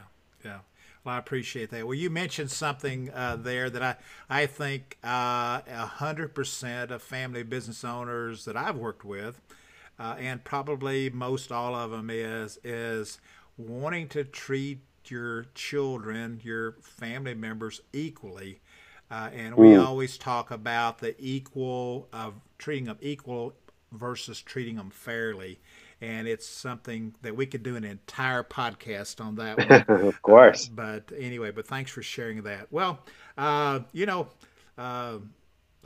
Well, 1.03 1.15
I 1.15 1.17
appreciate 1.17 1.69
that. 1.71 1.85
Well, 1.85 1.95
you 1.95 2.09
mentioned 2.09 2.51
something 2.51 3.09
uh, 3.11 3.37
there 3.37 3.69
that 3.69 3.81
I 3.81 3.95
I 4.29 4.45
think 4.45 4.97
uh, 5.03 5.61
a 5.67 5.85
hundred 5.85 6.35
percent 6.35 6.91
of 6.91 7.01
family 7.01 7.43
business 7.43 7.83
owners 7.83 8.45
that 8.45 8.57
I've 8.57 8.75
worked 8.75 9.05
with, 9.05 9.39
uh, 9.97 10.15
and 10.19 10.43
probably 10.43 11.09
most 11.09 11.51
all 11.51 11.73
of 11.73 11.91
them 11.91 12.09
is 12.09 12.59
is 12.63 13.19
wanting 13.57 14.09
to 14.09 14.23
treat 14.23 14.79
your 15.05 15.45
children, 15.55 16.41
your 16.43 16.73
family 16.81 17.33
members 17.33 17.81
equally. 17.93 18.59
Uh, 19.11 19.29
and 19.33 19.55
we 19.55 19.69
mm. 19.69 19.83
always 19.83 20.17
talk 20.17 20.51
about 20.51 20.99
the 20.99 21.15
equal 21.17 22.07
of 22.13 22.35
treating 22.59 22.85
them 22.85 22.97
equal 23.01 23.53
versus 23.91 24.39
treating 24.39 24.75
them 24.75 24.91
fairly 24.91 25.59
and 26.01 26.27
it's 26.27 26.47
something 26.47 27.15
that 27.21 27.35
we 27.35 27.45
could 27.45 27.63
do 27.63 27.75
an 27.75 27.83
entire 27.83 28.43
podcast 28.43 29.23
on 29.23 29.35
that 29.35 29.87
one. 29.89 30.07
of 30.07 30.21
course. 30.21 30.67
Uh, 30.67 30.71
but 30.73 31.11
anyway, 31.17 31.51
but 31.51 31.67
thanks 31.67 31.91
for 31.91 32.01
sharing 32.01 32.43
that. 32.43 32.67
Well, 32.71 32.99
uh, 33.37 33.81
you 33.91 34.05
know, 34.05 34.27
uh, 34.77 35.17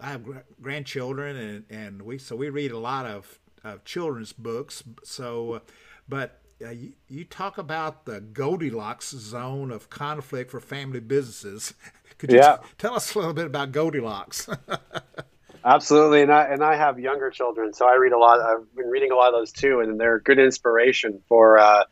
I 0.01 0.07
have 0.07 0.25
grandchildren, 0.61 1.35
and, 1.35 1.65
and 1.69 2.01
we 2.01 2.17
so 2.17 2.35
we 2.35 2.49
read 2.49 2.71
a 2.71 2.79
lot 2.79 3.05
of, 3.05 3.39
of 3.63 3.83
children's 3.85 4.33
books. 4.33 4.83
So, 5.03 5.53
uh, 5.53 5.59
but 6.07 6.41
uh, 6.63 6.69
you, 6.69 6.93
you, 7.07 7.25
talk 7.25 7.57
about 7.57 8.05
the 8.05 8.21
Goldilocks 8.21 9.09
zone 9.09 9.71
of 9.71 9.89
conflict 9.89 10.51
for 10.51 10.59
family 10.59 10.99
businesses. 10.99 11.73
Could 12.17 12.31
you 12.31 12.37
yeah. 12.37 12.57
t- 12.57 12.67
tell 12.77 12.95
us 12.95 13.13
a 13.15 13.19
little 13.19 13.33
bit 13.33 13.47
about 13.47 13.71
Goldilocks? 13.71 14.47
Absolutely, 15.65 16.21
and 16.21 16.31
I 16.31 16.43
and 16.45 16.61
I 16.61 16.75
have 16.75 16.99
younger 16.99 17.29
children, 17.29 17.73
so 17.73 17.87
I 17.87 17.95
read 17.95 18.11
a 18.11 18.17
lot. 18.17 18.41
I've 18.41 18.75
been 18.75 18.89
reading 18.89 19.11
a 19.11 19.15
lot 19.15 19.29
of 19.29 19.39
those 19.39 19.51
too, 19.53 19.79
and 19.79 19.97
they're 19.99 20.19
good 20.19 20.37
inspiration 20.37 21.21
for 21.29 21.57
uh, 21.57 21.85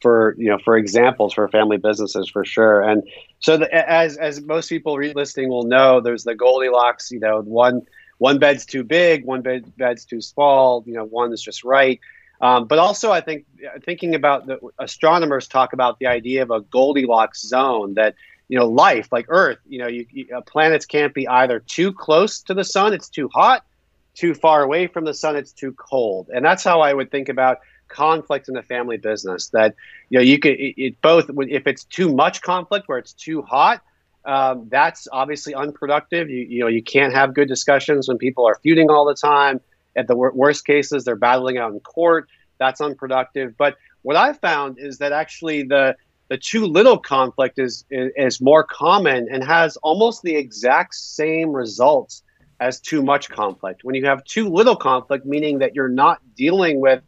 for 0.00 0.34
you 0.38 0.48
know 0.48 0.58
for 0.64 0.78
examples 0.78 1.34
for 1.34 1.46
family 1.48 1.76
businesses 1.76 2.30
for 2.30 2.44
sure. 2.46 2.80
And 2.80 3.02
so, 3.40 3.58
the, 3.58 3.72
as 3.72 4.16
as 4.16 4.40
most 4.40 4.70
people 4.70 4.96
re- 4.96 5.12
listening 5.12 5.50
will 5.50 5.64
know, 5.64 6.00
there's 6.00 6.24
the 6.24 6.34
Goldilocks. 6.34 7.10
You 7.10 7.20
know, 7.20 7.42
one 7.42 7.82
one 8.16 8.38
bed's 8.38 8.64
too 8.64 8.82
big, 8.82 9.26
one 9.26 9.42
bed 9.42 9.70
bed's 9.76 10.06
too 10.06 10.22
small. 10.22 10.82
You 10.86 10.94
know, 10.94 11.04
one 11.04 11.30
is 11.32 11.42
just 11.42 11.64
right. 11.64 12.00
Um, 12.40 12.66
but 12.66 12.78
also, 12.78 13.10
I 13.10 13.20
think 13.20 13.44
thinking 13.84 14.14
about 14.14 14.46
the 14.46 14.58
astronomers 14.78 15.48
talk 15.48 15.74
about 15.74 15.98
the 15.98 16.06
idea 16.06 16.42
of 16.42 16.50
a 16.50 16.62
Goldilocks 16.62 17.42
zone 17.42 17.94
that 17.94 18.14
you 18.48 18.58
know 18.58 18.66
life 18.66 19.08
like 19.12 19.26
earth 19.28 19.58
you 19.66 19.78
know 19.78 19.86
you, 19.86 20.06
you, 20.10 20.26
uh, 20.36 20.40
planets 20.42 20.86
can't 20.86 21.14
be 21.14 21.28
either 21.28 21.60
too 21.60 21.92
close 21.92 22.40
to 22.42 22.54
the 22.54 22.64
sun 22.64 22.92
it's 22.92 23.08
too 23.08 23.28
hot 23.28 23.64
too 24.14 24.34
far 24.34 24.62
away 24.62 24.86
from 24.86 25.04
the 25.04 25.14
sun 25.14 25.36
it's 25.36 25.52
too 25.52 25.72
cold. 25.72 26.28
And 26.32 26.44
that's 26.44 26.64
how 26.64 26.80
i 26.80 26.92
would 26.92 27.10
think 27.10 27.28
about 27.28 27.58
conflict 27.88 28.48
in 28.48 28.54
the 28.54 28.62
family 28.62 28.98
business 28.98 29.48
that 29.48 29.74
you 30.10 30.18
know 30.18 30.22
you 30.22 30.38
could 30.38 30.52
it, 30.52 30.74
it 30.76 31.00
both 31.00 31.30
if 31.48 31.66
it's 31.66 31.84
too 31.84 32.14
much 32.14 32.42
conflict 32.42 32.88
where 32.88 32.98
it's 32.98 33.12
too 33.12 33.42
hot 33.42 33.82
um, 34.28 34.68
that's 34.70 35.08
obviously 35.10 35.54
unproductive. 35.54 36.28
You, 36.28 36.44
you 36.48 36.60
know 36.60 36.66
you 36.66 36.82
can't 36.82 37.14
have 37.14 37.34
good 37.34 37.48
discussions 37.48 38.08
when 38.08 38.18
people 38.18 38.46
are 38.46 38.56
feuding 38.62 38.90
all 38.90 39.06
the 39.06 39.14
time. 39.14 39.60
At 39.96 40.06
the 40.06 40.14
wor- 40.14 40.32
worst 40.32 40.66
cases 40.66 41.04
they're 41.04 41.16
battling 41.16 41.56
out 41.56 41.72
in 41.72 41.80
court. 41.80 42.28
That's 42.58 42.80
unproductive. 42.80 43.56
But 43.56 43.76
what 44.02 44.16
i 44.16 44.32
found 44.32 44.78
is 44.78 44.98
that 44.98 45.12
actually 45.12 45.64
the 45.64 45.96
the 46.28 46.36
too 46.36 46.66
little 46.66 46.98
conflict 46.98 47.58
is, 47.58 47.84
is, 47.90 48.12
is 48.16 48.40
more 48.40 48.62
common 48.62 49.28
and 49.30 49.42
has 49.42 49.76
almost 49.78 50.22
the 50.22 50.36
exact 50.36 50.94
same 50.94 51.50
results 51.50 52.22
as 52.60 52.80
too 52.80 53.02
much 53.02 53.28
conflict. 53.28 53.84
When 53.84 53.94
you 53.94 54.04
have 54.06 54.24
too 54.24 54.48
little 54.48 54.76
conflict, 54.76 55.24
meaning 55.24 55.58
that 55.60 55.74
you're 55.74 55.88
not 55.88 56.20
dealing 56.36 56.80
with 56.80 57.02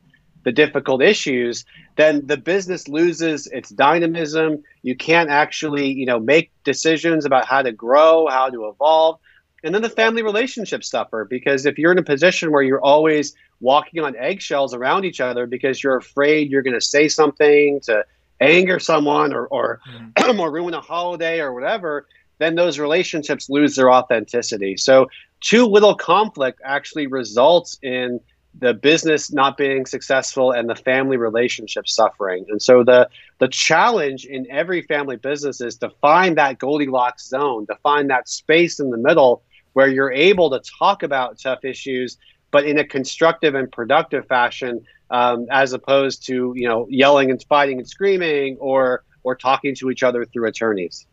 the 0.45 0.53
difficult 0.53 1.03
issues, 1.03 1.65
then 1.97 2.27
the 2.27 2.37
business 2.37 2.89
loses 2.89 3.47
its 3.49 3.69
dynamism. 3.71 4.63
You 4.83 4.97
can't 4.97 5.29
actually, 5.29 5.93
you 5.93 6.07
know, 6.07 6.19
make 6.19 6.51
decisions 6.65 7.25
about 7.25 7.47
how 7.47 7.63
to 7.63 7.73
grow, 7.73 8.27
how 8.29 8.49
to 8.49 8.69
evolve. 8.69 9.19
And 9.63 9.75
then 9.75 9.83
the 9.83 9.91
family 9.91 10.23
relationships 10.23 10.89
suffer 10.89 11.27
because 11.29 11.67
if 11.67 11.79
you're 11.79 11.93
in 11.93 11.99
a 11.99 12.03
position 12.03 12.53
where 12.53 12.63
you're 12.63 12.81
always 12.81 13.35
walking 13.61 14.03
on 14.03 14.17
eggshells 14.17 14.73
around 14.73 15.05
each 15.05 15.21
other 15.21 15.47
because 15.47 15.83
you're 15.83 15.99
afraid 15.99 16.51
you're 16.51 16.63
going 16.63 16.79
to 16.79 16.81
say 16.81 17.09
something 17.09 17.81
to 17.83 18.05
anger 18.41 18.79
someone 18.79 19.33
or 19.33 19.47
or, 19.49 19.81
mm. 19.89 20.39
or 20.39 20.51
ruin 20.51 20.75
a 20.75 20.81
holiday 20.81 21.41
or 21.41 21.53
whatever, 21.53 22.07
then 22.39 22.55
those 22.55 22.79
relationships 22.79 23.51
lose 23.51 23.77
their 23.77 23.91
authenticity. 23.91 24.77
So 24.77 25.09
too 25.41 25.67
little 25.67 25.95
conflict 25.95 26.61
actually 26.65 27.07
results 27.07 27.79
in 27.83 28.21
the 28.59 28.75
business 28.75 29.33
not 29.33 29.57
being 29.57 29.87
successful 29.87 30.51
and 30.51 30.69
the 30.69 30.75
family 30.75 31.17
relationship 31.17 31.87
suffering. 31.87 32.45
And 32.49 32.61
so 32.61 32.83
the 32.83 33.09
the 33.39 33.49
challenge 33.49 34.25
in 34.25 34.51
every 34.51 34.83
family 34.83 35.17
business 35.17 35.61
is 35.61 35.77
to 35.79 35.91
find 36.01 36.37
that 36.37 36.59
Goldilocks 36.59 37.29
zone, 37.29 37.67
to 37.67 37.77
find 37.83 38.11
that 38.11 38.29
space 38.29 38.81
in 38.81 38.91
the 38.91 38.97
middle 38.97 39.43
where 39.75 39.89
you're 39.89 40.13
able 40.13 40.51
to 40.51 40.61
talk 40.79 41.03
about 41.05 41.39
tough 41.39 41.65
issues, 41.65 42.19
but 42.51 42.65
in 42.65 42.79
a 42.79 42.85
constructive 42.85 43.55
and 43.55 43.71
productive 43.71 44.27
fashion 44.27 44.85
um, 45.11 45.47
as 45.51 45.73
opposed 45.73 46.25
to 46.27 46.53
you 46.57 46.69
know 46.69 46.87
yelling 46.89 47.31
and 47.31 47.43
fighting 47.49 47.79
and 47.79 47.89
screaming 47.89 48.57
or 48.59 49.05
or 49.23 49.35
talking 49.35 49.75
to 49.75 49.91
each 49.91 50.03
other 50.03 50.25
through 50.25 50.49
attorneys. 50.49 51.07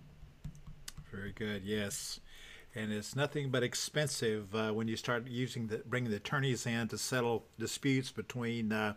Very 1.11 1.33
good. 1.33 1.63
Yes. 1.63 2.19
And 2.75 2.93
it's 2.93 3.15
nothing 3.15 3.49
but 3.49 3.63
expensive 3.63 4.53
uh, 4.53 4.71
when 4.71 4.87
you 4.87 4.95
start 4.95 5.27
using 5.27 5.67
the 5.67 5.79
bringing 5.79 6.11
the 6.11 6.17
attorneys 6.17 6.65
in 6.65 6.87
to 6.89 6.97
settle 6.97 7.45
disputes 7.57 8.11
between 8.11 8.71
uh, 8.71 8.93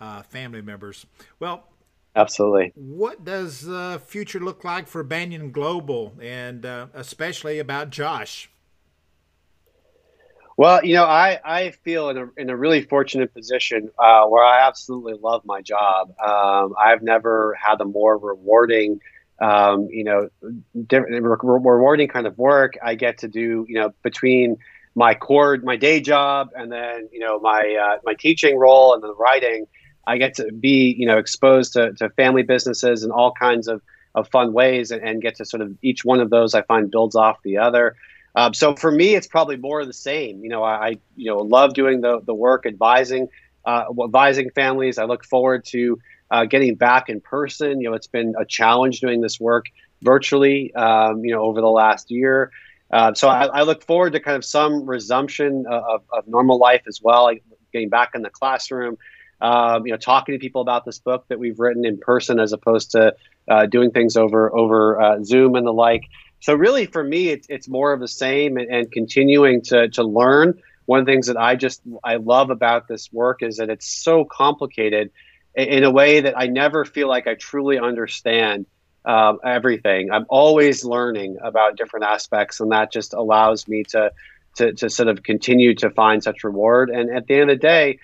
uh, 0.00 0.22
family 0.22 0.60
members. 0.60 1.06
Well, 1.38 1.68
absolutely. 2.16 2.72
What 2.74 3.24
does 3.24 3.62
the 3.62 4.00
future 4.04 4.40
look 4.40 4.64
like 4.64 4.88
for 4.88 5.04
Banyan 5.04 5.52
Global, 5.52 6.14
and 6.20 6.66
uh, 6.66 6.86
especially 6.94 7.60
about 7.60 7.90
Josh? 7.90 8.50
Well, 10.56 10.84
you 10.84 10.94
know, 10.94 11.04
I, 11.04 11.40
I 11.44 11.70
feel 11.70 12.10
in 12.10 12.18
a, 12.18 12.28
in 12.36 12.50
a 12.50 12.56
really 12.56 12.82
fortunate 12.82 13.32
position 13.32 13.90
uh, 13.98 14.26
where 14.26 14.44
I 14.44 14.66
absolutely 14.66 15.14
love 15.14 15.44
my 15.44 15.62
job. 15.62 16.14
Um, 16.20 16.74
I've 16.78 17.02
never 17.02 17.56
had 17.60 17.80
a 17.80 17.84
more 17.84 18.18
rewarding, 18.18 19.00
um, 19.40 19.88
you 19.90 20.04
know, 20.04 20.28
rewarding 20.74 22.08
kind 22.08 22.26
of 22.26 22.36
work. 22.38 22.74
I 22.82 22.94
get 22.94 23.18
to 23.18 23.28
do, 23.28 23.64
you 23.68 23.80
know, 23.80 23.94
between 24.02 24.58
my 24.94 25.14
core, 25.14 25.56
my 25.62 25.76
day 25.76 26.00
job, 26.00 26.50
and 26.54 26.70
then 26.70 27.08
you 27.12 27.18
know 27.18 27.40
my 27.40 27.76
uh, 27.80 27.98
my 28.04 28.14
teaching 28.14 28.58
role 28.58 28.94
and 28.94 29.02
the 29.02 29.14
writing. 29.14 29.66
I 30.06 30.18
get 30.18 30.34
to 30.34 30.50
be, 30.52 30.94
you 30.98 31.06
know, 31.06 31.16
exposed 31.18 31.74
to, 31.74 31.92
to 31.94 32.10
family 32.10 32.42
businesses 32.42 33.04
in 33.04 33.12
all 33.12 33.32
kinds 33.32 33.68
of, 33.68 33.80
of 34.16 34.28
fun 34.28 34.52
ways, 34.52 34.90
and, 34.90 35.02
and 35.02 35.22
get 35.22 35.36
to 35.36 35.44
sort 35.44 35.62
of 35.62 35.72
each 35.80 36.04
one 36.04 36.20
of 36.20 36.28
those 36.28 36.54
I 36.54 36.62
find 36.62 36.90
builds 36.90 37.14
off 37.14 37.38
the 37.44 37.58
other. 37.58 37.94
Um, 38.34 38.54
so 38.54 38.74
for 38.74 38.90
me, 38.90 39.14
it's 39.14 39.26
probably 39.26 39.56
more 39.56 39.80
of 39.80 39.86
the 39.86 39.92
same. 39.92 40.42
You 40.42 40.48
know, 40.48 40.62
I 40.62 40.98
you 41.16 41.30
know 41.30 41.38
love 41.38 41.74
doing 41.74 42.00
the 42.00 42.20
the 42.20 42.34
work 42.34 42.66
advising 42.66 43.28
uh, 43.64 43.84
advising 44.02 44.50
families. 44.50 44.98
I 44.98 45.04
look 45.04 45.24
forward 45.24 45.64
to 45.66 45.98
uh, 46.30 46.44
getting 46.46 46.74
back 46.74 47.08
in 47.08 47.20
person. 47.20 47.80
You 47.80 47.90
know, 47.90 47.94
it's 47.94 48.06
been 48.06 48.34
a 48.38 48.44
challenge 48.44 49.00
doing 49.00 49.20
this 49.20 49.38
work 49.38 49.66
virtually. 50.02 50.74
Um, 50.74 51.24
you 51.24 51.34
know, 51.34 51.42
over 51.42 51.60
the 51.60 51.68
last 51.70 52.10
year. 52.10 52.50
Uh, 52.90 53.14
so 53.14 53.28
I, 53.28 53.46
I, 53.46 53.62
look 53.62 53.82
forward 53.82 54.12
to 54.12 54.20
kind 54.20 54.36
of 54.36 54.44
some 54.44 54.84
resumption 54.84 55.64
of, 55.66 56.02
of 56.12 56.28
normal 56.28 56.58
life 56.58 56.82
as 56.86 57.00
well, 57.02 57.22
like 57.22 57.42
getting 57.72 57.88
back 57.88 58.10
in 58.14 58.20
the 58.20 58.28
classroom. 58.28 58.98
Um, 59.40 59.86
you 59.86 59.92
know, 59.92 59.96
talking 59.96 60.34
to 60.34 60.38
people 60.38 60.60
about 60.60 60.84
this 60.84 60.98
book 60.98 61.24
that 61.28 61.38
we've 61.38 61.58
written 61.58 61.84
in 61.84 61.98
person 61.98 62.38
as 62.38 62.52
opposed 62.52 62.92
to 62.92 63.16
uh, 63.48 63.66
doing 63.66 63.90
things 63.90 64.16
over 64.16 64.54
over 64.54 65.00
uh, 65.00 65.24
Zoom 65.24 65.56
and 65.56 65.66
the 65.66 65.72
like. 65.72 66.04
So 66.42 66.54
really, 66.54 66.86
for 66.86 67.04
me, 67.04 67.28
it's, 67.28 67.46
it's 67.48 67.68
more 67.68 67.92
of 67.92 68.00
the 68.00 68.08
same 68.08 68.56
and, 68.56 68.68
and 68.68 68.90
continuing 68.90 69.62
to, 69.62 69.88
to 69.90 70.02
learn 70.02 70.60
one 70.86 70.98
of 70.98 71.06
the 71.06 71.12
things 71.12 71.28
that 71.28 71.36
I 71.36 71.54
just 71.54 71.82
I 72.02 72.16
love 72.16 72.50
about 72.50 72.88
this 72.88 73.12
work 73.12 73.42
is 73.42 73.58
that 73.58 73.70
it's 73.70 73.86
so 73.86 74.24
complicated 74.24 75.12
in 75.54 75.84
a 75.84 75.90
way 75.90 76.20
that 76.20 76.36
I 76.36 76.48
never 76.48 76.84
feel 76.84 77.08
like 77.08 77.28
I 77.28 77.34
truly 77.34 77.78
understand 77.78 78.66
um, 79.04 79.38
everything. 79.44 80.10
I'm 80.10 80.26
always 80.28 80.84
learning 80.84 81.36
about 81.42 81.76
different 81.76 82.06
aspects, 82.06 82.58
and 82.58 82.72
that 82.72 82.90
just 82.90 83.14
allows 83.14 83.68
me 83.68 83.84
to, 83.90 84.10
to, 84.56 84.72
to 84.72 84.90
sort 84.90 85.08
of 85.08 85.22
continue 85.22 85.76
to 85.76 85.90
find 85.90 86.24
such 86.24 86.42
reward. 86.42 86.90
And 86.90 87.14
at 87.14 87.28
the 87.28 87.34
end 87.34 87.50
of 87.50 87.60
the 87.60 87.60
day, 87.60 87.98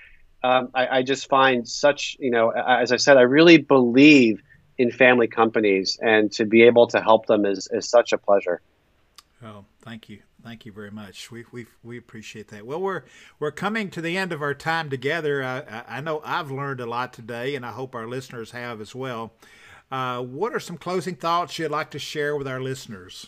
um, 0.44 0.68
I, 0.72 0.98
I, 0.98 1.02
just 1.02 1.28
find 1.28 1.66
such, 1.66 2.16
you 2.20 2.30
know, 2.30 2.50
as 2.50 2.92
I 2.92 2.96
said, 2.96 3.16
I 3.16 3.22
really 3.22 3.58
believe 3.58 4.40
in 4.78 4.90
family 4.92 5.26
companies, 5.26 5.98
and 6.00 6.30
to 6.32 6.44
be 6.44 6.62
able 6.62 6.86
to 6.86 7.00
help 7.00 7.26
them 7.26 7.44
is, 7.44 7.68
is 7.72 7.88
such 7.88 8.12
a 8.12 8.18
pleasure. 8.18 8.60
Oh, 9.44 9.64
thank 9.82 10.08
you. 10.08 10.20
Thank 10.42 10.64
you 10.64 10.72
very 10.72 10.90
much. 10.90 11.30
We, 11.30 11.44
we, 11.50 11.66
we 11.82 11.98
appreciate 11.98 12.48
that. 12.48 12.64
Well, 12.64 12.80
we're 12.80 13.02
we're 13.40 13.50
coming 13.50 13.90
to 13.90 14.00
the 14.00 14.16
end 14.16 14.32
of 14.32 14.40
our 14.40 14.54
time 14.54 14.88
together. 14.88 15.42
I, 15.42 15.82
I 15.98 16.00
know 16.00 16.22
I've 16.24 16.50
learned 16.50 16.80
a 16.80 16.86
lot 16.86 17.12
today, 17.12 17.56
and 17.56 17.66
I 17.66 17.72
hope 17.72 17.94
our 17.94 18.06
listeners 18.06 18.52
have 18.52 18.80
as 18.80 18.94
well. 18.94 19.32
Uh, 19.90 20.22
what 20.22 20.54
are 20.54 20.60
some 20.60 20.76
closing 20.76 21.16
thoughts 21.16 21.58
you'd 21.58 21.70
like 21.70 21.90
to 21.90 21.98
share 21.98 22.36
with 22.36 22.46
our 22.46 22.60
listeners? 22.60 23.26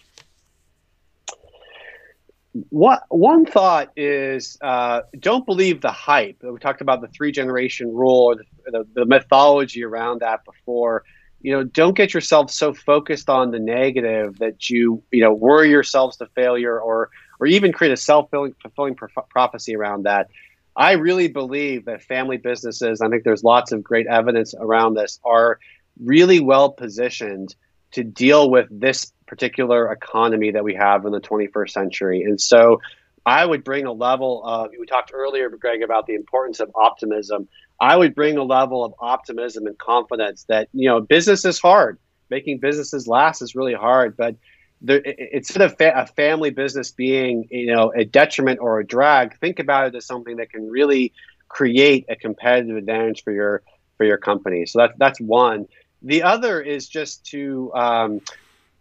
What 2.69 3.03
one 3.09 3.47
thought 3.47 3.93
is 3.97 4.59
uh, 4.61 5.03
don't 5.19 5.47
believe 5.47 5.81
the 5.81 5.93
hype. 5.93 6.43
We 6.43 6.59
talked 6.59 6.81
about 6.81 7.01
the 7.01 7.09
three 7.09 7.33
generation 7.33 7.93
rule 7.93 8.25
or 8.25 8.37
the, 8.37 8.45
the, 8.67 8.87
the 8.95 9.07
mythology 9.07 9.85
around 9.85 10.21
that 10.21 10.45
before 10.45 11.05
you 11.41 11.53
know 11.53 11.65
don't 11.65 11.97
get 11.97 12.13
yourself 12.15 12.51
so 12.51 12.73
focused 12.73 13.29
on 13.29 13.51
the 13.51 13.59
negative 13.59 14.39
that 14.39 14.71
you 14.71 15.03
you 15.11 15.23
know 15.23 15.33
worry 15.33 15.71
yourselves 15.71 16.17
to 16.17 16.27
failure 16.35 16.79
or 16.79 17.11
or 17.39 17.47
even 17.47 17.73
create 17.73 17.93
a 17.93 17.97
self-fulfilling 17.97 18.55
fulfilling 18.63 18.97
prophecy 19.31 19.75
around 19.75 20.05
that 20.05 20.29
i 20.77 20.93
really 20.93 21.29
believe 21.29 21.85
that 21.87 22.03
family 22.03 22.37
businesses 22.37 23.01
i 23.01 23.09
think 23.09 23.25
there's 23.25 23.45
lots 23.45 23.73
of 23.73 23.83
great 23.83 24.07
evidence 24.07 24.55
around 24.59 24.95
this 24.95 25.19
are 25.25 25.59
really 25.99 26.41
well 26.41 26.71
positioned 26.71 27.55
to 27.93 28.05
deal 28.05 28.51
with 28.51 28.67
this 28.71 29.13
particular 29.27 29.91
economy 29.91 30.51
that 30.53 30.65
we 30.65 30.75
have 30.75 31.05
in 31.05 31.13
the 31.13 31.21
21st 31.21 31.71
century. 31.71 32.23
And 32.23 32.41
so 32.41 32.81
I 33.27 33.45
would 33.45 33.65
bring 33.65 33.87
a 33.87 33.93
level 33.93 34.43
of, 34.45 34.71
we 34.79 34.87
talked 34.87 35.13
earlier, 35.15 35.49
Greg, 35.51 35.83
about 35.83 36.07
the 36.07 36.15
importance 36.15 36.61
of 36.61 36.71
optimism. 36.75 37.49
I 37.81 37.97
would 37.97 38.15
bring 38.15 38.37
a 38.37 38.43
level 38.43 38.85
of 38.85 38.95
optimism 38.99 39.67
and 39.67 39.77
confidence 39.79 40.45
that, 40.49 40.69
you 40.73 40.89
know, 40.89 41.01
business 41.01 41.45
is 41.45 41.59
hard. 41.59 41.99
Making 42.29 42.59
businesses 42.59 43.09
last 43.09 43.43
is 43.43 43.55
really 43.55 43.75
hard, 43.75 44.17
but 44.17 44.37
there, 44.83 44.99
instead 44.99 45.63
of 45.63 45.77
fa- 45.77 45.95
a 45.97 46.07
family 46.07 46.51
business 46.51 46.91
being, 46.91 47.49
you 47.51 47.75
know, 47.75 47.93
a 47.95 48.05
detriment 48.05 48.61
or 48.61 48.81
a 48.81 48.87
drag, 48.87 49.39
think 49.39 49.59
about 49.59 49.89
it 49.89 49.95
as 49.95 50.07
something 50.07 50.37
that 50.37 50.51
can 50.51 50.69
really 50.69 51.13
create 51.49 52.07
a 52.09 52.17
competitive 52.17 52.77
advantage 52.77 53.23
for 53.25 53.33
your 53.33 53.63
for 53.97 54.07
your 54.07 54.17
company. 54.17 54.67
So 54.67 54.79
that's 54.79 54.95
that's 54.99 55.21
one. 55.21 55.67
The 56.03 56.23
other 56.23 56.61
is 56.61 56.89
just 56.89 57.25
to 57.27 57.73
um, 57.75 58.21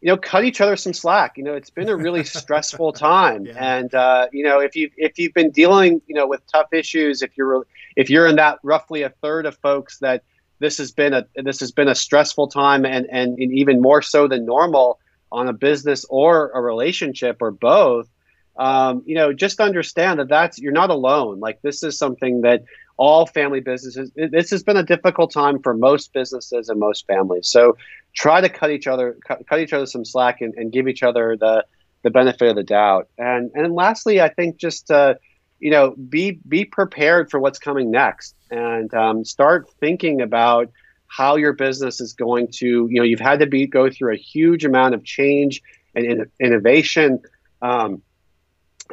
you 0.01 0.07
know 0.07 0.17
cut 0.17 0.45
each 0.45 0.61
other 0.61 0.77
some 0.77 0.93
slack. 0.93 1.37
You 1.37 1.43
know, 1.43 1.53
it's 1.53 1.69
been 1.69 1.89
a 1.89 1.95
really 1.95 2.23
stressful 2.41 2.93
time, 2.93 3.45
yeah. 3.45 3.79
and 3.79 3.93
uh, 3.93 4.27
you 4.31 4.43
know 4.43 4.59
if 4.61 4.75
you 4.75 4.89
if 4.95 5.19
you've 5.19 5.33
been 5.33 5.51
dealing 5.51 6.01
you 6.07 6.15
know 6.15 6.27
with 6.27 6.41
tough 6.47 6.71
issues, 6.71 7.21
if 7.21 7.31
you're 7.37 7.65
if 7.99 8.09
you're 8.09 8.27
in 8.27 8.37
that 8.37 8.59
roughly 8.63 9.01
a 9.01 9.09
third 9.09 9.45
of 9.45 9.57
folks 9.57 9.99
that 9.99 10.23
this 10.59 10.77
has 10.77 10.91
been 10.93 11.13
a 11.13 11.25
this 11.35 11.59
has 11.59 11.73
been 11.73 11.89
a 11.89 11.95
stressful 11.95 12.47
time, 12.47 12.85
and 12.85 13.05
and, 13.11 13.37
and 13.37 13.53
even 13.53 13.81
more 13.81 14.01
so 14.01 14.25
than 14.27 14.45
normal 14.45 14.99
on 15.33 15.49
a 15.49 15.53
business 15.53 16.05
or 16.09 16.49
a 16.51 16.61
relationship 16.61 17.37
or 17.41 17.51
both. 17.51 18.07
Um, 18.55 19.03
you 19.05 19.15
know, 19.15 19.33
just 19.33 19.59
understand 19.59 20.19
that 20.19 20.29
that's 20.29 20.57
you're 20.59 20.71
not 20.71 20.89
alone. 20.89 21.41
Like 21.41 21.61
this 21.61 21.83
is 21.83 21.97
something 21.97 22.41
that 22.41 22.63
all 22.95 23.25
family 23.25 23.59
businesses. 23.59 24.11
This 24.15 24.49
has 24.51 24.63
been 24.63 24.77
a 24.77 24.83
difficult 24.83 25.33
time 25.33 25.61
for 25.61 25.73
most 25.73 26.13
businesses 26.13 26.69
and 26.69 26.79
most 26.79 27.05
families. 27.05 27.49
So 27.49 27.75
try 28.15 28.39
to 28.39 28.49
cut 28.49 28.71
each 28.71 28.87
other 28.87 29.17
cut, 29.27 29.45
cut 29.45 29.59
each 29.59 29.73
other 29.73 29.85
some 29.85 30.05
slack 30.05 30.39
and, 30.39 30.53
and, 30.55 30.71
give 30.71 30.87
each 30.87 31.03
other 31.03 31.35
the 31.37 31.65
the 32.03 32.09
benefit 32.09 32.47
of 32.47 32.55
the 32.55 32.63
doubt. 32.63 33.09
And 33.17 33.51
and 33.55 33.73
lastly, 33.73 34.21
I 34.21 34.29
think 34.29 34.57
just 34.57 34.89
uh, 34.89 35.15
you 35.59 35.71
know 35.71 35.91
be 35.91 36.39
be 36.47 36.65
prepared 36.65 37.29
for 37.29 37.39
what's 37.39 37.59
coming 37.59 37.91
next 37.91 38.35
and 38.49 38.93
um, 38.93 39.25
start 39.25 39.69
thinking 39.79 40.21
about 40.21 40.71
how 41.07 41.35
your 41.35 41.53
business 41.53 41.99
is 42.01 42.13
going 42.13 42.47
to 42.47 42.87
you 42.89 42.99
know 42.99 43.03
you've 43.03 43.19
had 43.19 43.39
to 43.39 43.47
be 43.47 43.67
go 43.67 43.89
through 43.89 44.13
a 44.13 44.17
huge 44.17 44.65
amount 44.65 44.93
of 44.93 45.03
change 45.03 45.61
and 45.95 46.05
in, 46.05 46.31
innovation. 46.39 47.21
Um, 47.61 48.01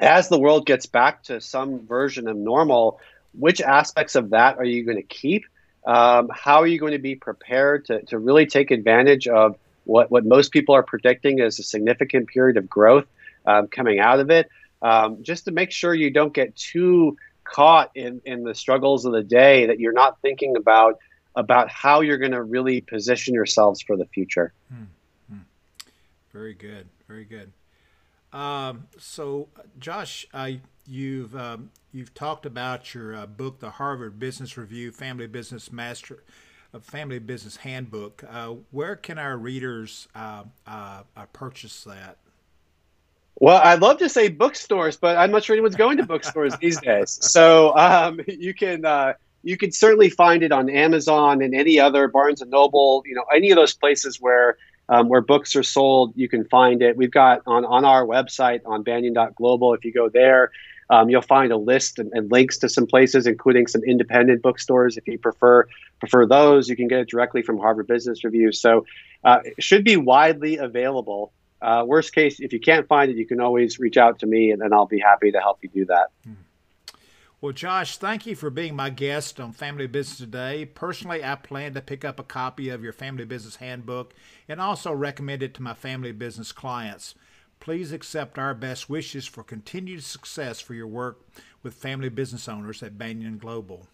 as 0.00 0.28
the 0.28 0.38
world 0.38 0.66
gets 0.66 0.86
back 0.86 1.22
to 1.24 1.40
some 1.40 1.86
version 1.86 2.28
of 2.28 2.36
normal, 2.36 3.00
which 3.32 3.60
aspects 3.60 4.14
of 4.14 4.30
that 4.30 4.58
are 4.58 4.64
you 4.64 4.84
going 4.84 4.98
to 4.98 5.02
keep? 5.02 5.44
Um, 5.86 6.30
how 6.32 6.60
are 6.60 6.66
you 6.66 6.78
going 6.78 6.92
to 6.92 6.98
be 6.98 7.14
prepared 7.14 7.86
to, 7.86 8.02
to 8.06 8.18
really 8.18 8.46
take 8.46 8.70
advantage 8.70 9.28
of 9.28 9.56
what, 9.84 10.10
what 10.10 10.24
most 10.24 10.52
people 10.52 10.74
are 10.74 10.82
predicting 10.82 11.40
as 11.40 11.58
a 11.58 11.62
significant 11.62 12.28
period 12.28 12.56
of 12.56 12.68
growth 12.68 13.06
um, 13.46 13.68
coming 13.68 14.00
out 14.00 14.20
of 14.20 14.30
it? 14.30 14.48
Um, 14.82 15.22
just 15.22 15.46
to 15.46 15.52
make 15.52 15.70
sure 15.70 15.94
you 15.94 16.10
don't 16.10 16.34
get 16.34 16.54
too 16.54 17.16
caught 17.44 17.90
in, 17.94 18.20
in 18.24 18.42
the 18.42 18.54
struggles 18.54 19.04
of 19.04 19.12
the 19.12 19.22
day 19.22 19.66
that 19.66 19.80
you're 19.80 19.92
not 19.92 20.20
thinking 20.20 20.56
about 20.56 20.98
about 21.36 21.68
how 21.70 22.00
you're 22.00 22.16
going 22.16 22.32
to 22.32 22.42
really 22.42 22.80
position 22.80 23.34
yourselves 23.34 23.82
for 23.82 23.96
the 23.96 24.06
future. 24.06 24.54
Hmm. 24.70 24.84
Hmm. 25.30 25.40
Very 26.32 26.54
good. 26.54 26.88
Very 27.06 27.24
good. 27.24 27.52
Um, 28.32 28.88
so, 28.98 29.48
Josh, 29.78 30.26
uh, 30.32 30.52
you've 30.86 31.36
um, 31.36 31.70
you've 31.92 32.14
talked 32.14 32.46
about 32.46 32.94
your 32.94 33.14
uh, 33.14 33.26
book, 33.26 33.60
the 33.60 33.70
Harvard 33.70 34.18
Business 34.18 34.56
Review 34.56 34.92
Family 34.92 35.26
Business 35.26 35.70
Master, 35.70 36.22
uh, 36.74 36.80
Family 36.80 37.18
Business 37.18 37.56
Handbook. 37.56 38.24
Uh, 38.28 38.54
where 38.70 38.96
can 38.96 39.18
our 39.18 39.36
readers 39.36 40.08
purchase 41.32 41.84
that? 41.84 42.16
Well, 43.38 43.60
I'd 43.62 43.80
love 43.80 43.98
to 43.98 44.08
say 44.08 44.28
bookstores, 44.28 44.96
but 44.96 45.16
I'm 45.16 45.30
not 45.30 45.44
sure 45.44 45.54
anyone's 45.54 45.76
going 45.76 45.98
to 45.98 46.04
bookstores 46.04 46.56
these 46.60 46.80
days. 46.80 47.18
So 47.20 47.76
um, 47.76 48.20
you 48.26 48.54
can 48.54 48.84
you 49.42 49.56
can 49.56 49.70
certainly 49.70 50.10
find 50.10 50.42
it 50.42 50.52
on 50.52 50.68
Amazon 50.68 51.40
and 51.42 51.54
any 51.54 51.78
other 51.78 52.08
Barnes 52.08 52.40
and 52.40 52.50
Noble, 52.50 53.02
you 53.06 53.14
know, 53.14 53.24
any 53.34 53.50
of 53.50 53.56
those 53.56 53.74
places 53.74 54.20
where 54.20 54.56
um, 54.88 55.08
where 55.08 55.20
books 55.20 55.56
are 55.56 55.62
sold. 55.62 56.12
You 56.16 56.28
can 56.28 56.44
find 56.44 56.82
it. 56.82 56.96
We've 56.96 57.10
got 57.10 57.42
on, 57.46 57.64
on 57.64 57.84
our 57.84 58.06
website 58.06 58.60
on 58.64 58.82
banyan.global. 58.82 59.74
If 59.74 59.84
you 59.84 59.92
go 59.92 60.08
there, 60.08 60.50
um, 60.90 61.10
you'll 61.10 61.22
find 61.22 61.52
a 61.52 61.56
list 61.56 61.98
and, 61.98 62.12
and, 62.12 62.30
links 62.30 62.58
to 62.58 62.68
some 62.68 62.86
places, 62.86 63.26
including 63.26 63.66
some 63.66 63.82
independent 63.82 64.42
bookstores. 64.42 64.96
If 64.96 65.08
you 65.08 65.18
prefer 65.18 65.66
prefer 65.98 66.26
those, 66.26 66.68
you 66.68 66.76
can 66.76 66.88
get 66.88 67.00
it 67.00 67.08
directly 67.08 67.42
from 67.42 67.58
Harvard 67.58 67.88
Business 67.88 68.22
Review. 68.22 68.52
So 68.52 68.86
uh, 69.24 69.40
it 69.44 69.62
should 69.62 69.84
be 69.84 69.96
widely 69.96 70.58
available. 70.58 71.32
Uh, 71.60 71.84
worst 71.86 72.14
case, 72.14 72.38
if 72.40 72.52
you 72.52 72.60
can't 72.60 72.86
find 72.86 73.10
it, 73.10 73.16
you 73.16 73.26
can 73.26 73.40
always 73.40 73.78
reach 73.78 73.96
out 73.96 74.18
to 74.20 74.26
me, 74.26 74.50
and 74.50 74.60
then 74.60 74.72
I'll 74.72 74.86
be 74.86 74.98
happy 74.98 75.32
to 75.32 75.40
help 75.40 75.58
you 75.62 75.68
do 75.68 75.84
that. 75.86 76.08
Hmm. 76.24 76.34
Well, 77.40 77.52
Josh, 77.52 77.98
thank 77.98 78.26
you 78.26 78.34
for 78.34 78.50
being 78.50 78.74
my 78.74 78.90
guest 78.90 79.38
on 79.40 79.52
Family 79.52 79.86
Business 79.86 80.18
Today. 80.18 80.64
Personally, 80.64 81.22
I 81.22 81.34
plan 81.34 81.74
to 81.74 81.82
pick 81.82 82.04
up 82.04 82.18
a 82.18 82.24
copy 82.24 82.70
of 82.70 82.82
your 82.82 82.92
Family 82.92 83.24
Business 83.24 83.56
Handbook 83.56 84.14
and 84.48 84.60
also 84.60 84.92
recommend 84.92 85.42
it 85.42 85.54
to 85.54 85.62
my 85.62 85.74
family 85.74 86.12
business 86.12 86.50
clients. 86.50 87.14
Please 87.60 87.92
accept 87.92 88.38
our 88.38 88.54
best 88.54 88.88
wishes 88.88 89.26
for 89.26 89.42
continued 89.42 90.02
success 90.02 90.60
for 90.60 90.74
your 90.74 90.86
work 90.86 91.20
with 91.62 91.74
family 91.74 92.08
business 92.08 92.48
owners 92.48 92.82
at 92.82 92.98
Banyan 92.98 93.38
Global. 93.38 93.86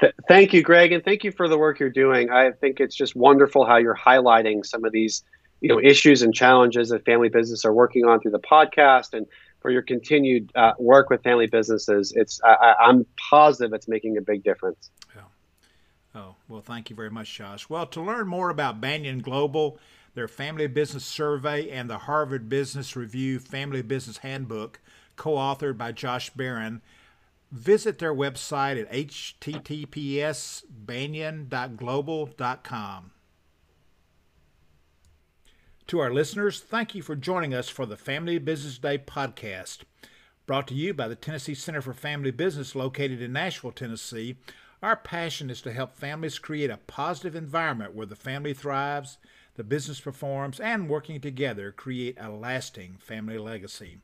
Th- 0.00 0.14
thank 0.28 0.52
you, 0.52 0.62
Greg, 0.62 0.92
and 0.92 1.04
thank 1.04 1.24
you 1.24 1.32
for 1.32 1.48
the 1.48 1.58
work 1.58 1.78
you're 1.78 1.90
doing. 1.90 2.30
I 2.30 2.50
think 2.52 2.80
it's 2.80 2.96
just 2.96 3.14
wonderful 3.14 3.64
how 3.64 3.76
you're 3.76 3.96
highlighting 3.96 4.64
some 4.64 4.84
of 4.84 4.92
these, 4.92 5.24
you 5.64 5.70
know, 5.70 5.80
issues 5.80 6.20
and 6.20 6.34
challenges 6.34 6.90
that 6.90 7.06
family 7.06 7.30
business 7.30 7.64
are 7.64 7.72
working 7.72 8.04
on 8.04 8.20
through 8.20 8.32
the 8.32 8.38
podcast 8.38 9.14
and 9.14 9.26
for 9.60 9.70
your 9.70 9.80
continued 9.80 10.52
uh, 10.54 10.72
work 10.78 11.08
with 11.08 11.22
family 11.22 11.46
businesses. 11.46 12.12
It's 12.14 12.38
I, 12.44 12.74
am 12.82 13.06
positive 13.30 13.72
it's 13.72 13.88
making 13.88 14.18
a 14.18 14.20
big 14.20 14.44
difference. 14.44 14.90
Yeah. 15.16 15.22
Oh 16.14 16.34
well, 16.48 16.60
thank 16.60 16.90
you 16.90 16.96
very 16.96 17.08
much, 17.08 17.34
Josh. 17.34 17.70
Well, 17.70 17.86
to 17.86 18.02
learn 18.02 18.28
more 18.28 18.50
about 18.50 18.82
Banyan 18.82 19.20
Global, 19.20 19.78
their 20.14 20.28
Family 20.28 20.66
Business 20.66 21.06
Survey, 21.06 21.70
and 21.70 21.88
the 21.88 21.96
Harvard 21.96 22.50
Business 22.50 22.94
Review 22.94 23.38
Family 23.38 23.80
Business 23.80 24.18
Handbook, 24.18 24.82
co-authored 25.16 25.78
by 25.78 25.92
Josh 25.92 26.28
Baron. 26.28 26.82
Visit 27.50 28.00
their 28.00 28.12
website 28.12 28.78
at 28.78 28.92
https 28.92 30.62
banyan.global.com. 30.68 33.12
To 35.88 35.98
our 35.98 36.10
listeners, 36.10 36.60
thank 36.60 36.94
you 36.94 37.02
for 37.02 37.14
joining 37.14 37.52
us 37.52 37.68
for 37.68 37.84
the 37.84 37.98
Family 37.98 38.38
Business 38.38 38.78
Day 38.78 38.96
podcast, 38.96 39.80
brought 40.46 40.66
to 40.68 40.74
you 40.74 40.94
by 40.94 41.08
the 41.08 41.14
Tennessee 41.14 41.54
Center 41.54 41.82
for 41.82 41.92
Family 41.92 42.30
Business 42.30 42.74
located 42.74 43.20
in 43.20 43.34
Nashville, 43.34 43.70
Tennessee. 43.70 44.36
Our 44.82 44.96
passion 44.96 45.50
is 45.50 45.60
to 45.60 45.74
help 45.74 45.94
families 45.94 46.38
create 46.38 46.70
a 46.70 46.78
positive 46.78 47.36
environment 47.36 47.94
where 47.94 48.06
the 48.06 48.16
family 48.16 48.54
thrives, 48.54 49.18
the 49.56 49.62
business 49.62 50.00
performs, 50.00 50.58
and 50.58 50.88
working 50.88 51.20
together 51.20 51.70
create 51.70 52.16
a 52.18 52.30
lasting 52.30 52.96
family 52.98 53.36
legacy. 53.36 53.98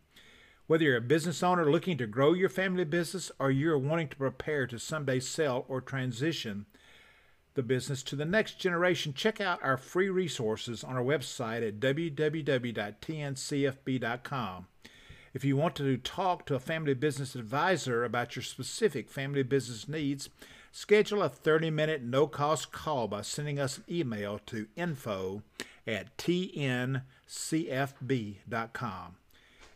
Whether 0.66 0.84
you're 0.84 0.98
a 0.98 1.00
business 1.00 1.42
owner 1.42 1.70
looking 1.70 1.96
to 1.96 2.06
grow 2.06 2.34
your 2.34 2.50
family 2.50 2.84
business 2.84 3.32
or 3.38 3.50
you're 3.50 3.78
wanting 3.78 4.08
to 4.08 4.16
prepare 4.16 4.66
to 4.66 4.78
someday 4.78 5.18
sell 5.18 5.64
or 5.66 5.80
transition 5.80 6.66
the 7.54 7.62
business 7.62 8.02
to 8.04 8.16
the 8.16 8.24
next 8.24 8.58
generation, 8.58 9.12
check 9.14 9.40
out 9.40 9.62
our 9.62 9.76
free 9.76 10.08
resources 10.08 10.82
on 10.84 10.96
our 10.96 11.02
website 11.02 11.66
at 11.66 11.80
www.tncfb.com. 11.80 12.66
If 15.32 15.44
you 15.44 15.56
want 15.56 15.76
to 15.76 15.96
talk 15.96 16.44
to 16.46 16.56
a 16.56 16.60
family 16.60 16.94
business 16.94 17.36
advisor 17.36 18.04
about 18.04 18.34
your 18.34 18.42
specific 18.42 19.08
family 19.08 19.44
business 19.44 19.88
needs, 19.88 20.28
schedule 20.72 21.22
a 21.22 21.28
30 21.28 21.70
minute 21.70 22.02
no 22.02 22.26
cost 22.26 22.72
call 22.72 23.06
by 23.06 23.22
sending 23.22 23.60
us 23.60 23.78
an 23.78 23.84
email 23.88 24.40
to 24.46 24.66
info 24.76 25.42
at 25.86 26.16
tncfb.com. 26.16 27.02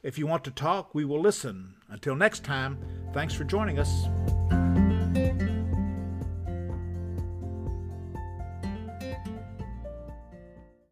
If 0.02 0.18
you 0.18 0.26
want 0.26 0.44
to 0.44 0.50
talk, 0.50 0.94
we 0.94 1.04
will 1.04 1.20
listen. 1.20 1.74
Until 1.88 2.14
next 2.14 2.44
time, 2.44 2.78
thanks 3.12 3.32
for 3.32 3.44
joining 3.44 3.78
us. 3.78 4.63